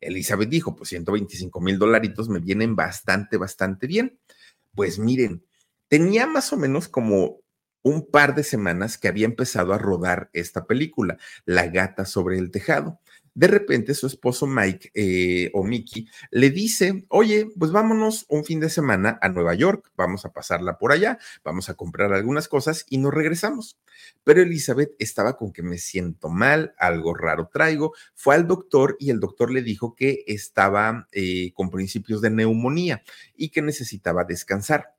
Elizabeth 0.00 0.48
dijo, 0.48 0.76
pues 0.76 0.90
125 0.90 1.60
mil 1.60 1.78
dolaritos 1.78 2.28
me 2.28 2.38
vienen 2.38 2.76
bastante, 2.76 3.36
bastante 3.36 3.86
bien. 3.86 4.18
Pues 4.74 4.98
miren, 4.98 5.44
tenía 5.88 6.26
más 6.26 6.52
o 6.52 6.56
menos 6.56 6.88
como 6.88 7.40
un 7.82 8.06
par 8.10 8.34
de 8.34 8.42
semanas 8.44 8.96
que 8.96 9.08
había 9.08 9.26
empezado 9.26 9.74
a 9.74 9.78
rodar 9.78 10.30
esta 10.32 10.66
película, 10.66 11.18
La 11.44 11.66
gata 11.66 12.04
sobre 12.06 12.38
el 12.38 12.50
tejado. 12.50 13.00
De 13.34 13.46
repente 13.46 13.94
su 13.94 14.06
esposo 14.06 14.46
Mike 14.46 14.90
eh, 14.94 15.50
o 15.54 15.64
Mickey 15.64 16.06
le 16.30 16.50
dice, 16.50 17.04
oye, 17.08 17.48
pues 17.58 17.70
vámonos 17.72 18.26
un 18.28 18.44
fin 18.44 18.60
de 18.60 18.68
semana 18.68 19.18
a 19.22 19.28
Nueva 19.30 19.54
York, 19.54 19.90
vamos 19.96 20.26
a 20.26 20.32
pasarla 20.32 20.76
por 20.76 20.92
allá, 20.92 21.18
vamos 21.42 21.70
a 21.70 21.74
comprar 21.74 22.12
algunas 22.12 22.46
cosas 22.48 22.84
y 22.90 22.98
nos 22.98 23.14
regresamos. 23.14 23.78
Pero 24.22 24.42
Elizabeth 24.42 24.94
estaba 24.98 25.36
con 25.36 25.52
que 25.52 25.62
me 25.62 25.78
siento 25.78 26.28
mal, 26.28 26.74
algo 26.78 27.14
raro 27.14 27.48
traigo, 27.50 27.94
fue 28.14 28.34
al 28.34 28.46
doctor 28.46 28.96
y 28.98 29.10
el 29.10 29.20
doctor 29.20 29.50
le 29.50 29.62
dijo 29.62 29.94
que 29.94 30.24
estaba 30.26 31.08
eh, 31.12 31.52
con 31.54 31.70
principios 31.70 32.20
de 32.20 32.30
neumonía 32.30 33.02
y 33.34 33.48
que 33.48 33.62
necesitaba 33.62 34.24
descansar. 34.24 34.94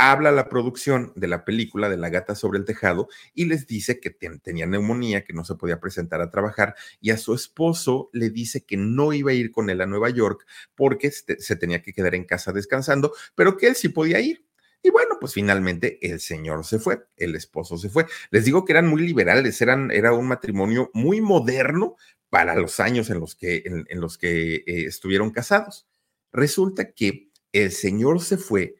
Habla 0.00 0.32
la 0.32 0.48
producción 0.48 1.12
de 1.14 1.28
la 1.28 1.44
película 1.44 1.90
de 1.90 1.98
La 1.98 2.08
gata 2.08 2.34
sobre 2.34 2.58
el 2.58 2.64
tejado 2.64 3.08
y 3.34 3.44
les 3.44 3.66
dice 3.66 4.00
que 4.00 4.10
tenía 4.10 4.64
neumonía, 4.64 5.24
que 5.24 5.34
no 5.34 5.44
se 5.44 5.56
podía 5.56 5.78
presentar 5.78 6.22
a 6.22 6.30
trabajar 6.30 6.74
y 7.02 7.10
a 7.10 7.18
su 7.18 7.34
esposo 7.34 8.08
le 8.14 8.30
dice 8.30 8.64
que 8.64 8.78
no 8.78 9.12
iba 9.12 9.32
a 9.32 9.34
ir 9.34 9.50
con 9.50 9.68
él 9.68 9.82
a 9.82 9.86
Nueva 9.86 10.08
York 10.08 10.46
porque 10.74 11.10
se 11.10 11.56
tenía 11.56 11.82
que 11.82 11.92
quedar 11.92 12.14
en 12.14 12.24
casa 12.24 12.50
descansando, 12.52 13.12
pero 13.34 13.58
que 13.58 13.68
él 13.68 13.76
sí 13.76 13.90
podía 13.90 14.20
ir. 14.20 14.46
Y 14.82 14.88
bueno, 14.88 15.16
pues 15.20 15.34
finalmente 15.34 15.98
el 16.00 16.20
señor 16.20 16.64
se 16.64 16.78
fue, 16.78 17.02
el 17.18 17.34
esposo 17.36 17.76
se 17.76 17.90
fue. 17.90 18.06
Les 18.30 18.46
digo 18.46 18.64
que 18.64 18.72
eran 18.72 18.88
muy 18.88 19.02
liberales, 19.02 19.60
eran, 19.60 19.90
era 19.90 20.14
un 20.14 20.26
matrimonio 20.26 20.90
muy 20.94 21.20
moderno 21.20 21.96
para 22.30 22.54
los 22.54 22.80
años 22.80 23.10
en 23.10 23.20
los 23.20 23.34
que, 23.34 23.64
en, 23.66 24.00
los 24.00 24.16
que 24.16 24.54
eh, 24.54 24.62
estuvieron 24.86 25.30
casados. 25.30 25.86
Resulta 26.32 26.92
que 26.92 27.28
el 27.52 27.72
señor 27.72 28.22
se 28.22 28.38
fue 28.38 28.79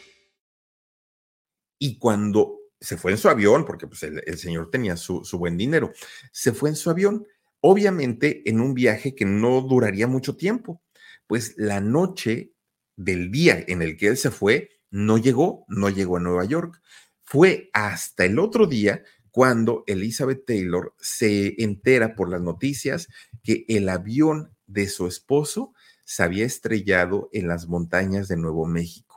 Y 1.83 1.97
cuando 1.97 2.59
se 2.79 2.95
fue 2.95 3.11
en 3.11 3.17
su 3.17 3.27
avión, 3.27 3.65
porque 3.65 3.87
pues, 3.87 4.03
el, 4.03 4.37
señor 4.37 4.69
tenía 4.69 4.95
su, 4.95 5.25
su 5.25 5.39
buen 5.39 5.57
dinero, 5.57 5.91
se 6.31 6.51
fue 6.53 6.69
en 6.69 6.75
su 6.75 6.91
avión, 6.91 7.25
obviamente 7.59 8.47
en 8.47 8.61
un 8.61 8.75
viaje 8.75 9.15
que 9.15 9.25
no 9.25 9.61
duraría 9.61 10.05
mucho 10.05 10.35
tiempo. 10.35 10.83
Pues 11.25 11.55
la 11.57 11.81
noche 11.81 12.53
del 12.95 13.31
día 13.31 13.65
en 13.67 13.81
el 13.81 13.97
que 13.97 14.09
él 14.09 14.17
se 14.17 14.29
fue, 14.29 14.69
no 14.91 15.17
llegó, 15.17 15.65
no 15.69 15.89
llegó 15.89 16.17
a 16.17 16.19
Nueva 16.19 16.45
York. 16.45 16.79
Fue 17.23 17.71
hasta 17.73 18.25
el 18.25 18.37
otro 18.37 18.67
día 18.67 19.03
cuando 19.31 19.83
Elizabeth 19.87 20.45
Taylor 20.45 20.93
se 20.99 21.63
entera 21.63 22.13
por 22.15 22.29
las 22.29 22.41
noticias 22.41 23.07
que 23.41 23.65
el 23.69 23.89
avión 23.89 24.55
de 24.67 24.87
su 24.87 25.07
esposo 25.07 25.73
se 26.05 26.21
había 26.21 26.45
estrellado 26.45 27.27
en 27.33 27.47
las 27.47 27.67
montañas 27.67 28.27
de 28.27 28.37
Nuevo 28.37 28.67
México. 28.67 29.10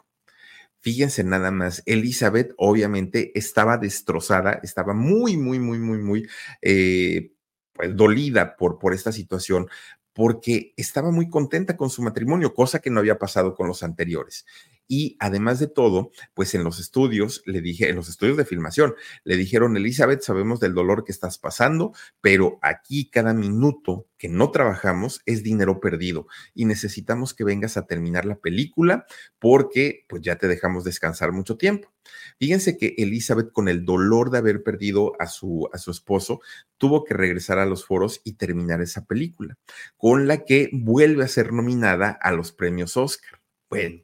Fíjense 0.85 1.25
nada 1.25 1.51
más, 1.51 1.83
Elizabeth 1.87 2.53
obviamente 2.59 3.33
estaba 3.39 3.79
destrozada, 3.79 4.61
estaba 4.63 4.93
muy, 4.93 5.39
muy, 5.39 5.59
muy, 5.59 5.79
muy, 5.79 5.97
muy 5.97 6.29
eh, 6.61 7.33
pues, 7.73 7.97
dolida 7.97 8.55
por, 8.55 8.79
por 8.79 8.93
esta 8.93 9.11
situación, 9.11 9.67
porque 10.13 10.75
estaba 10.77 11.11
muy 11.11 11.31
contenta 11.31 11.79
con 11.79 11.89
su 11.89 12.03
matrimonio, 12.03 12.53
cosa 12.53 12.81
que 12.81 12.91
no 12.91 13.01
había 13.01 13.19
pasado 13.19 13.55
con 13.55 13.67
los 13.67 13.83
anteriores. 13.83 14.45
Y 14.87 15.17
además 15.19 15.59
de 15.59 15.67
todo, 15.67 16.11
pues 16.35 16.55
en 16.55 16.65
los 16.65 16.79
estudios, 16.79 17.43
le 17.47 17.61
dije, 17.61 17.89
en 17.89 17.97
los 17.97 18.09
estudios 18.09 18.37
de 18.37 18.45
filmación, 18.45 18.95
le 19.25 19.37
dijeron, 19.37 19.77
Elizabeth, 19.77 20.23
sabemos 20.23 20.61
del 20.61 20.75
dolor 20.75 21.05
que 21.05 21.13
estás 21.13 21.39
pasando, 21.39 21.93
pero 22.21 22.59
aquí 22.63 23.09
cada 23.11 23.33
minuto 23.33 24.07
que 24.19 24.29
no 24.29 24.51
trabajamos 24.51 25.23
es 25.27 25.43
dinero 25.43 25.81
perdido 25.81 26.27
y 26.55 26.65
necesitamos 26.65 27.35
que 27.35 27.45
vengas 27.45 27.77
a 27.77 27.87
terminar 27.87 28.25
la 28.25 28.37
película 28.37 29.07
porque 29.39 30.05
pues 30.09 30.23
ya 30.23 30.37
te 30.37 30.49
dejamos 30.49 30.85
descansar 30.85 31.33
mucho 31.33 31.57
tiempo. 31.57 31.93
Fíjense 32.39 32.77
que 32.77 32.95
Elizabeth, 32.99 33.53
con 33.53 33.69
el 33.69 33.85
dolor 33.85 34.31
de 34.31 34.39
haber 34.39 34.63
perdido 34.63 35.13
a 35.19 35.27
su, 35.27 35.69
a 35.73 35.79
su 35.79 35.91
esposo, 35.91 36.41
tuvo 36.79 37.05
que 37.05 37.15
regresar 37.15 37.59
a 37.59 37.67
los 37.67 37.87
foros 37.87 38.21
y 38.25 38.35
terminar 38.35 38.83
esa 38.83 39.05
película, 39.05 39.59
con 39.97 40.27
la 40.27 40.45
que 40.45 40.71
vuelve 40.73 41.25
a 41.25 41.29
ser 41.29 41.53
nominada 41.53 42.11
a 42.11 42.33
los 42.33 42.53
premios 42.53 42.97
Oscar. 42.97 43.44
Bueno, 43.75 44.03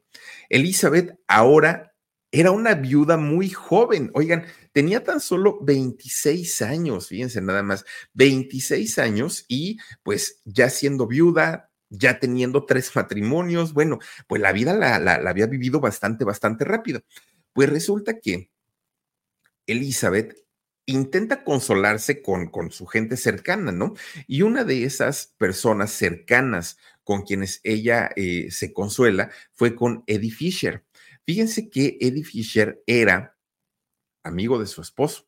Elizabeth 0.49 1.17
ahora 1.27 1.93
era 2.31 2.51
una 2.51 2.75
viuda 2.75 3.17
muy 3.17 3.49
joven. 3.49 4.11
Oigan, 4.13 4.45
tenía 4.71 5.03
tan 5.03 5.19
solo 5.19 5.59
26 5.61 6.61
años, 6.61 7.07
fíjense 7.07 7.41
nada 7.41 7.63
más, 7.63 7.85
26 8.13 8.99
años 8.99 9.45
y 9.47 9.77
pues 10.03 10.41
ya 10.45 10.69
siendo 10.69 11.07
viuda, 11.07 11.71
ya 11.89 12.19
teniendo 12.19 12.65
tres 12.65 12.95
matrimonios, 12.95 13.73
bueno, 13.73 13.99
pues 14.27 14.41
la 14.41 14.51
vida 14.51 14.73
la, 14.73 14.99
la, 14.99 15.29
había 15.29 15.45
vivido 15.47 15.79
bastante, 15.79 16.23
bastante 16.23 16.65
rápido. 16.65 17.01
Pues 17.53 17.69
resulta 17.69 18.19
que 18.19 18.49
Elizabeth 19.67 20.37
intenta 20.85 21.43
consolarse 21.43 22.21
con, 22.21 22.47
con 22.47 22.71
su 22.71 22.85
gente 22.85 23.17
cercana, 23.17 23.71
¿no? 23.71 23.93
Y 24.27 24.41
una 24.41 24.63
de 24.63 24.83
esas 24.83 25.33
personas 25.37 25.91
cercanas 25.91 26.77
con 27.03 27.23
quienes 27.23 27.59
ella 27.63 28.09
eh, 28.15 28.49
se 28.51 28.73
consuela 28.73 29.31
fue 29.53 29.75
con 29.75 30.03
Eddie 30.07 30.31
Fisher. 30.31 30.83
Fíjense 31.25 31.69
que 31.69 31.97
Eddie 31.99 32.23
Fisher 32.23 32.83
era 32.85 33.37
amigo 34.23 34.59
de 34.59 34.67
su 34.67 34.81
esposo, 34.81 35.27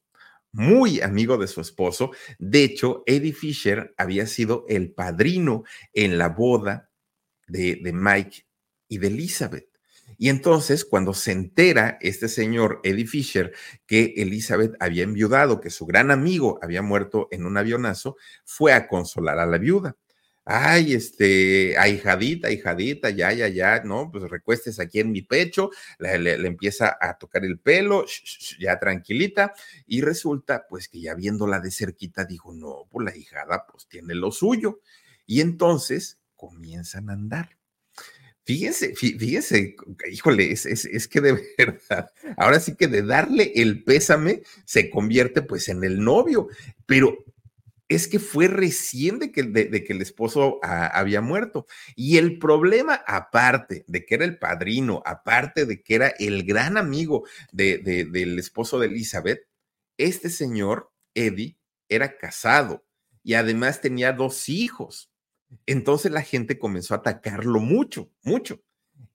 muy 0.51 1.01
amigo 1.01 1.38
de 1.38 1.47
su 1.47 1.61
esposo. 1.61 2.11
De 2.38 2.63
hecho, 2.63 3.03
Eddie 3.05 3.34
Fisher 3.34 3.93
había 3.97 4.28
sido 4.28 4.65
el 4.69 4.91
padrino 4.91 5.63
en 5.93 6.17
la 6.17 6.30
boda 6.30 6.89
de, 7.47 7.80
de 7.82 7.93
Mike 7.93 8.45
y 8.88 8.97
de 8.99 9.07
Elizabeth. 9.07 9.69
Y 10.17 10.30
entonces, 10.30 10.86
cuando 10.86 11.13
se 11.13 11.32
entera 11.32 11.97
este 12.01 12.28
señor 12.28 12.80
Eddie 12.84 13.07
Fisher 13.07 13.53
que 13.88 14.13
Elizabeth 14.17 14.74
había 14.80 15.03
enviudado, 15.03 15.59
que 15.59 15.69
su 15.69 15.86
gran 15.86 16.11
amigo 16.11 16.59
había 16.61 16.82
muerto 16.82 17.28
en 17.32 17.45
un 17.45 17.57
avionazo, 17.57 18.17
fue 18.45 18.74
a 18.74 18.88
consolar 18.88 19.39
a 19.39 19.45
la 19.45 19.57
viuda 19.57 19.97
ay, 20.45 20.93
este, 20.93 21.77
ahijadita, 21.77 22.47
ahijadita, 22.49 23.09
ya, 23.09 23.31
ya, 23.31 23.47
ya, 23.47 23.81
no, 23.83 24.09
pues 24.11 24.29
recuestes 24.29 24.79
aquí 24.79 24.99
en 24.99 25.11
mi 25.11 25.21
pecho, 25.21 25.69
le, 25.99 26.33
empieza 26.47 26.97
a 26.99 27.17
tocar 27.17 27.45
el 27.45 27.59
pelo, 27.59 28.05
ya 28.59 28.79
tranquilita, 28.79 29.53
y 29.87 30.01
resulta, 30.01 30.65
pues 30.67 30.89
que 30.89 31.01
ya 31.01 31.15
viéndola 31.15 31.59
de 31.59 31.71
cerquita, 31.71 32.25
dijo, 32.25 32.53
no, 32.53 32.87
pues 32.89 33.05
la 33.05 33.15
hijada, 33.15 33.65
pues 33.71 33.87
tiene 33.87 34.15
lo 34.15 34.31
suyo, 34.31 34.81
y 35.25 35.41
entonces 35.41 36.19
comienzan 36.35 37.09
a 37.09 37.13
andar. 37.13 37.57
Fíjense, 38.45 38.93
fíjense, 38.93 39.77
híjole, 40.11 40.51
es, 40.51 40.65
es, 40.65 41.07
que 41.07 41.21
de 41.21 41.31
verdad, 41.57 42.11
ahora 42.35 42.59
sí 42.59 42.75
que 42.75 42.87
de 42.87 43.01
darle 43.01 43.53
el 43.55 43.85
pésame 43.85 44.43
se 44.65 44.89
convierte 44.89 45.41
pues 45.41 45.69
en 45.69 45.81
el 45.85 46.03
novio, 46.03 46.49
pero 46.85 47.23
es 47.89 48.07
que 48.07 48.19
fue 48.19 48.47
recién 48.47 49.19
de 49.19 49.31
que, 49.31 49.43
de, 49.43 49.84
que 49.84 49.93
el 49.93 50.01
esposo 50.01 50.59
ah, 50.63 50.88
había 50.88 51.21
muerto. 51.21 51.67
Y 51.95 52.17
el 52.17 52.39
problema, 52.39 52.95
aparte 53.05 53.84
de 53.88 54.05
que 54.05 54.15
era 54.15 54.25
el 54.25 54.39
padrino, 54.39 55.03
aparte 55.05 55.65
de 55.65 55.81
que 55.81 55.95
era 55.95 56.07
el 56.19 56.43
gran 56.43 56.77
amigo 56.77 57.25
de, 57.51 57.79
del 57.79 58.39
esposo 58.39 58.79
de 58.79 58.88
Elizabeth, 58.88 59.47
este 59.97 60.29
señor, 60.29 60.91
Eddie, 61.13 61.57
era 61.89 62.17
casado 62.17 62.86
y 63.23 63.36
además 63.36 63.81
tenía 63.81 64.13
dos 64.13 64.49
hijos. 64.49 65.11
Entonces 65.65 66.11
la 66.11 66.21
gente 66.21 66.57
comenzó 66.57 66.93
a 66.93 66.97
atacarlo 66.97 67.59
mucho, 67.59 68.11
mucho. 68.23 68.61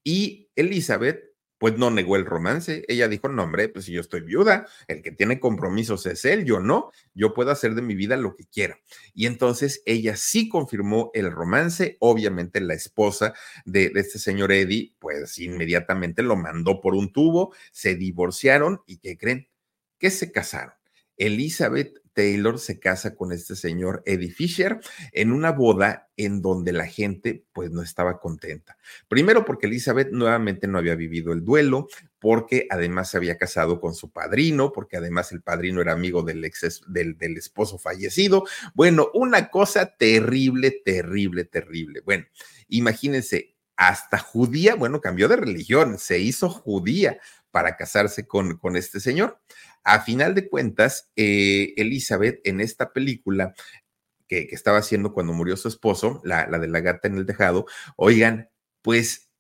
Y 0.05 0.51
Elizabeth 0.55 1.28
pues 1.59 1.77
no 1.77 1.91
negó 1.91 2.17
el 2.17 2.25
romance. 2.25 2.85
Ella 2.89 3.09
dijo, 3.09 3.29
no, 3.29 3.43
hombre, 3.43 3.69
pues 3.69 3.85
si 3.85 3.93
yo 3.93 4.01
estoy 4.01 4.21
viuda, 4.21 4.67
el 4.87 5.03
que 5.03 5.13
tiene 5.13 5.41
compromisos 5.41 6.07
es 6.07 6.25
él, 6.25 6.45
yo 6.45 6.61
no, 6.61 6.93
yo 7.15 7.35
puedo 7.35 7.51
hacer 7.51 7.75
de 7.75 7.83
mi 7.83 7.95
vida 7.95 8.17
lo 8.17 8.35
que 8.35 8.45
quiera. 8.45 8.79
Y 9.15 9.27
entonces 9.27 9.83
ella 9.85 10.17
sí 10.17 10.49
confirmó 10.49 11.11
el 11.15 11.31
romance, 11.31 11.97
obviamente 12.01 12.61
la 12.61 12.75
esposa 12.75 13.35
de, 13.65 13.93
este 13.95 14.19
señor 14.19 14.53
Eddie, 14.53 14.95
pues 14.99 15.39
inmediatamente 15.39 16.23
lo 16.23 16.37
mandó 16.37 16.81
por 16.81 16.95
un 16.95 17.13
tubo, 17.13 17.55
se 17.73 17.97
divorciaron 17.97 18.83
y 18.87 18.99
¿qué 18.99 19.19
creen? 19.19 19.49
Que 19.99 20.11
se 20.11 20.31
casaron. 20.31 20.75
Elizabeth 21.17 21.95
Taylor 22.19 22.59
se 22.59 22.81
casa 22.81 23.15
con 23.15 23.31
este 23.31 23.55
señor 23.55 24.03
Eddie 24.05 24.33
Fisher 24.33 24.81
en 25.13 25.31
una 25.31 25.53
boda 25.53 26.11
en 26.17 26.43
donde 26.43 26.73
la 26.73 26.89
gente 26.89 27.45
pues 27.53 27.71
no 27.71 27.81
estaba 27.81 28.19
contenta. 28.19 28.77
Primero 29.07 29.45
porque 29.45 29.69
Elizabeth 29.69 30.11
nuevamente 30.11 30.67
no 30.67 30.79
había 30.79 30.97
vivido 30.97 31.33
el 31.33 31.45
duelo, 31.45 31.87
porque 32.19 32.67
además 32.71 33.11
se 33.11 33.19
había 33.19 33.39
casado 33.39 33.81
con 33.81 33.95
su 33.95 34.11
padrino, 34.11 34.73
porque 34.73 34.97
además 34.97 35.31
el 35.31 35.43
padrino 35.43 35.81
era 35.81 35.93
amigo 35.93 36.25
del, 36.25 36.45
ex, 36.45 36.83
del, 36.89 37.17
del 37.17 37.37
esposo 37.37 37.79
fallecido. 37.79 38.45
Bueno, 38.75 39.11
una 39.15 39.49
cosa 39.49 39.95
terrible, 39.97 40.73
terrible, 40.85 41.45
terrible. 41.45 42.01
Bueno, 42.01 42.27
imagínense, 42.67 43.55
hasta 43.77 44.19
judía, 44.19 44.75
bueno, 44.75 45.01
cambió 45.01 45.29
de 45.29 45.37
religión, 45.37 45.99
se 45.99 46.19
hizo 46.19 46.51
judía 46.51 47.21
para 47.53 47.77
casarse 47.77 48.27
con, 48.27 48.59
con 48.59 48.77
este 48.77 48.99
señor. 48.99 49.41
A 49.89 50.01
final 50.01 50.35
de 50.35 50.49
cuentas, 50.51 51.11
eh, 51.17 51.73
Elizabeth 51.79 52.41
en 52.45 52.61
esta 52.61 52.93
película 52.93 53.55
que, 54.27 54.49
estaba 54.51 54.79
haciendo 54.79 55.15
cuando 55.15 55.33
murió 55.33 55.57
su 55.57 55.69
esposo, 55.69 56.21
la, 56.25 56.47
la 56.47 56.59
de 56.59 56.69
la 56.69 56.81
gata 56.81 57.09
en 57.09 57.17
el 57.17 57.25
tejado, 57.25 57.65
oigan, 57.97 58.51
pues 58.83 59.31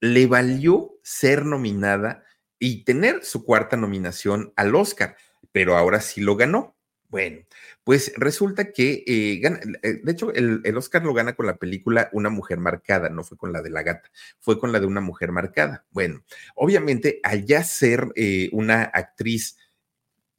le 0.00 0.26
valió 0.26 0.98
ser 1.02 1.44
nominada 1.44 2.24
y 2.58 2.84
tener 2.84 3.24
su 3.24 3.44
cuarta 3.44 3.76
nominación 3.76 4.54
al 4.56 4.74
Oscar, 4.74 5.16
pero 5.52 5.76
ahora 5.76 6.00
sí 6.00 6.22
lo 6.22 6.36
ganó. 6.36 6.77
Bueno, 7.10 7.38
pues 7.84 8.12
resulta 8.16 8.70
que, 8.70 9.02
eh, 9.06 9.40
eh, 9.82 10.00
de 10.02 10.12
hecho, 10.12 10.30
el, 10.34 10.62
Oscar 10.76 11.02
lo 11.04 11.14
gana 11.14 11.34
con 11.34 11.46
la 11.46 11.56
película 11.56 12.10
Una 12.12 12.28
mujer 12.28 12.58
marcada, 12.58 13.08
no 13.08 13.24
fue 13.24 13.38
con 13.38 13.50
la 13.52 13.62
de 13.62 13.70
la 13.70 13.82
gata, 13.82 14.10
fue 14.40 14.58
con 14.58 14.72
la 14.72 14.80
de 14.80 14.86
una 14.86 15.00
mujer 15.00 15.32
marcada. 15.32 15.86
Bueno, 15.90 16.22
obviamente, 16.54 17.20
al 17.22 17.46
ya 17.46 17.64
ser 17.64 18.08
eh, 18.14 18.50
una 18.52 18.82
actriz 18.82 19.56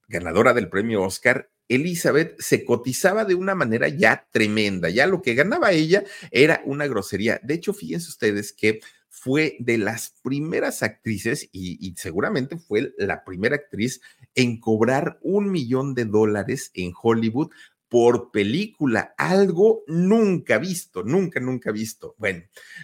ganadora 0.08 0.54
del 0.54 0.70
premio 0.70 1.02
Oscar, 1.02 1.50
Elizabeth 1.68 2.40
se 2.40 2.66
cotizaba 2.66 3.26
de 3.26 3.36
una 3.36 3.56
manera 3.56 3.88
ya 3.88 4.28
tremenda, 4.32 4.90
ya 4.90 5.06
lo 5.08 5.22
que 5.22 5.36
ganaba 5.36 5.72
ella 5.72 6.04
era 6.32 6.62
una 6.66 6.88
grosería. 6.88 7.40
De 7.44 7.56
hecho, 7.56 7.74
fíjense 7.74 8.10
ustedes 8.10 8.54
que 8.54 8.80
fue 9.22 9.58
de 9.60 9.78
las 9.78 10.16
primeras 10.24 10.82
actrices 10.82 11.50
y, 11.52 11.94
seguramente 11.98 12.58
fue 12.58 12.94
la 12.98 13.26
primera 13.26 13.56
actriz 13.56 14.00
en 14.34 14.62
cobrar 14.62 15.20
un 15.22 15.52
millón 15.52 15.94
de 15.94 16.06
dólares 16.06 16.72
en 16.74 16.94
Hollywood 17.00 17.50
por 17.90 18.32
película, 18.32 19.14
algo 19.18 19.84
nunca 19.88 20.58
visto, 20.58 21.04
nunca, 21.04 21.40
nunca 21.42 21.72
visto. 21.72 22.16
Bueno, 22.18 22.44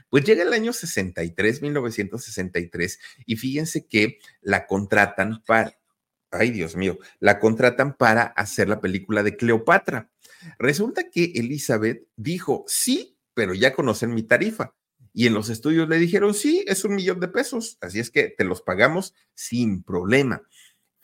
pues 0.10 0.26
llega 0.26 0.44
el 0.44 0.52
año 0.52 0.74
63, 0.74 1.62
1963, 1.62 3.00
y 3.26 3.36
fíjense 3.38 3.86
que 3.86 4.18
la 4.42 4.68
contratan 4.68 5.42
para, 5.46 5.80
ay 6.32 6.50
Dios 6.52 6.76
mío, 6.76 6.98
la 7.20 7.40
contratan 7.40 7.96
para 7.96 8.24
hacer 8.24 8.68
la 8.68 8.82
película 8.82 9.24
de 9.24 9.38
Cleopatra. 9.38 10.12
Resulta 10.58 11.10
que 11.10 11.32
Elizabeth 11.36 12.08
dijo, 12.18 12.66
sí, 12.68 13.18
pero 13.34 13.54
ya 13.54 13.74
conocen 13.74 14.14
mi 14.14 14.24
tarifa. 14.24 14.74
Y 15.18 15.28
en 15.28 15.34
los 15.34 15.50
estudios 15.50 15.88
le 15.88 15.98
dijeron, 15.98 16.34
sí, 16.34 16.66
es 16.68 16.84
un 16.84 16.94
millón 16.94 17.22
de 17.22 17.30
pesos, 17.30 17.78
así 17.80 18.02
es 18.02 18.12
que 18.12 18.28
te 18.28 18.44
los 18.44 18.62
pagamos 18.62 19.16
sin 19.34 19.82
problema. 19.82 20.42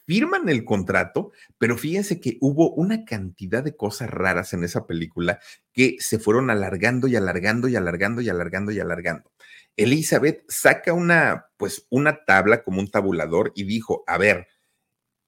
Firman 0.06 0.50
el 0.50 0.66
contrato, 0.66 1.32
pero 1.58 1.78
fíjense 1.78 2.20
que 2.20 2.38
hubo 2.42 2.74
una 2.74 3.06
cantidad 3.06 3.64
de 3.64 3.78
cosas 3.78 4.10
raras 4.10 4.52
en 4.52 4.66
esa 4.66 4.86
película 4.86 5.40
que 5.72 5.96
se 6.00 6.20
fueron 6.20 6.50
alargando 6.50 7.08
y 7.08 7.16
alargando 7.16 7.70
y 7.70 7.78
alargando 7.78 8.22
y 8.22 8.28
alargando 8.28 8.74
y 8.74 8.82
alargando. 8.82 9.32
Elizabeth 9.78 10.44
saca 10.50 10.92
una, 10.92 11.46
pues, 11.56 11.88
una 11.90 12.26
tabla 12.26 12.64
como 12.64 12.82
un 12.82 12.92
tabulador 12.92 13.54
y 13.56 13.64
dijo, 13.64 14.04
a 14.08 14.18
ver, 14.18 14.50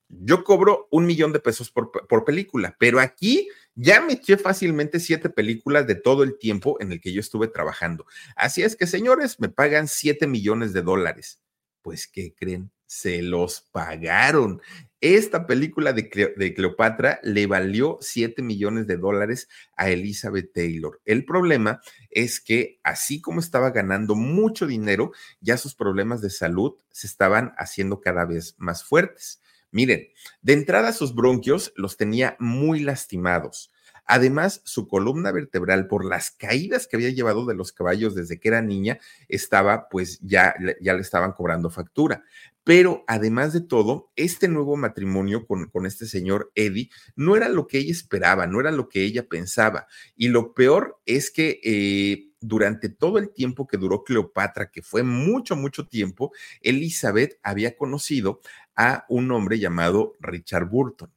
yo 0.09 0.43
cobro 0.43 0.89
un 0.91 1.05
millón 1.05 1.31
de 1.31 1.39
pesos 1.39 1.71
por, 1.71 1.89
por, 1.89 2.25
película, 2.25 2.75
pero 2.77 2.99
aquí 2.99 3.47
ya 3.75 4.01
me 4.01 4.13
eché 4.13 4.37
fácilmente 4.37 4.99
siete 4.99 5.29
películas 5.29 5.87
de 5.87 5.95
todo 5.95 6.23
el 6.23 6.37
tiempo 6.37 6.77
en 6.79 6.91
el 6.91 7.01
que 7.01 7.13
yo 7.13 7.19
estuve 7.19 7.47
trabajando. 7.47 8.05
Así 8.35 8.63
es 8.63 8.75
que, 8.75 8.87
señores, 8.87 9.39
me 9.39 9.49
pagan 9.49 9.87
siete 9.87 10.27
millones 10.27 10.73
de 10.73 10.81
dólares. 10.81 11.39
Pues, 11.81 12.07
¿qué 12.07 12.33
creen? 12.33 12.71
Se 12.85 13.21
los 13.21 13.61
pagaron. 13.71 14.61
Esta 15.01 15.47
película 15.47 15.91
de, 15.91 16.33
de 16.37 16.53
Cleopatra 16.53 17.19
le 17.23 17.45
valió 17.45 17.97
siete 17.99 18.41
millones 18.41 18.87
de 18.87 18.95
dólares 18.95 19.49
a 19.75 19.89
Elizabeth 19.89 20.53
Taylor. 20.53 21.01
El 21.03 21.25
problema 21.25 21.81
es 22.09 22.39
que, 22.39 22.79
así 22.83 23.19
como 23.19 23.41
estaba 23.41 23.71
ganando 23.71 24.15
mucho 24.15 24.65
dinero, 24.65 25.11
ya 25.41 25.57
sus 25.57 25.75
problemas 25.75 26.21
de 26.21 26.29
salud 26.29 26.75
se 26.91 27.07
estaban 27.07 27.53
haciendo 27.57 27.99
cada 27.99 28.23
vez 28.23 28.55
más 28.57 28.85
fuertes. 28.85 29.41
Miren, 29.73 30.07
de 30.43 30.53
entrada 30.53 30.93
sus 30.93 31.15
bronquios 31.15 31.73
los 31.75 31.97
tenía 31.97 32.37
muy 32.39 32.79
lastimados. 32.79 33.71
Además, 34.05 34.61
su 34.65 34.87
columna 34.87 35.31
vertebral, 35.31 35.87
por 35.87 36.05
las 36.05 36.29
caídas 36.29 36.87
que 36.87 36.95
había 36.95 37.09
llevado 37.09 37.45
de 37.47 37.55
los 37.55 37.71
caballos 37.71 38.13
desde 38.13 38.39
que 38.39 38.49
era 38.49 38.61
niña, 38.61 38.99
estaba, 39.29 39.89
pues 39.89 40.19
ya, 40.21 40.53
ya 40.79 40.93
le 40.93 41.01
estaban 41.01 41.31
cobrando 41.31 41.71
factura. 41.71 42.23
Pero 42.63 43.03
además 43.07 43.51
de 43.51 43.61
todo, 43.61 44.11
este 44.15 44.47
nuevo 44.47 44.77
matrimonio 44.77 45.47
con, 45.47 45.69
con, 45.69 45.87
este 45.87 46.05
señor 46.05 46.51
Eddie 46.53 46.89
no 47.15 47.35
era 47.35 47.49
lo 47.49 47.65
que 47.65 47.79
ella 47.79 47.91
esperaba, 47.91 48.45
no 48.45 48.59
era 48.59 48.71
lo 48.71 48.89
que 48.89 49.03
ella 49.03 49.27
pensaba. 49.27 49.87
Y 50.15 50.27
lo 50.27 50.53
peor 50.53 51.01
es 51.05 51.31
que 51.31 51.59
eh, 51.63 52.33
durante 52.43 52.89
todo 52.89 53.17
el 53.17 53.33
tiempo 53.33 53.67
que 53.67 53.77
duró 53.77 54.03
Cleopatra, 54.03 54.69
que 54.69 54.81
fue 54.81 55.03
mucho, 55.03 55.55
mucho 55.55 55.87
tiempo, 55.87 56.31
Elizabeth 56.61 57.39
había 57.41 57.75
conocido 57.75 58.41
a 58.75 59.05
un 59.09 59.31
hombre 59.31 59.59
llamado 59.59 60.13
Richard 60.19 60.69
Burton. 60.69 61.11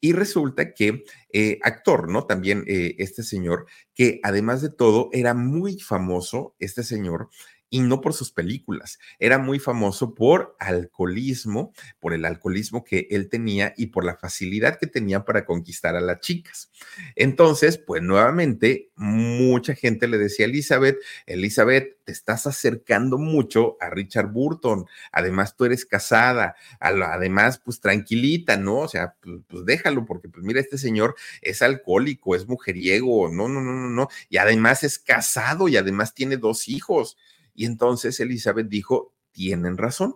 Y 0.00 0.12
resulta 0.12 0.74
que 0.74 1.04
eh, 1.32 1.58
actor, 1.62 2.10
¿no? 2.10 2.24
También 2.24 2.64
eh, 2.66 2.96
este 2.98 3.22
señor, 3.22 3.66
que 3.94 4.20
además 4.22 4.62
de 4.62 4.70
todo 4.70 5.08
era 5.12 5.34
muy 5.34 5.78
famoso, 5.78 6.54
este 6.58 6.82
señor, 6.82 7.28
y 7.70 7.80
no 7.80 8.00
por 8.00 8.14
sus 8.14 8.32
películas. 8.32 8.98
Era 9.18 9.38
muy 9.38 9.58
famoso 9.58 10.14
por 10.14 10.56
alcoholismo, 10.58 11.72
por 12.00 12.14
el 12.14 12.24
alcoholismo 12.24 12.84
que 12.84 13.06
él 13.10 13.28
tenía 13.28 13.74
y 13.76 13.86
por 13.86 14.04
la 14.04 14.16
facilidad 14.16 14.78
que 14.78 14.86
tenía 14.86 15.24
para 15.24 15.44
conquistar 15.44 15.96
a 15.96 16.00
las 16.00 16.20
chicas. 16.20 16.70
Entonces, 17.16 17.78
pues 17.78 18.02
nuevamente, 18.02 18.90
mucha 18.96 19.74
gente 19.74 20.08
le 20.08 20.18
decía 20.18 20.46
a 20.46 20.48
Elizabeth, 20.48 20.98
Elizabeth, 21.26 21.96
te 22.04 22.12
estás 22.12 22.46
acercando 22.46 23.18
mucho 23.18 23.76
a 23.80 23.90
Richard 23.90 24.28
Burton. 24.32 24.86
Además, 25.12 25.56
tú 25.56 25.66
eres 25.66 25.84
casada. 25.84 26.56
Además, 26.80 27.60
pues 27.62 27.80
tranquilita, 27.80 28.56
¿no? 28.56 28.78
O 28.78 28.88
sea, 28.88 29.14
pues, 29.20 29.40
pues, 29.46 29.66
déjalo, 29.66 30.06
porque 30.06 30.28
pues 30.28 30.44
mira, 30.44 30.60
este 30.60 30.78
señor 30.78 31.14
es 31.42 31.60
alcohólico, 31.62 32.34
es 32.34 32.48
mujeriego, 32.48 33.28
no, 33.30 33.48
no, 33.48 33.60
no, 33.60 33.72
no, 33.72 33.90
no. 33.90 34.08
Y 34.28 34.38
además 34.38 34.84
es 34.84 34.98
casado 34.98 35.68
y 35.68 35.76
además 35.76 36.14
tiene 36.14 36.36
dos 36.38 36.68
hijos. 36.68 37.18
Y 37.58 37.64
entonces 37.64 38.20
Elizabeth 38.20 38.68
dijo, 38.68 39.16
tienen 39.32 39.78
razón. 39.78 40.14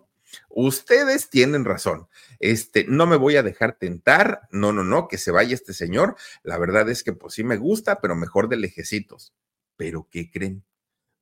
Ustedes 0.48 1.28
tienen 1.28 1.64
razón. 1.64 2.06
Este, 2.38 2.84
no 2.86 3.04
me 3.04 3.16
voy 3.16 3.34
a 3.34 3.42
dejar 3.42 3.80
tentar. 3.80 4.42
No, 4.52 4.72
no, 4.72 4.84
no, 4.84 5.08
que 5.08 5.18
se 5.18 5.32
vaya 5.32 5.52
este 5.52 5.72
señor. 5.72 6.14
La 6.44 6.56
verdad 6.56 6.88
es 6.88 7.02
que 7.02 7.12
pues 7.12 7.34
sí 7.34 7.42
me 7.42 7.56
gusta, 7.56 8.00
pero 8.00 8.14
mejor 8.14 8.48
de 8.48 8.58
lejecitos. 8.58 9.34
Pero 9.76 10.06
¿qué 10.08 10.30
creen? 10.30 10.62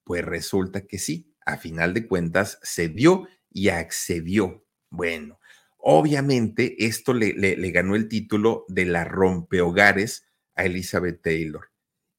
Pues 0.04 0.22
resulta 0.22 0.82
que 0.82 0.98
sí. 0.98 1.34
A 1.46 1.56
final 1.56 1.94
de 1.94 2.06
cuentas 2.06 2.58
se 2.62 2.90
dio 2.90 3.26
y 3.48 3.70
accedió. 3.70 4.62
Bueno, 4.90 5.40
obviamente 5.78 6.84
esto 6.84 7.14
le, 7.14 7.32
ganó 7.70 7.96
el 7.96 8.08
título 8.08 8.66
de 8.68 8.84
la 8.84 9.06
rompehogares 9.06 10.26
a 10.54 10.66
Elizabeth 10.66 11.22
Taylor. 11.22 11.70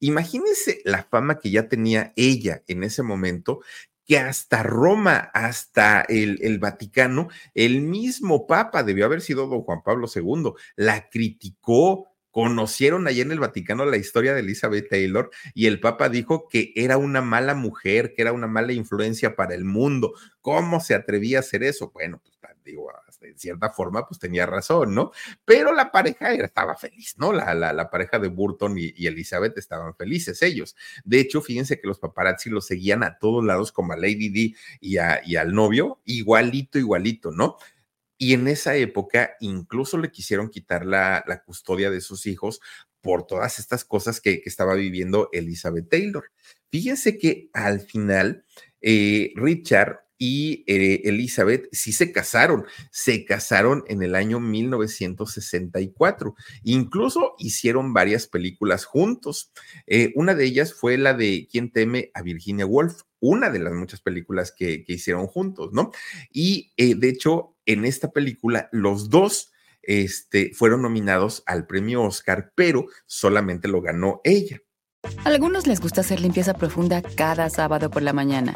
Imagínense 0.03 0.81
la 0.83 1.03
fama 1.03 1.37
que 1.37 1.51
ya 1.51 1.69
tenía 1.69 2.11
ella 2.15 2.63
en 2.67 2.83
ese 2.83 3.03
momento, 3.03 3.61
que 4.05 4.17
hasta 4.17 4.63
Roma, 4.63 5.31
hasta 5.33 6.01
el, 6.01 6.39
el, 6.41 6.59
Vaticano, 6.59 7.29
el 7.53 7.81
mismo 7.81 8.47
Papa, 8.47 8.83
debió 8.83 9.05
haber 9.05 9.21
sido 9.21 9.47
don 9.47 9.61
Juan 9.61 9.83
Pablo 9.83 10.07
II, 10.13 10.53
la 10.75 11.09
criticó. 11.09 12.07
Conocieron 12.33 13.07
allá 13.07 13.23
en 13.23 13.33
el 13.33 13.41
Vaticano 13.41 13.85
la 13.85 13.97
historia 13.97 14.33
de 14.33 14.39
Elizabeth 14.39 14.87
Taylor 14.89 15.31
y 15.53 15.65
el 15.65 15.81
Papa 15.81 16.07
dijo 16.07 16.47
que 16.47 16.71
era 16.77 16.97
una 16.97 17.21
mala 17.21 17.55
mujer, 17.55 18.13
que 18.15 18.21
era 18.21 18.31
una 18.31 18.47
mala 18.47 18.71
influencia 18.71 19.35
para 19.35 19.53
el 19.53 19.65
mundo. 19.65 20.13
¿Cómo 20.39 20.79
se 20.79 20.95
atrevía 20.95 21.39
a 21.39 21.41
hacer 21.41 21.61
eso? 21.63 21.91
Bueno, 21.93 22.21
pues 22.23 22.37
digo, 22.63 22.91
de 23.21 23.37
cierta 23.37 23.69
forma, 23.69 24.07
pues 24.07 24.19
tenía 24.19 24.45
razón, 24.45 24.95
¿no? 24.95 25.11
Pero 25.45 25.73
la 25.73 25.91
pareja 25.91 26.33
estaba 26.33 26.75
feliz, 26.75 27.15
¿no? 27.17 27.31
La, 27.31 27.53
la, 27.53 27.89
pareja 27.89 28.19
de 28.19 28.27
Burton 28.27 28.77
y, 28.77 29.05
Elizabeth 29.05 29.57
estaban 29.57 29.95
felices 29.95 30.41
ellos. 30.41 30.75
De 31.03 31.19
hecho, 31.19 31.41
fíjense 31.41 31.79
que 31.79 31.87
los 31.87 31.99
paparazzi 31.99 32.49
los 32.49 32.65
seguían 32.65 33.03
a 33.03 33.17
todos 33.19 33.45
lados, 33.45 33.71
como 33.71 33.93
a 33.93 33.97
Lady 33.97 34.29
D 34.29 34.55
y, 34.79 34.97
y 35.25 35.35
al 35.35 35.53
novio, 35.53 36.01
igualito, 36.05 36.79
igualito, 36.79 37.31
¿no? 37.31 37.57
Y 38.17 38.33
en 38.33 38.47
esa 38.47 38.75
época 38.75 39.35
incluso 39.39 39.97
le 39.97 40.11
quisieron 40.11 40.49
quitar 40.49 40.85
la, 40.85 41.23
la 41.27 41.43
custodia 41.43 41.89
de 41.89 42.01
sus 42.01 42.27
hijos 42.27 42.61
por 43.01 43.25
todas 43.25 43.57
estas 43.59 43.83
cosas 43.83 44.21
que, 44.21 44.41
que, 44.41 44.49
estaba 44.49 44.75
viviendo 44.75 45.29
Elizabeth 45.31 45.89
Taylor. 45.89 46.31
Fíjense 46.69 47.17
que 47.17 47.49
al 47.53 47.79
final 47.79 48.45
eh, 48.79 49.33
Richard 49.35 50.05
y 50.23 50.63
eh, 50.67 51.01
Elizabeth 51.05 51.67
sí 51.71 51.91
se 51.93 52.11
casaron, 52.11 52.65
se 52.91 53.25
casaron 53.25 53.83
en 53.87 54.03
el 54.03 54.13
año 54.13 54.39
1964, 54.39 56.35
incluso 56.61 57.33
hicieron 57.39 57.91
varias 57.91 58.27
películas 58.27 58.85
juntos. 58.85 59.51
Eh, 59.87 60.11
una 60.13 60.35
de 60.35 60.45
ellas 60.45 60.75
fue 60.75 60.99
la 60.99 61.15
de 61.15 61.47
¿Quién 61.51 61.71
teme 61.71 62.11
a 62.13 62.21
Virginia 62.21 62.67
Woolf? 62.67 63.01
Una 63.19 63.49
de 63.49 63.57
las 63.57 63.73
muchas 63.73 63.99
películas 64.01 64.53
que, 64.55 64.85
hicieron 64.85 65.25
juntos, 65.25 65.73
¿no? 65.73 65.89
Y 66.29 66.71
eh, 66.77 66.93
de 66.93 67.09
hecho, 67.09 67.55
en 67.65 67.83
esta 67.83 68.11
película, 68.11 68.69
los 68.71 69.09
dos 69.09 69.51
este, 69.81 70.53
fueron 70.53 70.83
nominados 70.83 71.41
al 71.47 71.65
premio 71.65 72.03
Oscar, 72.03 72.51
pero 72.53 72.85
solamente 73.07 73.67
lo 73.67 73.81
ganó 73.81 74.21
ella. 74.23 74.59
A 75.25 75.29
algunos 75.29 75.65
les 75.65 75.81
gusta 75.81 76.01
hacer 76.01 76.19
limpieza 76.19 76.53
profunda 76.53 77.01
cada 77.01 77.49
sábado 77.49 77.89
por 77.89 78.03
la 78.03 78.13
mañana. 78.13 78.55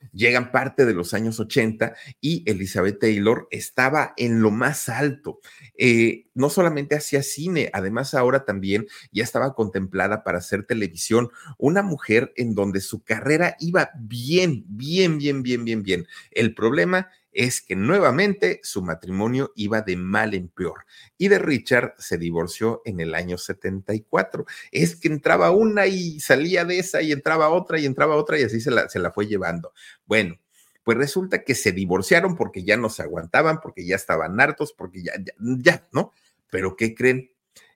llegan 0.13 0.51
parte 0.51 0.85
de 0.85 0.93
los 0.93 1.13
años 1.13 1.39
80 1.39 1.93
y 2.19 2.43
Elizabeth 2.49 2.99
Taylor 2.99 3.47
estaba 3.51 4.13
en 4.17 4.41
lo 4.41 4.51
más 4.51 4.89
alto. 4.89 5.39
Eh, 5.77 6.27
no 6.33 6.49
solamente 6.49 6.95
hacía 6.95 7.23
cine, 7.23 7.69
además 7.73 8.13
ahora 8.13 8.45
también 8.45 8.87
ya 9.11 9.23
estaba 9.23 9.53
contemplada 9.53 10.23
para 10.23 10.39
hacer 10.39 10.65
televisión. 10.65 11.29
Una 11.57 11.81
mujer 11.81 12.33
en 12.35 12.55
donde 12.55 12.81
su 12.81 13.03
carrera 13.03 13.55
iba 13.59 13.91
bien, 13.99 14.63
bien, 14.67 15.17
bien, 15.17 15.43
bien, 15.43 15.65
bien, 15.65 15.83
bien. 15.83 16.07
El 16.31 16.53
problema 16.53 17.09
es 17.31 17.61
que 17.61 17.75
nuevamente 17.75 18.59
su 18.63 18.81
matrimonio 18.81 19.51
iba 19.55 19.81
de 19.81 19.95
mal 19.95 20.33
en 20.33 20.49
peor 20.49 20.85
y 21.17 21.29
de 21.29 21.39
Richard 21.39 21.95
se 21.97 22.17
divorció 22.17 22.81
en 22.85 22.99
el 22.99 23.15
año 23.15 23.37
74. 23.37 24.45
Es 24.71 24.95
que 24.95 25.07
entraba 25.07 25.51
una 25.51 25.87
y 25.87 26.19
salía 26.19 26.65
de 26.65 26.79
esa 26.79 27.01
y 27.01 27.11
entraba 27.11 27.49
otra 27.49 27.79
y 27.79 27.85
entraba 27.85 28.15
otra 28.15 28.39
y 28.39 28.43
así 28.43 28.59
se 28.59 28.71
la, 28.71 28.89
se 28.89 28.99
la 28.99 29.11
fue 29.11 29.27
llevando. 29.27 29.73
Bueno, 30.05 30.39
pues 30.83 30.97
resulta 30.97 31.43
que 31.43 31.55
se 31.55 31.71
divorciaron 31.71 32.35
porque 32.35 32.63
ya 32.63 32.75
no 32.75 32.89
se 32.89 33.03
aguantaban, 33.03 33.61
porque 33.61 33.85
ya 33.85 33.95
estaban 33.95 34.39
hartos, 34.39 34.73
porque 34.73 35.03
ya, 35.03 35.13
ya, 35.17 35.33
ya 35.39 35.87
¿no? 35.93 36.11
Pero 36.49 36.75
¿qué 36.75 36.95
creen? 36.95 37.31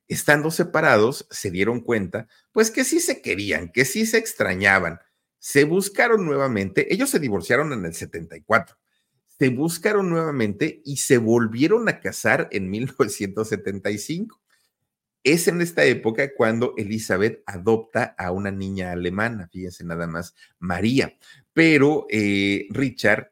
Estando 0.08 0.52
separados, 0.52 1.28
se 1.32 1.50
dieron 1.50 1.82
cuenta, 1.82 2.28
pues 2.52 2.70
que 2.70 2.84
sí 2.84 3.00
se 3.00 3.22
querían, 3.22 3.72
que 3.72 3.86
sí 3.86 4.06
se 4.06 4.18
extrañaban. 4.18 5.00
Se 5.40 5.64
buscaron 5.64 6.26
nuevamente, 6.26 6.94
ellos 6.94 7.10
se 7.10 7.20
divorciaron 7.20 7.74
en 7.74 7.86
el 7.86 7.94
74 7.94 8.78
se 9.38 9.50
buscaron 9.50 10.10
nuevamente 10.10 10.82
y 10.86 10.98
se 10.98 11.18
volvieron 11.18 11.90
a 11.90 12.00
casar 12.00 12.48
en 12.52 12.70
1975. 12.70 14.42
Es 15.24 15.48
en 15.48 15.62
esta 15.62 15.84
época 15.86 16.32
cuando 16.36 16.74
Elizabeth 16.78 17.42
adopta 17.46 18.16
a 18.18 18.32
una 18.32 18.52
niña 18.52 18.92
alemana, 18.92 19.50
fíjense 19.52 19.84
nada 19.84 20.08
más, 20.08 20.36
María. 20.60 21.18
Pero 21.52 22.06
eh, 22.10 22.68
Richard, 22.70 23.32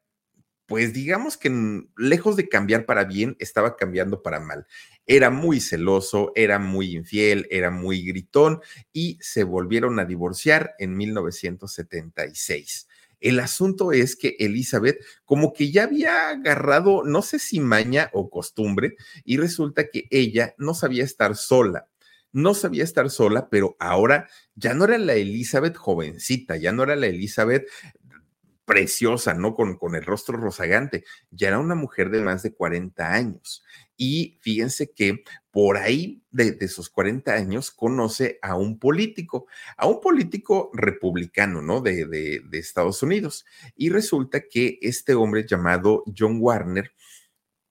pues 0.66 0.92
digamos 0.92 1.38
que 1.38 1.84
lejos 1.96 2.36
de 2.36 2.50
cambiar 2.50 2.86
para 2.86 3.04
bien, 3.04 3.36
estaba 3.40 3.78
cambiando 3.78 4.24
para 4.24 4.40
mal. 4.40 4.66
Era 5.06 5.30
muy 5.30 5.60
celoso, 5.60 6.32
era 6.36 6.58
muy 6.58 6.96
infiel, 6.96 7.48
era 7.52 7.70
muy 7.70 8.04
gritón 8.04 8.62
y 8.92 9.20
se 9.22 9.44
volvieron 9.44 10.00
a 10.00 10.06
divorciar 10.06 10.74
en 10.80 10.98
1976. 10.98 12.88
El 13.24 13.40
asunto 13.40 13.94
es 13.94 14.18
que 14.18 14.36
Elizabeth 14.38 15.02
como 15.24 15.54
que 15.54 15.72
ya 15.72 15.84
había 15.84 16.30
agarrado, 16.30 17.04
no 17.06 17.22
sé 17.22 17.40
si 17.40 17.62
maña 17.62 18.10
o 18.12 18.30
costumbre, 18.30 18.98
y 19.24 19.38
resulta 19.38 19.88
que 19.88 20.08
ella 20.12 20.54
no 20.58 20.74
sabía 20.74 21.06
estar 21.06 21.38
sola. 21.38 21.88
No 22.34 22.54
sabía 22.54 22.84
estar 22.84 23.10
sola, 23.10 23.48
pero 23.50 23.78
ahora 23.80 24.28
ya 24.56 24.74
no 24.74 24.86
era 24.86 24.98
la 24.98 25.14
Elizabeth 25.14 25.78
jovencita, 25.78 26.58
ya 26.58 26.74
no 26.74 26.84
era 26.84 26.98
la 26.98 27.08
Elizabeth 27.08 27.66
preciosa, 28.66 29.34
¿no? 29.34 29.56
Con, 29.56 29.78
con 29.78 29.96
el 29.96 30.04
rostro 30.04 30.38
rozagante, 30.38 31.04
ya 31.32 31.50
era 31.50 31.60
una 31.60 31.76
mujer 31.76 32.10
de 32.10 32.22
más 32.22 32.44
de 32.44 32.54
40 32.54 33.14
años. 33.14 33.64
Y 33.96 34.40
fíjense 34.42 34.92
que 34.92 35.24
por 35.52 35.78
ahí 35.78 36.24
de, 36.32 36.68
sus 36.68 36.90
40 36.90 37.34
años 37.34 37.72
conoce 37.72 38.40
a 38.42 38.56
un 38.56 38.80
político, 38.80 39.48
a 39.78 39.88
un 39.88 40.02
político 40.02 40.72
republicano, 40.74 41.62
¿no? 41.62 41.82
De, 41.82 42.06
de, 42.06 42.42
de 42.44 42.58
Estados 42.58 43.04
Unidos. 43.04 43.46
Y 43.76 43.90
resulta 43.90 44.42
que 44.50 44.80
este 44.82 45.14
hombre 45.14 45.46
llamado 45.48 46.04
John 46.18 46.38
Warner, 46.40 46.92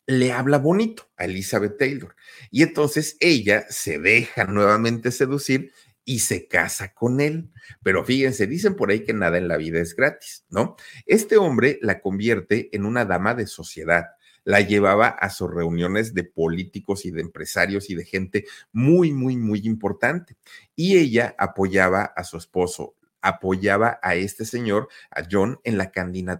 le 0.07 0.33
habla 0.33 0.59
bonito 0.59 1.09
a 1.17 1.25
Elizabeth 1.25 1.79
Taylor. 1.79 2.15
Y 2.51 2.63
entonces 2.63 3.17
ella 3.21 3.67
se 3.69 3.99
deja 3.99 4.45
nuevamente 4.45 5.11
seducir 5.11 5.73
y 6.05 6.21
se 6.21 6.49
casa 6.49 6.95
con 6.95 7.21
él. 7.21 7.51
Pero 7.83 8.05
fíjense, 8.05 8.47
dicen 8.47 8.75
por 8.75 8.91
ahí 8.91 9.05
que 9.05 9.13
nada 9.13 9.39
en 9.39 9.49
la 9.49 9.57
vida 9.57 9.81
es 9.81 9.95
gratis, 9.95 10.45
¿no? 10.51 10.77
Este 11.07 11.37
hombre 11.37 11.79
la 11.83 12.01
convierte 12.01 12.69
en 12.75 12.85
una 12.85 13.05
dama 13.05 13.35
de 13.35 13.47
sociedad 13.47 14.07
la 14.45 14.61
llevaba 14.61 15.09
a 15.09 15.31
sus 15.31 15.53
reuniones 15.53 16.15
de 16.15 16.25
políticos 16.25 17.05
y 17.05 17.11
de 17.11 17.21
empresarios 17.21 17.91
y 17.91 17.95
de 17.95 18.05
gente 18.05 18.45
muy, 18.73 19.13
muy, 19.13 19.37
muy 19.37 19.61
importante. 19.65 20.37
Y 20.75 20.99
ella 20.99 21.35
apoyaba 21.39 22.05
a 22.05 22.25
su 22.25 22.37
esposo, 22.37 22.97
apoyaba 23.21 24.01
a 24.03 24.17
este 24.17 24.45
señor, 24.45 24.89
a 25.11 25.23
John, 25.31 25.61
en 25.65 25.79
la, 25.79 25.93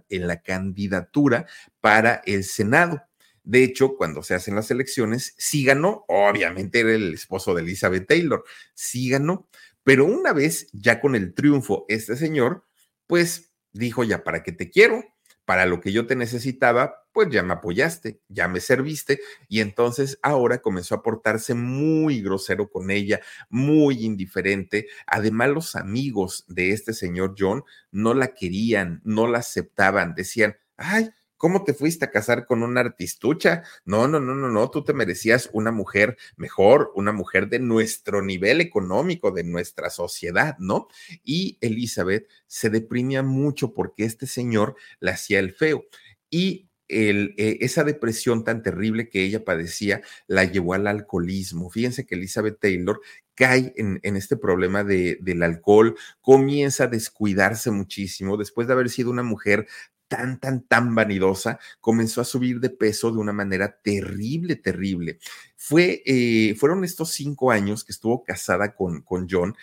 en 0.09 0.27
la 0.27 0.41
candidatura 0.41 1.45
para 1.79 2.21
el 2.25 2.43
Senado. 2.43 3.03
De 3.43 3.63
hecho, 3.63 3.95
cuando 3.95 4.23
se 4.23 4.35
hacen 4.35 4.55
las 4.55 4.71
elecciones, 4.71 5.35
sí 5.37 5.65
ganó, 5.65 6.05
obviamente 6.07 6.79
era 6.79 6.93
el 6.93 7.13
esposo 7.13 7.53
de 7.53 7.61
Elizabeth 7.61 8.07
Taylor, 8.07 8.43
sí 8.73 9.09
ganó, 9.09 9.47
pero 9.83 10.05
una 10.05 10.33
vez 10.33 10.67
ya 10.71 11.01
con 11.01 11.15
el 11.15 11.33
triunfo, 11.33 11.85
este 11.89 12.15
señor, 12.15 12.65
pues 13.07 13.51
dijo, 13.73 14.03
ya, 14.03 14.23
¿para 14.23 14.43
qué 14.43 14.51
te 14.51 14.69
quiero? 14.69 15.03
para 15.45 15.65
lo 15.65 15.81
que 15.81 15.91
yo 15.91 16.07
te 16.07 16.15
necesitaba, 16.15 17.05
pues 17.11 17.29
ya 17.29 17.43
me 17.43 17.53
apoyaste, 17.53 18.21
ya 18.29 18.47
me 18.47 18.59
serviste 18.59 19.19
y 19.47 19.59
entonces 19.59 20.17
ahora 20.21 20.61
comenzó 20.61 20.95
a 20.95 21.03
portarse 21.03 21.53
muy 21.53 22.21
grosero 22.21 22.69
con 22.69 22.91
ella, 22.91 23.19
muy 23.49 24.05
indiferente. 24.05 24.87
Además, 25.05 25.49
los 25.49 25.75
amigos 25.75 26.45
de 26.47 26.71
este 26.71 26.93
señor 26.93 27.35
John 27.37 27.63
no 27.91 28.13
la 28.13 28.33
querían, 28.33 29.01
no 29.03 29.27
la 29.27 29.39
aceptaban, 29.39 30.15
decían, 30.15 30.55
ay, 30.77 31.11
¿Cómo 31.43 31.65
te 31.65 31.73
fuiste 31.73 32.05
a 32.05 32.09
casar 32.09 32.45
con 32.45 32.63
una 32.63 32.79
artistucha? 32.79 33.63
No, 33.83 34.07
no, 34.07 34.21
no, 34.21 34.33
no, 34.33 34.47
no, 34.47 34.71
tú 34.71 34.85
te 34.85 34.93
merecías 34.93 35.49
una 35.51 35.73
mujer 35.73 36.15
mejor, 36.37 36.93
una 36.95 37.11
mujer 37.11 37.49
de 37.49 37.59
nuestro 37.59 38.21
nivel 38.21 38.61
económico, 38.61 39.29
de 39.29 39.43
nuestra 39.43 39.89
sociedad, 39.89 40.55
¿no? 40.59 40.87
Y 41.21 41.57
Elizabeth 41.59 42.29
se 42.47 42.69
deprimía 42.69 43.23
mucho 43.23 43.73
porque 43.73 44.05
este 44.05 44.25
señor 44.25 44.77
le 45.01 45.11
hacía 45.11 45.39
el 45.39 45.51
feo. 45.51 45.83
Y 46.29 46.69
el, 46.87 47.35
eh, 47.37 47.57
esa 47.59 47.83
depresión 47.83 48.45
tan 48.45 48.63
terrible 48.63 49.09
que 49.09 49.23
ella 49.23 49.43
padecía 49.43 50.01
la 50.27 50.45
llevó 50.45 50.75
al 50.75 50.87
alcoholismo. 50.87 51.69
Fíjense 51.69 52.05
que 52.05 52.15
Elizabeth 52.15 52.59
Taylor 52.61 53.01
cae 53.35 53.73
en, 53.77 53.99
en 54.03 54.15
este 54.15 54.37
problema 54.37 54.83
de, 54.83 55.17
del 55.21 55.43
alcohol, 55.43 55.95
comienza 56.21 56.85
a 56.85 56.87
descuidarse 56.87 57.71
muchísimo 57.71 58.37
después 58.37 58.67
de 58.67 58.73
haber 58.73 58.89
sido 58.89 59.09
una 59.09 59.23
mujer 59.23 59.67
tan, 60.13 60.39
tan, 60.39 60.61
tan 60.67 60.93
vanidosa, 60.93 61.57
comenzó 61.81 62.21
a 62.21 62.23
subir 62.23 62.59
de 62.59 62.69
peso 62.69 63.11
de 63.11 63.17
una 63.17 63.33
manera 63.33 63.79
terrible, 63.81 64.55
terrible. 64.55 65.17
Fue, 65.55 66.03
eh, 66.05 66.53
fueron 66.55 66.83
estos 66.83 67.13
cinco 67.13 67.49
años 67.49 67.83
que 67.83 67.93
estuvo 67.93 68.23
casada 68.23 68.75
con, 68.75 69.01
con 69.01 69.27
John, 69.27 69.55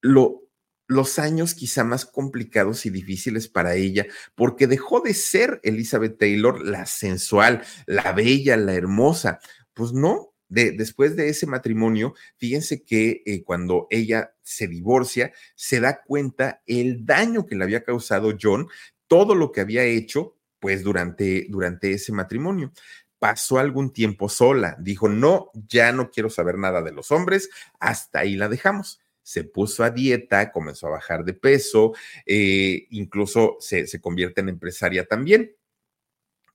lo, 0.00 0.44
los 0.86 1.18
años 1.18 1.54
quizá 1.54 1.82
más 1.82 2.06
complicados 2.06 2.86
y 2.86 2.90
difíciles 2.90 3.48
para 3.48 3.74
ella, 3.74 4.06
porque 4.36 4.68
dejó 4.68 5.00
de 5.00 5.14
ser 5.14 5.60
Elizabeth 5.64 6.16
Taylor 6.16 6.64
la 6.64 6.86
sensual, 6.86 7.64
la 7.86 8.12
bella, 8.12 8.56
la 8.56 8.74
hermosa. 8.74 9.40
Pues 9.74 9.92
no, 9.92 10.32
de, 10.48 10.70
después 10.70 11.16
de 11.16 11.28
ese 11.28 11.48
matrimonio, 11.48 12.14
fíjense 12.36 12.84
que 12.84 13.24
eh, 13.26 13.42
cuando 13.42 13.88
ella 13.90 14.32
se 14.42 14.68
divorcia, 14.68 15.32
se 15.56 15.80
da 15.80 16.04
cuenta 16.04 16.62
el 16.66 17.04
daño 17.04 17.46
que 17.46 17.56
le 17.56 17.64
había 17.64 17.82
causado 17.82 18.36
John, 18.40 18.68
todo 19.08 19.34
lo 19.34 19.50
que 19.50 19.60
había 19.60 19.84
hecho, 19.84 20.36
pues 20.60 20.82
durante, 20.84 21.46
durante 21.48 21.92
ese 21.92 22.12
matrimonio. 22.12 22.72
Pasó 23.18 23.58
algún 23.58 23.92
tiempo 23.92 24.28
sola, 24.28 24.76
dijo, 24.78 25.08
no, 25.08 25.50
ya 25.68 25.90
no 25.90 26.10
quiero 26.10 26.30
saber 26.30 26.56
nada 26.56 26.82
de 26.82 26.92
los 26.92 27.10
hombres, 27.10 27.50
hasta 27.80 28.20
ahí 28.20 28.36
la 28.36 28.48
dejamos 28.48 29.00
se 29.28 29.44
puso 29.44 29.84
a 29.84 29.90
dieta, 29.90 30.50
comenzó 30.52 30.86
a 30.86 30.92
bajar 30.92 31.22
de 31.22 31.34
peso, 31.34 31.92
eh, 32.24 32.86
incluso 32.88 33.58
se, 33.60 33.86
se, 33.86 34.00
convierte 34.00 34.40
en 34.40 34.48
empresaria 34.48 35.04
también. 35.04 35.54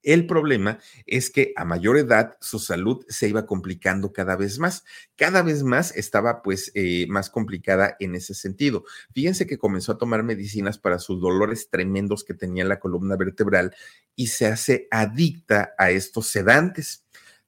El 0.04 0.28
problema 0.28 0.80
es 1.06 1.30
que 1.30 1.54
a 1.56 1.64
mayor 1.64 1.98
edad 1.98 2.38
su 2.42 2.60
salud 2.60 3.06
se 3.08 3.30
iba 3.30 3.46
complicando 3.46 4.12
cada 4.12 4.36
vez 4.36 4.60
más. 4.60 4.84
Cada 5.16 5.42
vez 5.42 5.64
más 5.64 5.96
estaba 5.96 6.42
pues 6.42 6.72
eh, 6.76 7.08
más 7.08 7.30
complicada 7.30 7.96
en 8.02 8.14
ese 8.16 8.34
sentido. 8.34 8.84
Fíjense 9.14 9.48
que 9.48 9.58
comenzó 9.58 9.94
a 9.94 9.98
tomar 9.98 10.22
medicinas 10.24 10.78
para 10.78 11.00
sus 11.00 11.22
dolores 11.22 11.70
tremendos 11.70 12.26
que 12.26 12.34
tenía 12.34 12.64
en 12.64 12.70
la 12.70 12.82
columna 12.82 13.16
vertebral 13.16 13.74
y 14.16 14.28
se 14.28 14.48
hace 14.48 14.88
adicta 14.92 15.74
a 15.78 15.90
estos 15.92 16.28
sedantes. 16.28 17.06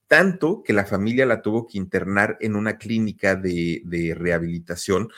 Tanto 0.08 0.64
que 0.64 0.72
la 0.72 0.86
familia 0.86 1.26
la 1.26 1.42
tuvo 1.42 1.68
que 1.68 1.78
internar 1.78 2.38
en 2.40 2.56
una 2.56 2.78
clínica 2.78 3.36
de, 3.36 4.14
rehabilitación 4.18 5.10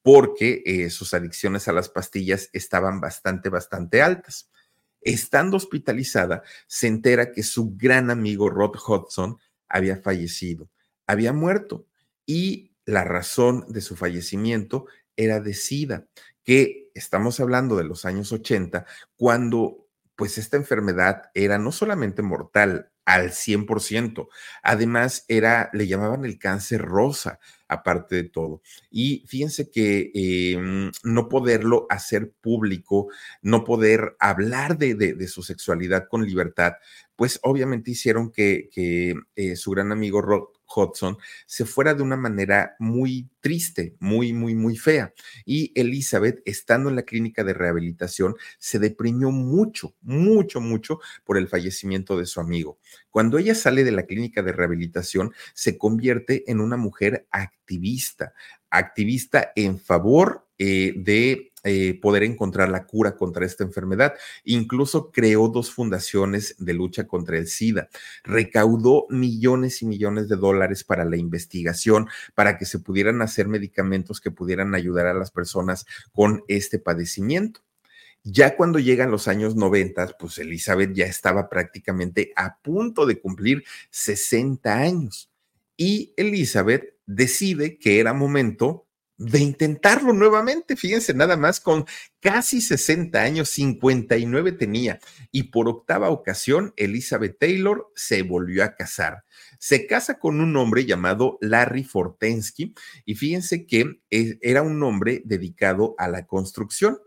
porque 0.00 0.62
eh, 0.64 0.88
sus 0.88 1.12
adicciones 1.14 1.68
a 1.68 1.72
las 1.72 1.88
pastillas 1.90 2.48
estaban 2.52 3.00
bastante, 3.00 3.50
bastante 3.50 4.00
altas 4.00 4.48
estando 5.00 5.56
hospitalizada, 5.56 6.42
se 6.66 6.86
entera 6.86 7.32
que 7.32 7.42
su 7.42 7.76
gran 7.76 8.10
amigo 8.10 8.50
Rod 8.50 8.76
Hudson 8.76 9.38
había 9.68 9.96
fallecido, 9.96 10.70
había 11.06 11.32
muerto 11.32 11.86
y 12.24 12.72
la 12.84 13.04
razón 13.04 13.64
de 13.68 13.80
su 13.80 13.96
fallecimiento 13.96 14.86
era 15.16 15.40
de 15.40 15.54
SIDA, 15.54 16.06
que 16.44 16.90
estamos 16.94 17.40
hablando 17.40 17.76
de 17.76 17.84
los 17.84 18.04
años 18.04 18.32
80, 18.32 18.86
cuando 19.16 19.88
pues 20.14 20.38
esta 20.38 20.56
enfermedad 20.56 21.30
era 21.34 21.58
no 21.58 21.72
solamente 21.72 22.22
mortal 22.22 22.90
al 23.06 23.30
100%, 23.30 24.28
además 24.62 25.24
era, 25.28 25.70
le 25.72 25.86
llamaban 25.86 26.24
el 26.24 26.38
cáncer 26.38 26.82
rosa, 26.82 27.38
aparte 27.68 28.16
de 28.16 28.24
todo. 28.24 28.62
Y 28.90 29.24
fíjense 29.28 29.70
que 29.70 30.10
em, 30.14 30.90
no 31.04 31.28
poderlo 31.28 31.86
hacer 31.88 32.32
público, 32.40 33.08
no 33.42 33.64
poder 33.64 34.16
hablar 34.18 34.76
de, 34.76 35.26
su 35.28 35.42
sexualidad 35.42 36.08
con 36.08 36.26
libertad, 36.26 36.74
pues 37.14 37.40
obviamente 37.42 37.92
hicieron 37.92 38.30
que, 38.32 38.68
eh, 39.36 39.56
su 39.56 39.70
gran 39.70 39.92
amigo 39.92 40.20
Rod 40.20 40.55
Hudson 40.74 41.16
se 41.46 41.64
fuera 41.64 41.94
de 41.94 42.02
una 42.02 42.16
manera 42.16 42.76
muy 42.78 43.28
triste, 43.40 43.96
muy, 44.00 44.32
muy, 44.32 44.54
muy 44.54 44.76
fea. 44.76 45.12
Y 45.44 45.72
Elizabeth, 45.74 46.42
estando 46.44 46.90
en 46.90 46.96
la 46.96 47.02
clínica 47.02 47.44
de 47.44 47.54
rehabilitación, 47.54 48.34
se 48.58 48.78
deprimió 48.78 49.30
mucho, 49.30 49.94
mucho, 50.02 50.60
mucho 50.60 51.00
por 51.24 51.38
el 51.38 51.48
fallecimiento 51.48 52.18
de 52.18 52.26
su 52.26 52.40
amigo. 52.40 52.78
Cuando 53.10 53.38
ella 53.38 53.54
sale 53.54 53.84
de 53.84 53.92
la 53.92 54.04
clínica 54.04 54.42
de 54.42 54.52
rehabilitación, 54.52 55.32
se 55.54 55.78
convierte 55.78 56.50
en 56.50 56.60
una 56.60 56.76
mujer 56.76 57.26
activista, 57.30 58.34
activista 58.70 59.52
en 59.54 59.78
favor 59.78 60.46
eh, 60.58 60.94
de 60.96 61.52
eh, 61.68 61.98
poder 62.00 62.22
encontrar 62.22 62.68
la 62.68 62.86
cura 62.86 63.16
contra 63.16 63.44
esta 63.44 63.64
enfermedad. 63.64 64.14
Incluso 64.44 65.10
creó 65.10 65.48
dos 65.48 65.72
fundaciones 65.72 66.54
de 66.58 66.74
lucha 66.74 67.08
contra 67.08 67.38
el 67.38 67.48
SIDA. 67.48 67.88
Recaudó 68.22 69.06
millones 69.10 69.82
y 69.82 69.86
millones 69.86 70.28
de 70.28 70.36
dólares 70.36 70.84
para 70.84 71.04
la 71.04 71.16
investigación, 71.16 72.08
para 72.36 72.56
que 72.56 72.66
se 72.66 72.78
pudieran 72.78 73.20
hacer 73.20 73.48
medicamentos 73.48 74.20
que 74.20 74.30
pudieran 74.30 74.76
ayudar 74.76 75.06
a 75.06 75.14
las 75.14 75.32
personas 75.32 75.86
con 76.12 76.44
este 76.46 76.78
padecimiento. 76.78 77.62
Ya 78.22 78.56
cuando 78.56 78.78
llegan 78.78 79.10
los 79.10 79.28
años 79.28 79.56
90, 79.56 80.16
pues 80.18 80.38
Elizabeth 80.38 80.92
ya 80.94 81.06
estaba 81.06 81.48
prácticamente 81.48 82.32
a 82.36 82.58
punto 82.58 83.06
de 83.06 83.20
cumplir 83.20 83.64
60 83.90 84.72
años. 84.72 85.30
Y 85.76 86.12
Elizabeth 86.16 86.95
decide 87.06 87.78
que 87.78 88.00
era 88.00 88.12
momento 88.12 88.86
de 89.18 89.40
intentarlo 89.40 90.12
nuevamente. 90.12 90.76
Fíjense, 90.76 91.14
nada 91.14 91.36
más 91.36 91.60
con 91.60 91.86
casi 92.20 92.60
60 92.60 93.20
años, 93.20 93.48
59 93.50 94.52
tenía. 94.52 94.98
Y 95.30 95.44
por 95.44 95.68
octava 95.68 96.10
ocasión, 96.10 96.74
Elizabeth 96.76 97.38
Taylor 97.38 97.90
se 97.94 98.22
volvió 98.22 98.64
a 98.64 98.74
casar. 98.74 99.24
Se 99.58 99.86
casa 99.86 100.18
con 100.18 100.40
un 100.40 100.56
hombre 100.56 100.84
llamado 100.84 101.38
Larry 101.40 101.84
Fortensky 101.84 102.74
y 103.04 103.14
fíjense 103.14 103.66
que 103.66 104.00
e, 104.10 104.38
era 104.42 104.62
un 104.62 104.82
hombre 104.82 105.22
dedicado 105.24 105.94
a 105.98 106.08
la 106.08 106.26
construcción. 106.26 106.98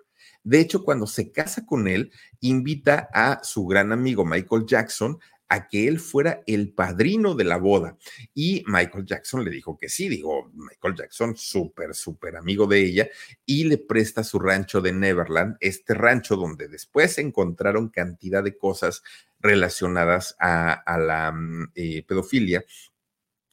De 0.43 0.59
hecho, 0.59 0.83
cuando 0.83 1.05
se 1.05 1.31
casa 1.31 1.65
con 1.65 1.87
él, 1.87 2.11
invita 2.39 3.09
a 3.13 3.43
su 3.43 3.67
gran 3.67 3.91
amigo 3.91 4.25
Michael 4.25 4.65
Jackson 4.65 5.19
a 5.49 5.67
que 5.67 5.87
él 5.87 5.99
fuera 5.99 6.41
el 6.45 6.71
padrino 6.73 7.33
de 7.33 7.43
la 7.43 7.57
boda. 7.57 7.97
Y 8.33 8.63
Michael 8.67 9.05
Jackson 9.05 9.43
le 9.43 9.49
dijo 9.49 9.77
que 9.77 9.89
sí, 9.89 10.07
digo, 10.07 10.51
Michael 10.53 10.95
Jackson, 10.95 11.35
súper, 11.35 11.95
súper 11.95 12.37
amigo 12.37 12.67
de 12.67 12.79
ella, 12.79 13.09
y 13.45 13.63
le 13.63 13.79
presta 13.79 14.23
su 14.23 14.39
rancho 14.39 14.79
de 14.79 14.93
Neverland, 14.93 15.57
este 15.59 15.95
rancho 15.95 16.35
donde 16.35 16.67
después 16.67 17.17
encontraron 17.17 17.89
cantidad 17.89 18.43
de 18.43 18.57
cosas 18.57 19.01
relacionadas 19.39 20.35
a, 20.39 20.83
la 20.99 21.31
mm, 21.31 21.71
eh, 21.73 22.03
pedofilia. 22.07 22.63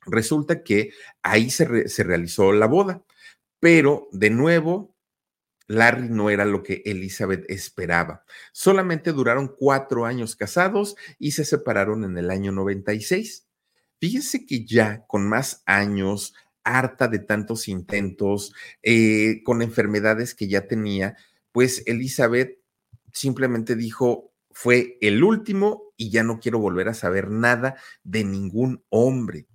Resulta 0.04 0.62
que 0.62 0.90
ahí 1.22 1.50
se, 1.50 1.88
se 1.88 2.04
realizó 2.04 2.52
la 2.52 2.66
boda, 2.66 3.02
pero 3.58 4.08
de 4.12 4.30
nuevo 4.30 4.95
Larry 5.68 6.08
no 6.08 6.30
era 6.30 6.44
lo 6.44 6.62
que 6.62 6.82
Elizabeth 6.84 7.44
esperaba. 7.48 8.24
Solamente 8.52 9.12
duraron 9.12 9.54
cuatro 9.58 10.06
años 10.06 10.36
casados 10.36 10.96
y 11.18 11.32
se 11.32 11.44
separaron 11.44 12.04
en 12.04 12.16
el 12.18 12.30
año 12.30 12.52
96. 12.52 13.46
Fíjese 13.98 14.46
que 14.46 14.64
ya 14.64 15.04
con 15.06 15.28
más 15.28 15.62
años, 15.66 16.34
harta 16.62 17.08
de 17.08 17.20
tantos 17.20 17.68
intentos, 17.68 18.52
eh, 18.82 19.42
con 19.44 19.62
enfermedades 19.62 20.34
que 20.34 20.48
ya 20.48 20.66
tenía, 20.66 21.16
pues 21.52 21.82
Elizabeth 21.86 22.58
simplemente 23.12 23.76
dijo, 23.76 24.32
fue 24.50 24.98
el 25.00 25.22
último 25.22 25.94
y 25.96 26.10
ya 26.10 26.22
no 26.22 26.40
quiero 26.40 26.58
volver 26.58 26.88
a 26.88 26.94
saber 26.94 27.30
nada 27.30 27.76
de 28.04 28.24
ningún 28.24 28.84
hombre 28.88 29.46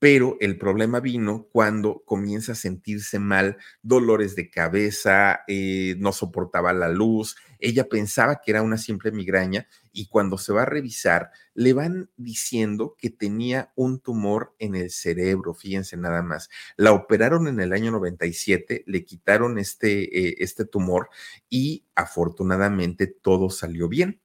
pero 0.00 0.38
el 0.40 0.58
problema 0.58 0.98
vino 1.00 1.46
cuando 1.52 2.02
comienza 2.06 2.52
a 2.52 2.54
sentirse 2.56 3.18
mal, 3.20 3.58
dolores 3.82 4.34
de 4.34 4.50
cabeza, 4.50 5.42
eh, 5.46 5.94
no 5.98 6.12
soportaba 6.12 6.72
la 6.72 6.88
luz, 6.88 7.36
ella 7.58 7.86
pensaba 7.88 8.40
que 8.42 8.50
era 8.50 8.62
una 8.62 8.78
simple 8.78 9.12
migraña 9.12 9.68
y 9.92 10.08
cuando 10.08 10.38
se 10.38 10.52
va 10.54 10.62
a 10.62 10.66
revisar 10.66 11.30
le 11.54 11.74
van 11.74 12.10
diciendo 12.16 12.96
que 12.98 13.10
tenía 13.10 13.72
un 13.76 14.00
tumor 14.00 14.54
en 14.58 14.74
el 14.74 14.90
cerebro, 14.90 15.52
fíjense 15.54 15.96
nada 15.98 16.22
más. 16.22 16.48
La 16.78 16.92
operaron 16.92 17.46
en 17.48 17.60
el 17.60 17.72
año 17.74 17.90
97, 17.90 18.84
le 18.86 19.04
quitaron 19.04 19.58
este, 19.58 20.28
eh, 20.28 20.36
este 20.38 20.64
tumor 20.64 21.10
y 21.50 21.84
afortunadamente 21.94 23.06
todo 23.06 23.50
salió 23.50 23.88
bien. 23.88 24.19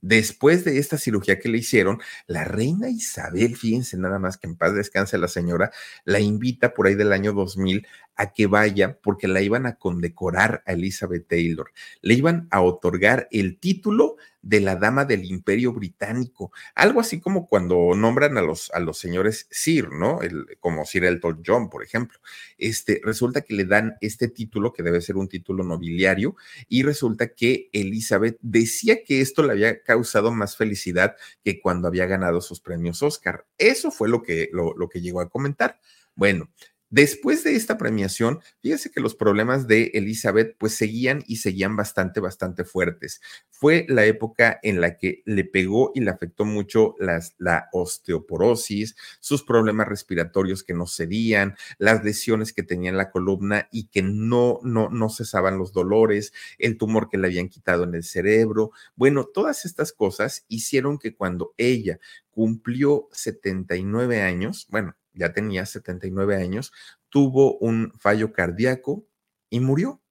Después 0.00 0.64
de 0.64 0.78
esta 0.78 0.98
cirugía 0.98 1.38
que 1.38 1.48
le 1.48 1.58
hicieron, 1.58 2.00
la 2.26 2.44
reina 2.44 2.88
Isabel, 2.88 3.56
fíjense 3.56 3.96
nada 3.96 4.18
más 4.18 4.36
que 4.36 4.46
en 4.46 4.56
paz 4.56 4.74
descanse 4.74 5.18
la 5.18 5.28
señora, 5.28 5.70
la 6.04 6.20
invita 6.20 6.74
por 6.74 6.86
ahí 6.86 6.94
del 6.94 7.12
año 7.12 7.32
2000 7.32 7.86
a 8.16 8.32
que 8.32 8.46
vaya 8.46 8.98
porque 9.02 9.28
la 9.28 9.42
iban 9.42 9.66
a 9.66 9.76
condecorar 9.76 10.62
a 10.66 10.72
Elizabeth 10.72 11.28
Taylor. 11.28 11.72
Le 12.00 12.14
iban 12.14 12.48
a 12.50 12.60
otorgar 12.60 13.28
el 13.30 13.58
título 13.58 14.16
de 14.42 14.60
la 14.60 14.76
dama 14.76 15.04
del 15.04 15.24
imperio 15.24 15.72
británico, 15.72 16.52
algo 16.74 17.00
así 17.00 17.20
como 17.20 17.46
cuando 17.46 17.94
nombran 17.94 18.36
a 18.36 18.42
los, 18.42 18.70
a 18.72 18.80
los 18.80 18.98
señores 18.98 19.46
Sir, 19.50 19.90
¿no? 19.92 20.18
Como 20.58 20.84
Sir 20.84 21.04
Elton 21.04 21.42
John, 21.46 21.70
por 21.70 21.84
ejemplo. 21.84 22.18
Este, 22.58 23.00
resulta 23.04 23.42
que 23.42 23.54
le 23.54 23.64
dan 23.64 23.94
este 24.00 24.28
título, 24.28 24.72
que 24.72 24.82
debe 24.82 25.00
ser 25.00 25.16
un 25.16 25.28
título 25.28 25.62
nobiliario, 25.62 26.34
y 26.68 26.82
resulta 26.82 27.28
que 27.28 27.70
Elizabeth 27.72 28.36
decía 28.42 29.04
que 29.04 29.20
esto 29.20 29.44
le 29.44 29.52
había 29.52 29.82
causado 29.82 30.32
más 30.32 30.56
felicidad 30.56 31.14
que 31.44 31.60
cuando 31.60 31.86
había 31.86 32.06
ganado 32.06 32.40
sus 32.40 32.60
premios 32.60 33.02
Oscar. 33.02 33.46
Eso 33.58 33.92
fue 33.92 34.08
lo 34.08 34.22
que, 34.22 34.48
lo, 34.52 34.74
lo 34.76 34.88
que 34.88 35.00
llegó 35.00 35.20
a 35.20 35.30
comentar. 35.30 35.78
Bueno, 36.14 36.50
Después 36.92 37.42
de 37.42 37.56
esta 37.56 37.78
premiación, 37.78 38.40
fíjese 38.60 38.90
que 38.90 39.00
los 39.00 39.14
problemas 39.14 39.66
de 39.66 39.92
Elizabeth 39.94 40.56
pues 40.58 40.74
seguían 40.74 41.24
y 41.26 41.36
seguían 41.36 41.74
bastante, 41.74 42.20
bastante 42.20 42.64
fuertes. 42.64 43.22
Fue 43.48 43.86
la 43.88 44.04
época 44.04 44.60
en 44.62 44.82
la 44.82 44.98
que 44.98 45.22
le 45.24 45.44
pegó 45.44 45.92
y 45.94 46.00
le 46.00 46.10
afectó 46.10 46.44
mucho 46.44 46.94
las, 46.98 47.34
la 47.38 47.70
osteoporosis, 47.72 48.94
sus 49.20 49.42
problemas 49.42 49.88
respiratorios 49.88 50.62
que 50.62 50.74
no 50.74 50.86
cedían, 50.86 51.56
las 51.78 52.04
lesiones 52.04 52.52
que 52.52 52.62
tenía 52.62 52.90
en 52.90 52.98
la 52.98 53.10
columna 53.10 53.68
y 53.72 53.86
que 53.86 54.02
no, 54.02 54.60
no, 54.62 54.90
no 54.90 55.08
cesaban 55.08 55.56
los 55.56 55.72
dolores, 55.72 56.34
el 56.58 56.76
tumor 56.76 57.08
que 57.08 57.16
le 57.16 57.28
habían 57.28 57.48
quitado 57.48 57.84
en 57.84 57.94
el 57.94 58.04
cerebro. 58.04 58.70
Bueno, 58.96 59.24
todas 59.24 59.64
estas 59.64 59.94
cosas 59.94 60.44
hicieron 60.48 60.98
que 60.98 61.14
cuando 61.14 61.54
ella 61.56 61.98
cumplió 62.32 63.08
79 63.12 64.20
años, 64.20 64.66
bueno, 64.68 64.94
ya 65.14 65.32
tenía 65.32 65.66
79 65.66 66.36
años, 66.36 66.72
tuvo 67.08 67.58
un 67.58 67.92
fallo 67.98 68.32
cardíaco 68.32 69.06
y 69.50 69.60
murió. 69.60 70.02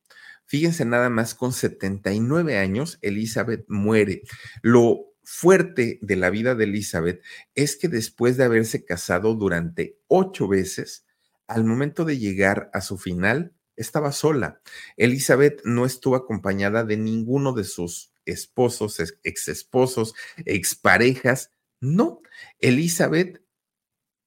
Fíjense 0.45 0.85
nada 0.85 1.09
más, 1.09 1.33
con 1.33 1.53
79 1.53 2.57
años, 2.57 2.99
Elizabeth 3.01 3.65
muere. 3.67 4.23
Lo 4.61 5.11
fuerte 5.23 5.99
de 6.01 6.15
la 6.15 6.29
vida 6.29 6.55
de 6.55 6.65
Elizabeth 6.65 7.21
es 7.55 7.77
que 7.77 7.87
después 7.87 8.37
de 8.37 8.43
haberse 8.43 8.83
casado 8.83 9.33
durante 9.35 9.97
ocho 10.07 10.47
veces, 10.47 11.05
al 11.47 11.63
momento 11.63 12.05
de 12.05 12.17
llegar 12.17 12.69
a 12.73 12.81
su 12.81 12.97
final, 12.97 13.53
estaba 13.75 14.11
sola. 14.11 14.61
Elizabeth 14.97 15.61
no 15.63 15.85
estuvo 15.85 16.15
acompañada 16.15 16.83
de 16.83 16.97
ninguno 16.97 17.53
de 17.53 17.63
sus 17.63 18.13
esposos, 18.25 18.99
ex 19.23 19.47
esposos, 19.47 20.13
exparejas. 20.45 21.51
No, 21.79 22.21
Elizabeth 22.59 23.41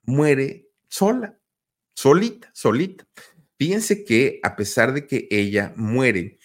muere 0.03 0.64
sola, 0.95 1.37
solita, 1.97 2.51
solita. 2.55 3.05
Fíjense 3.59 4.05
que 4.05 4.39
a 4.45 4.55
pesar 4.55 4.93
de 4.93 5.09
que 5.09 5.27
ella 5.29 5.73
muere 5.75 6.39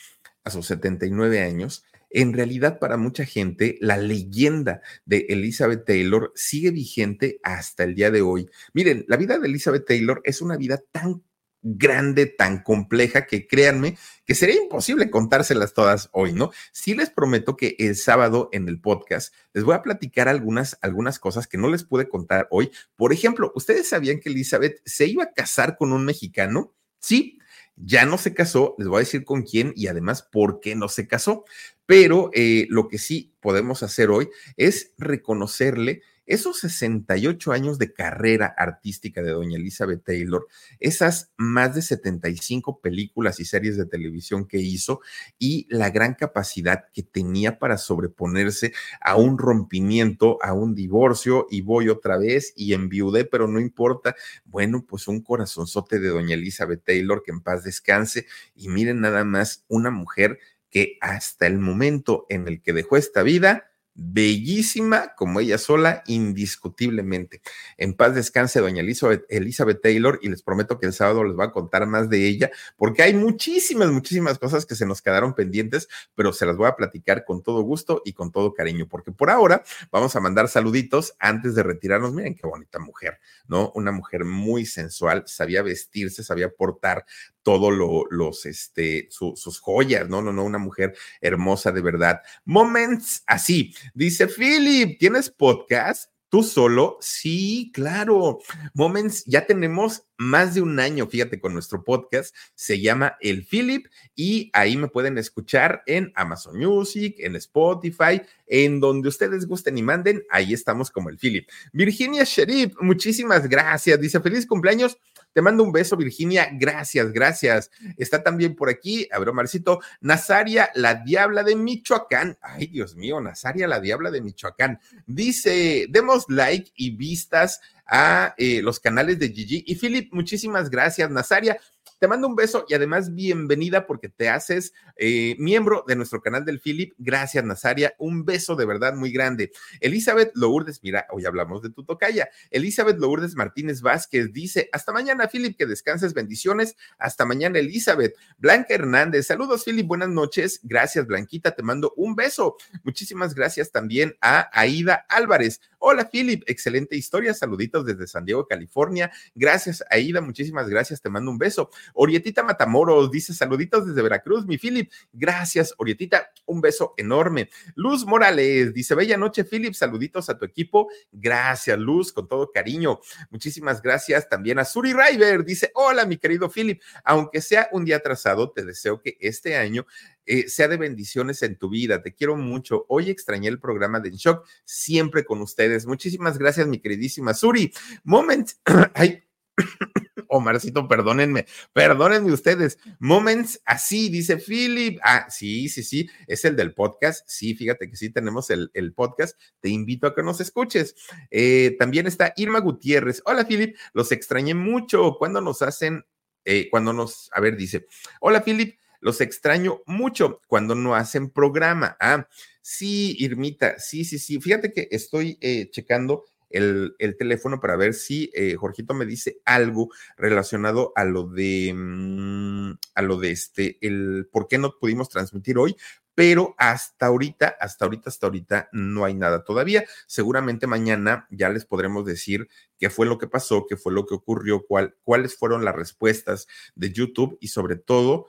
a 0.43 0.49
sus 0.49 0.65
79 0.65 1.39
años, 1.39 1.85
en 2.09 2.33
realidad 2.33 2.79
para 2.79 2.97
mucha 2.97 3.25
gente 3.25 3.77
la 3.79 3.97
leyenda 3.97 4.81
de 5.05 5.27
Elizabeth 5.29 5.85
Taylor 5.85 6.31
sigue 6.33 6.71
vigente 6.71 7.39
hasta 7.43 7.83
el 7.83 7.93
día 7.93 8.09
de 8.09 8.23
hoy. 8.23 8.49
Miren, 8.73 9.05
la 9.07 9.17
vida 9.17 9.37
de 9.37 9.47
Elizabeth 9.47 9.85
Taylor 9.85 10.19
es 10.23 10.41
una 10.41 10.57
vida 10.57 10.81
tan 10.91 11.21
grande, 11.61 12.25
tan 12.25 12.63
compleja, 12.63 13.25
que 13.25 13.47
créanme 13.47 13.97
que 14.25 14.35
sería 14.35 14.61
imposible 14.61 15.09
contárselas 15.09 15.73
todas 15.73 16.09
hoy, 16.11 16.33
¿no? 16.33 16.51
Sí 16.71 16.93
les 16.93 17.09
prometo 17.09 17.57
que 17.57 17.75
el 17.79 17.95
sábado 17.95 18.49
en 18.51 18.67
el 18.69 18.79
podcast 18.79 19.33
les 19.53 19.63
voy 19.63 19.75
a 19.75 19.81
platicar 19.81 20.27
algunas, 20.27 20.77
algunas 20.81 21.19
cosas 21.19 21.47
que 21.47 21.57
no 21.57 21.69
les 21.69 21.83
pude 21.83 22.07
contar 22.07 22.47
hoy. 22.51 22.71
Por 22.95 23.11
ejemplo, 23.11 23.51
¿ustedes 23.55 23.89
sabían 23.89 24.19
que 24.19 24.29
Elizabeth 24.29 24.81
se 24.85 25.07
iba 25.07 25.23
a 25.23 25.33
casar 25.33 25.77
con 25.77 25.91
un 25.91 26.05
mexicano? 26.05 26.73
Sí, 26.99 27.39
ya 27.75 28.05
no 28.05 28.17
se 28.17 28.33
casó, 28.33 28.75
les 28.77 28.87
voy 28.87 28.97
a 28.97 28.99
decir 28.99 29.23
con 29.23 29.43
quién 29.43 29.73
y 29.75 29.87
además 29.87 30.21
por 30.21 30.59
qué 30.59 30.75
no 30.75 30.89
se 30.89 31.07
casó. 31.07 31.45
Pero 31.85 32.29
eh, 32.33 32.67
lo 32.69 32.87
que 32.87 32.99
sí 32.99 33.33
podemos 33.39 33.81
hacer 33.83 34.09
hoy 34.09 34.29
es 34.57 34.93
reconocerle 34.97 36.03
esos 36.29 36.59
68 36.59 37.51
años 37.51 37.79
de 37.79 37.91
carrera 37.91 38.53
artística 38.55 39.23
de 39.23 39.31
doña 39.31 39.57
Elizabeth 39.57 40.03
Taylor, 40.03 40.47
esas 40.79 41.31
más 41.37 41.73
de 41.73 41.81
75 41.81 42.81
películas 42.81 43.39
y 43.39 43.45
series 43.45 43.77
de 43.77 43.87
televisión 43.87 44.47
que 44.47 44.59
hizo 44.59 45.01
y 45.39 45.65
la 45.71 45.89
gran 45.89 46.13
capacidad 46.13 46.85
que 46.93 47.01
tenía 47.01 47.57
para 47.57 47.79
sobreponerse 47.79 48.73
a 49.01 49.15
un 49.15 49.39
rompimiento, 49.39 50.37
a 50.43 50.53
un 50.53 50.75
divorcio 50.75 51.47
y 51.49 51.61
voy 51.61 51.89
otra 51.89 52.19
vez 52.19 52.53
y 52.55 52.73
enviudé, 52.73 53.25
pero 53.25 53.47
no 53.47 53.59
importa. 53.59 54.15
Bueno, 54.45 54.85
pues 54.87 55.07
un 55.07 55.21
corazonzote 55.21 55.99
de 55.99 56.09
doña 56.09 56.35
Elizabeth 56.35 56.83
Taylor, 56.83 57.23
que 57.23 57.31
en 57.31 57.41
paz 57.41 57.63
descanse 57.63 58.27
y 58.53 58.69
miren 58.69 59.01
nada 59.01 59.23
más 59.23 59.65
una 59.67 59.89
mujer 59.89 60.37
que 60.69 60.99
hasta 61.01 61.47
el 61.47 61.57
momento 61.57 62.27
en 62.29 62.47
el 62.47 62.61
que 62.61 62.73
dejó 62.73 62.97
esta 62.97 63.23
vida, 63.23 63.68
bellísima 63.99 65.13
como 65.15 65.39
ella 65.39 65.57
sola, 65.57 66.03
indiscutiblemente. 66.07 67.41
En 67.77 67.93
paz 67.93 68.15
descanse 68.15 68.61
doña 68.61 68.81
Elizabeth, 68.81 69.25
Elizabeth, 69.29 69.81
Taylor 69.81 70.19
y 70.21 70.29
les 70.29 70.41
prometo 70.41 70.79
que 70.79 70.85
el 70.85 70.93
sábado 70.93 71.23
les 71.23 71.35
voy 71.35 71.45
a 71.45 71.51
contar 71.51 71.85
más 71.85 72.09
de 72.09 72.27
ella 72.27 72.49
porque 72.77 73.03
hay 73.03 73.13
muchísimas, 73.13 73.89
muchísimas 73.91 74.39
cosas 74.39 74.65
que 74.65 74.75
se 74.75 74.85
nos 74.85 75.01
quedaron 75.01 75.35
pendientes, 75.35 75.89
pero 76.15 76.33
se 76.33 76.45
las 76.45 76.55
voy 76.55 76.67
a 76.67 76.75
platicar 76.75 77.25
con 77.25 77.43
todo 77.43 77.61
gusto 77.61 78.01
y 78.05 78.13
con 78.13 78.31
todo 78.31 78.53
cariño, 78.53 78.87
porque 78.87 79.11
por 79.11 79.29
ahora 79.29 79.63
vamos 79.91 80.15
a 80.15 80.19
mandar 80.19 80.47
saluditos 80.47 81.15
antes 81.19 81.55
de 81.55 81.63
retirarnos. 81.63 82.13
Miren 82.13 82.35
qué 82.35 82.47
bonita 82.47 82.79
mujer, 82.79 83.19
¿no? 83.47 83.71
Una 83.75 83.91
mujer 83.91 84.23
muy 84.23 84.65
sensual, 84.65 85.23
sabía 85.27 85.61
vestirse, 85.61 86.23
sabía 86.23 86.49
portar 86.49 87.05
todo 87.49 87.71
lo, 87.71 88.05
los, 88.11 88.45
este, 88.45 89.07
sus 89.09 89.59
joyas, 89.59 90.07
no, 90.07 90.21
no, 90.21 90.31
no, 90.31 90.43
una 90.43 90.59
mujer 90.59 90.95
hermosa 91.19 91.71
de 91.71 91.81
verdad. 91.81 92.21
Moments 92.45 93.23
así, 93.25 93.73
dice 93.95 94.27
Philip, 94.27 94.99
¿tienes 94.99 95.31
podcast? 95.31 96.11
¿Tú 96.29 96.43
solo? 96.43 96.99
Sí, 97.01 97.71
claro. 97.73 98.37
Moments, 98.75 99.25
ya 99.25 99.47
tenemos 99.47 100.03
más 100.15 100.53
de 100.53 100.61
un 100.61 100.79
año, 100.79 101.07
fíjate, 101.07 101.39
con 101.39 101.53
nuestro 101.53 101.83
podcast. 101.83 102.35
Se 102.53 102.79
llama 102.79 103.17
El 103.19 103.43
Philip 103.43 103.87
y 104.15 104.51
ahí 104.53 104.77
me 104.77 104.89
pueden 104.89 105.17
escuchar 105.17 105.81
en 105.87 106.13
Amazon 106.13 106.55
Music, 106.59 107.15
en 107.17 107.35
Spotify, 107.35 108.21
en 108.45 108.79
donde 108.79 109.09
ustedes 109.09 109.47
gusten 109.47 109.75
y 109.79 109.81
manden. 109.81 110.23
Ahí 110.29 110.53
estamos 110.53 110.91
como 110.91 111.09
El 111.09 111.17
Philip. 111.17 111.49
Virginia 111.73 112.25
Sherif, 112.25 112.75
muchísimas 112.79 113.49
gracias. 113.49 113.99
Dice, 113.99 114.19
feliz 114.19 114.45
cumpleaños 114.45 114.99
te 115.33 115.41
mando 115.41 115.63
un 115.63 115.71
beso, 115.71 115.95
Virginia. 115.95 116.49
Gracias, 116.53 117.11
gracias. 117.11 117.71
Está 117.97 118.23
también 118.23 118.55
por 118.55 118.69
aquí, 118.69 119.07
a 119.11 119.19
ver, 119.19 119.31
Marcito, 119.31 119.79
Nazaria, 120.01 120.69
la 120.75 120.95
diabla 120.95 121.43
de 121.43 121.55
Michoacán. 121.55 122.37
Ay, 122.41 122.67
Dios 122.67 122.95
mío, 122.95 123.21
Nazaria, 123.21 123.67
la 123.67 123.79
diabla 123.79 124.11
de 124.11 124.21
Michoacán. 124.21 124.79
Dice, 125.05 125.87
demos 125.89 126.25
like 126.27 126.71
y 126.75 126.91
vistas 126.91 127.61
a 127.85 128.35
eh, 128.37 128.61
los 128.61 128.79
canales 128.79 129.19
de 129.19 129.29
Gigi. 129.29 129.63
Y 129.65 129.75
Philip, 129.75 130.13
muchísimas 130.13 130.69
gracias, 130.69 131.09
Nazaria. 131.09 131.59
Te 131.99 132.07
mando 132.07 132.29
un 132.29 132.35
beso 132.37 132.65
y 132.69 132.73
además 132.75 133.13
bienvenida 133.13 133.85
porque 133.85 134.07
te 134.07 134.29
haces 134.29 134.73
eh, 134.95 135.35
miembro 135.37 135.83
de 135.85 135.97
nuestro 135.97 136.21
canal 136.21 136.45
del 136.45 136.61
Philip. 136.61 136.93
Gracias, 136.97 137.43
Nazaria. 137.43 137.93
Un 137.97 138.23
beso 138.23 138.55
de 138.55 138.65
verdad 138.65 138.93
muy 138.93 139.11
grande. 139.11 139.51
Elizabeth 139.81 140.31
Lourdes, 140.33 140.79
mira, 140.81 141.07
hoy 141.11 141.25
hablamos 141.25 141.61
de 141.61 141.71
tu 141.71 141.83
tocaya. 141.83 142.29
Elizabeth 142.51 142.97
Lourdes 142.99 143.35
Martínez 143.35 143.81
Vázquez 143.81 144.31
dice: 144.31 144.69
Hasta 144.71 144.93
mañana, 144.93 145.27
Philip, 145.27 145.57
que 145.57 145.65
descanses, 145.65 146.13
bendiciones. 146.13 146.77
Hasta 146.99 147.25
mañana, 147.25 147.59
Elizabeth. 147.59 148.15
Blanca 148.37 148.75
Hernández, 148.75 149.27
saludos, 149.27 149.65
Philip, 149.65 149.85
buenas 149.85 150.07
noches. 150.07 150.61
Gracias, 150.63 151.05
Blanquita, 151.05 151.53
te 151.53 151.63
mando 151.63 151.93
un 151.97 152.15
beso. 152.15 152.55
Muchísimas 152.83 153.35
gracias 153.35 153.73
también 153.73 154.15
a 154.21 154.49
Aida 154.53 155.05
Álvarez. 155.09 155.59
Hola, 155.79 156.09
Philip, 156.09 156.43
excelente 156.47 156.95
historia. 156.95 157.33
Saluditos 157.33 157.85
desde 157.85 158.07
San 158.07 158.25
Diego, 158.25 158.47
California. 158.47 159.11
Gracias, 159.35 159.83
Aida, 159.89 160.21
muchísimas 160.21 160.69
gracias. 160.69 161.01
Te 161.01 161.09
mando 161.09 161.31
un 161.31 161.37
beso. 161.37 161.69
Orietita 161.93 162.43
Matamoros 162.43 163.11
dice 163.11 163.33
saluditos 163.33 163.87
desde 163.87 164.01
Veracruz, 164.01 164.45
mi 164.45 164.57
Philip. 164.57 164.91
Gracias, 165.13 165.73
Orietita. 165.77 166.31
Un 166.45 166.61
beso 166.61 166.93
enorme. 166.97 167.49
Luz 167.75 168.05
Morales 168.05 168.73
dice 168.73 168.95
bella 168.95 169.17
noche, 169.17 169.43
Philip. 169.43 169.73
Saluditos 169.73 170.29
a 170.29 170.37
tu 170.37 170.45
equipo. 170.45 170.89
Gracias, 171.11 171.77
Luz, 171.77 172.11
con 172.11 172.27
todo 172.27 172.51
cariño. 172.51 172.99
Muchísimas 173.29 173.81
gracias 173.81 174.27
también 174.29 174.59
a 174.59 174.65
Suri 174.65 174.93
River. 174.93 175.43
Dice 175.43 175.71
hola, 175.75 176.05
mi 176.05 176.17
querido 176.17 176.49
Philip. 176.49 176.81
Aunque 177.03 177.41
sea 177.41 177.69
un 177.71 177.85
día 177.85 177.97
atrasado, 177.97 178.51
te 178.51 178.65
deseo 178.65 179.01
que 179.01 179.17
este 179.19 179.57
año 179.57 179.85
eh, 180.25 180.47
sea 180.47 180.67
de 180.67 180.77
bendiciones 180.77 181.41
en 181.41 181.57
tu 181.57 181.69
vida. 181.69 182.03
Te 182.03 182.13
quiero 182.13 182.35
mucho. 182.35 182.85
Hoy 182.87 183.09
extrañé 183.09 183.47
el 183.47 183.59
programa 183.59 183.99
de 183.99 184.09
En 184.09 184.15
Shock, 184.15 184.47
siempre 184.63 185.25
con 185.25 185.41
ustedes. 185.41 185.85
Muchísimas 185.85 186.37
gracias, 186.37 186.67
mi 186.67 186.79
queridísima 186.79 187.33
Suri. 187.33 187.73
Moment. 188.03 188.51
Ay. 188.93 189.23
Omarcito, 190.27 190.87
perdónenme, 190.87 191.45
perdónenme 191.73 192.31
ustedes. 192.31 192.77
Moments 192.99 193.61
así, 193.65 194.09
dice 194.09 194.37
Philip. 194.37 194.99
Ah, 195.03 195.27
sí, 195.29 195.69
sí, 195.69 195.83
sí, 195.83 196.09
es 196.27 196.45
el 196.45 196.55
del 196.55 196.73
podcast. 196.73 197.27
Sí, 197.27 197.55
fíjate 197.55 197.89
que 197.89 197.95
sí 197.95 198.09
tenemos 198.09 198.49
el, 198.49 198.69
el 198.73 198.93
podcast. 198.93 199.39
Te 199.59 199.69
invito 199.69 200.07
a 200.07 200.15
que 200.15 200.23
nos 200.23 200.39
escuches. 200.39 200.95
Eh, 201.31 201.75
también 201.79 202.07
está 202.07 202.33
Irma 202.37 202.59
Gutiérrez. 202.59 203.21
Hola, 203.25 203.45
Philip, 203.47 203.75
los 203.93 204.11
extrañé 204.11 204.53
mucho. 204.53 205.15
Cuando 205.17 205.41
nos 205.41 205.61
hacen, 205.61 206.05
eh, 206.45 206.69
cuando 206.69 206.93
nos, 206.93 207.29
a 207.33 207.41
ver, 207.41 207.57
dice, 207.57 207.87
hola, 208.19 208.43
Philip, 208.43 208.77
los 209.01 209.21
extraño 209.21 209.81
mucho 209.85 210.41
cuando 210.47 210.75
no 210.75 210.95
hacen 210.95 211.29
programa. 211.29 211.97
Ah, 211.99 212.27
sí, 212.61 213.15
Irmita, 213.19 213.79
sí, 213.79 214.05
sí, 214.05 214.19
sí. 214.19 214.39
Fíjate 214.39 214.71
que 214.71 214.87
estoy 214.91 215.37
eh, 215.41 215.69
checando 215.71 216.25
el, 216.49 216.95
teléfono 217.17 217.59
para 217.59 217.75
ver 217.75 217.93
si 217.93 218.31
eh, 218.33 218.55
Jorgito 218.55 218.93
me 218.93 219.05
dice 219.05 219.41
algo 219.45 219.89
relacionado 220.17 220.91
a 220.95 221.05
lo 221.05 221.23
de, 221.23 221.73
mm, 221.75 222.71
a 222.95 223.01
lo 223.01 223.17
de 223.17 223.31
este, 223.31 223.77
el 223.81 224.27
por 224.31 224.47
qué 224.47 224.57
no 224.57 224.73
pudimos 224.79 225.09
transmitir 225.09 225.57
hoy, 225.57 225.75
pero 226.19 226.53
hasta 226.57 227.05
ahorita, 227.05 227.55
hasta 227.61 227.85
ahorita, 227.85 228.09
hasta 228.09 228.27
ahorita 228.27 228.69
no 228.73 229.05
hay 229.05 229.13
nada 229.13 229.45
todavía. 229.45 229.85
Seguramente 230.05 230.67
mañana 230.67 231.27
ya 231.31 231.47
les 231.47 231.65
podremos 231.65 232.05
decir 232.05 232.49
qué 232.77 232.89
fue 232.89 233.05
lo 233.05 233.17
que 233.17 233.27
pasó, 233.27 233.65
qué 233.67 233.77
fue 233.77 233.93
lo 233.93 234.05
que 234.05 234.15
ocurrió, 234.15 234.65
cuál, 234.67 234.97
cuáles 235.03 235.37
fueron 235.37 235.63
las 235.63 235.75
respuestas 235.75 236.47
de 236.75 236.91
YouTube 236.91 237.37
y 237.39 237.47
sobre 237.47 237.77
todo, 237.77 238.25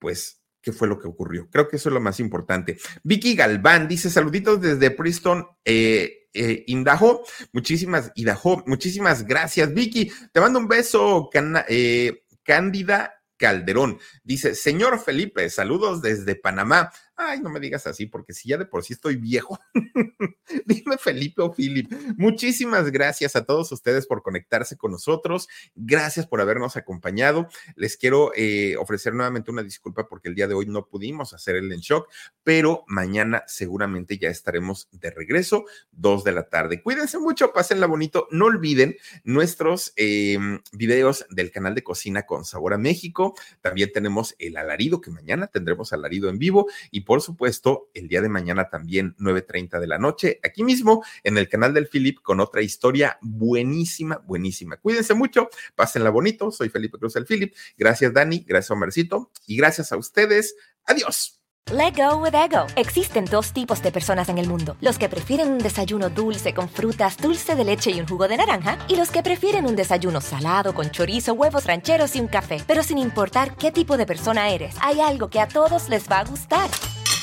pues 0.00 0.42
qué 0.60 0.72
fue 0.72 0.88
lo 0.88 0.98
que 0.98 1.06
ocurrió. 1.06 1.48
Creo 1.50 1.68
que 1.68 1.76
eso 1.76 1.88
es 1.88 1.92
lo 1.92 2.00
más 2.00 2.18
importante. 2.18 2.76
Vicky 3.04 3.36
Galván 3.36 3.86
dice 3.86 4.10
saluditos 4.10 4.60
desde 4.60 4.90
Preston, 4.90 5.46
eh, 5.64 6.17
eh, 6.32 6.64
Indajo. 6.66 7.22
Muchísimas, 7.52 8.12
Idaho, 8.14 8.62
muchísimas 8.66 9.26
gracias, 9.26 9.72
Vicky. 9.72 10.10
Te 10.32 10.40
mando 10.40 10.58
un 10.58 10.68
beso, 10.68 11.30
eh, 11.68 12.22
Cándida 12.42 13.14
Calderón. 13.36 13.98
Dice, 14.22 14.54
señor 14.54 14.98
Felipe, 14.98 15.48
saludos 15.48 16.02
desde 16.02 16.34
Panamá. 16.34 16.90
Ay, 17.20 17.40
no 17.40 17.50
me 17.50 17.58
digas 17.58 17.84
así, 17.88 18.06
porque 18.06 18.32
si 18.32 18.48
ya 18.48 18.58
de 18.58 18.64
por 18.64 18.84
sí 18.84 18.92
estoy 18.92 19.16
viejo. 19.16 19.58
Dime 20.66 20.96
Felipe 20.98 21.42
o 21.42 21.52
Philip. 21.52 21.92
Muchísimas 22.16 22.92
gracias 22.92 23.34
a 23.34 23.44
todos 23.44 23.72
ustedes 23.72 24.06
por 24.06 24.22
conectarse 24.22 24.76
con 24.76 24.92
nosotros. 24.92 25.48
Gracias 25.74 26.28
por 26.28 26.40
habernos 26.40 26.76
acompañado. 26.76 27.48
Les 27.74 27.96
quiero 27.96 28.30
eh, 28.36 28.76
ofrecer 28.76 29.14
nuevamente 29.14 29.50
una 29.50 29.64
disculpa 29.64 30.06
porque 30.08 30.28
el 30.28 30.36
día 30.36 30.46
de 30.46 30.54
hoy 30.54 30.66
no 30.66 30.86
pudimos 30.86 31.34
hacer 31.34 31.56
el 31.56 31.72
en 31.72 31.80
shock, 31.80 32.08
pero 32.44 32.84
mañana 32.86 33.42
seguramente 33.48 34.16
ya 34.16 34.28
estaremos 34.28 34.88
de 34.92 35.10
regreso, 35.10 35.64
dos 35.90 36.22
de 36.22 36.30
la 36.30 36.48
tarde. 36.48 36.84
Cuídense 36.84 37.18
mucho, 37.18 37.52
pásenla 37.52 37.88
bonito. 37.88 38.28
No 38.30 38.44
olviden 38.44 38.96
nuestros 39.24 39.92
em, 39.96 40.60
videos 40.70 41.26
del 41.30 41.50
canal 41.50 41.74
de 41.74 41.82
cocina 41.82 42.26
con 42.26 42.44
sabor 42.44 42.74
a 42.74 42.78
México. 42.78 43.34
También 43.60 43.90
tenemos 43.92 44.36
el 44.38 44.56
alarido, 44.56 45.00
que 45.00 45.10
mañana 45.10 45.48
tendremos 45.48 45.92
alarido 45.92 46.28
en 46.28 46.38
vivo 46.38 46.68
y 46.92 47.07
por 47.08 47.22
supuesto, 47.22 47.88
el 47.94 48.06
día 48.06 48.20
de 48.20 48.28
mañana 48.28 48.68
también 48.68 49.16
9.30 49.18 49.80
de 49.80 49.86
la 49.86 49.96
noche, 49.96 50.40
aquí 50.44 50.62
mismo 50.62 51.02
en 51.24 51.38
el 51.38 51.48
canal 51.48 51.72
del 51.72 51.88
Philip 51.88 52.20
con 52.20 52.38
otra 52.38 52.60
historia 52.60 53.16
buenísima, 53.22 54.18
buenísima. 54.26 54.76
Cuídense 54.76 55.14
mucho, 55.14 55.48
pásenla 55.74 56.10
bonito. 56.10 56.50
Soy 56.50 56.68
Felipe 56.68 56.98
Cruz 56.98 57.16
el 57.16 57.24
Philip. 57.24 57.54
Gracias, 57.78 58.12
Dani. 58.12 58.44
Gracias, 58.46 58.72
Omercito. 58.72 59.30
Y 59.46 59.56
gracias 59.56 59.90
a 59.90 59.96
ustedes. 59.96 60.54
Adiós. 60.84 61.40
Let 61.72 61.94
go 61.96 62.16
with 62.16 62.34
ego. 62.34 62.66
Existen 62.76 63.24
dos 63.24 63.54
tipos 63.54 63.82
de 63.82 63.90
personas 63.90 64.28
en 64.28 64.36
el 64.36 64.46
mundo: 64.46 64.76
los 64.82 64.98
que 64.98 65.08
prefieren 65.08 65.50
un 65.50 65.58
desayuno 65.58 66.10
dulce 66.10 66.52
con 66.52 66.68
frutas, 66.68 67.16
dulce 67.16 67.56
de 67.56 67.64
leche 67.64 67.90
y 67.90 68.00
un 68.00 68.06
jugo 68.06 68.28
de 68.28 68.36
naranja, 68.36 68.78
y 68.86 68.96
los 68.96 69.10
que 69.10 69.22
prefieren 69.22 69.64
un 69.64 69.76
desayuno 69.76 70.20
salado 70.20 70.74
con 70.74 70.90
chorizo, 70.90 71.32
huevos 71.32 71.64
rancheros 71.64 72.16
y 72.16 72.20
un 72.20 72.28
café. 72.28 72.62
Pero 72.66 72.82
sin 72.82 72.98
importar 72.98 73.56
qué 73.56 73.72
tipo 73.72 73.96
de 73.96 74.04
persona 74.04 74.50
eres, 74.50 74.76
hay 74.82 75.00
algo 75.00 75.30
que 75.30 75.40
a 75.40 75.48
todos 75.48 75.88
les 75.88 76.06
va 76.06 76.18
a 76.18 76.24
gustar. 76.24 76.68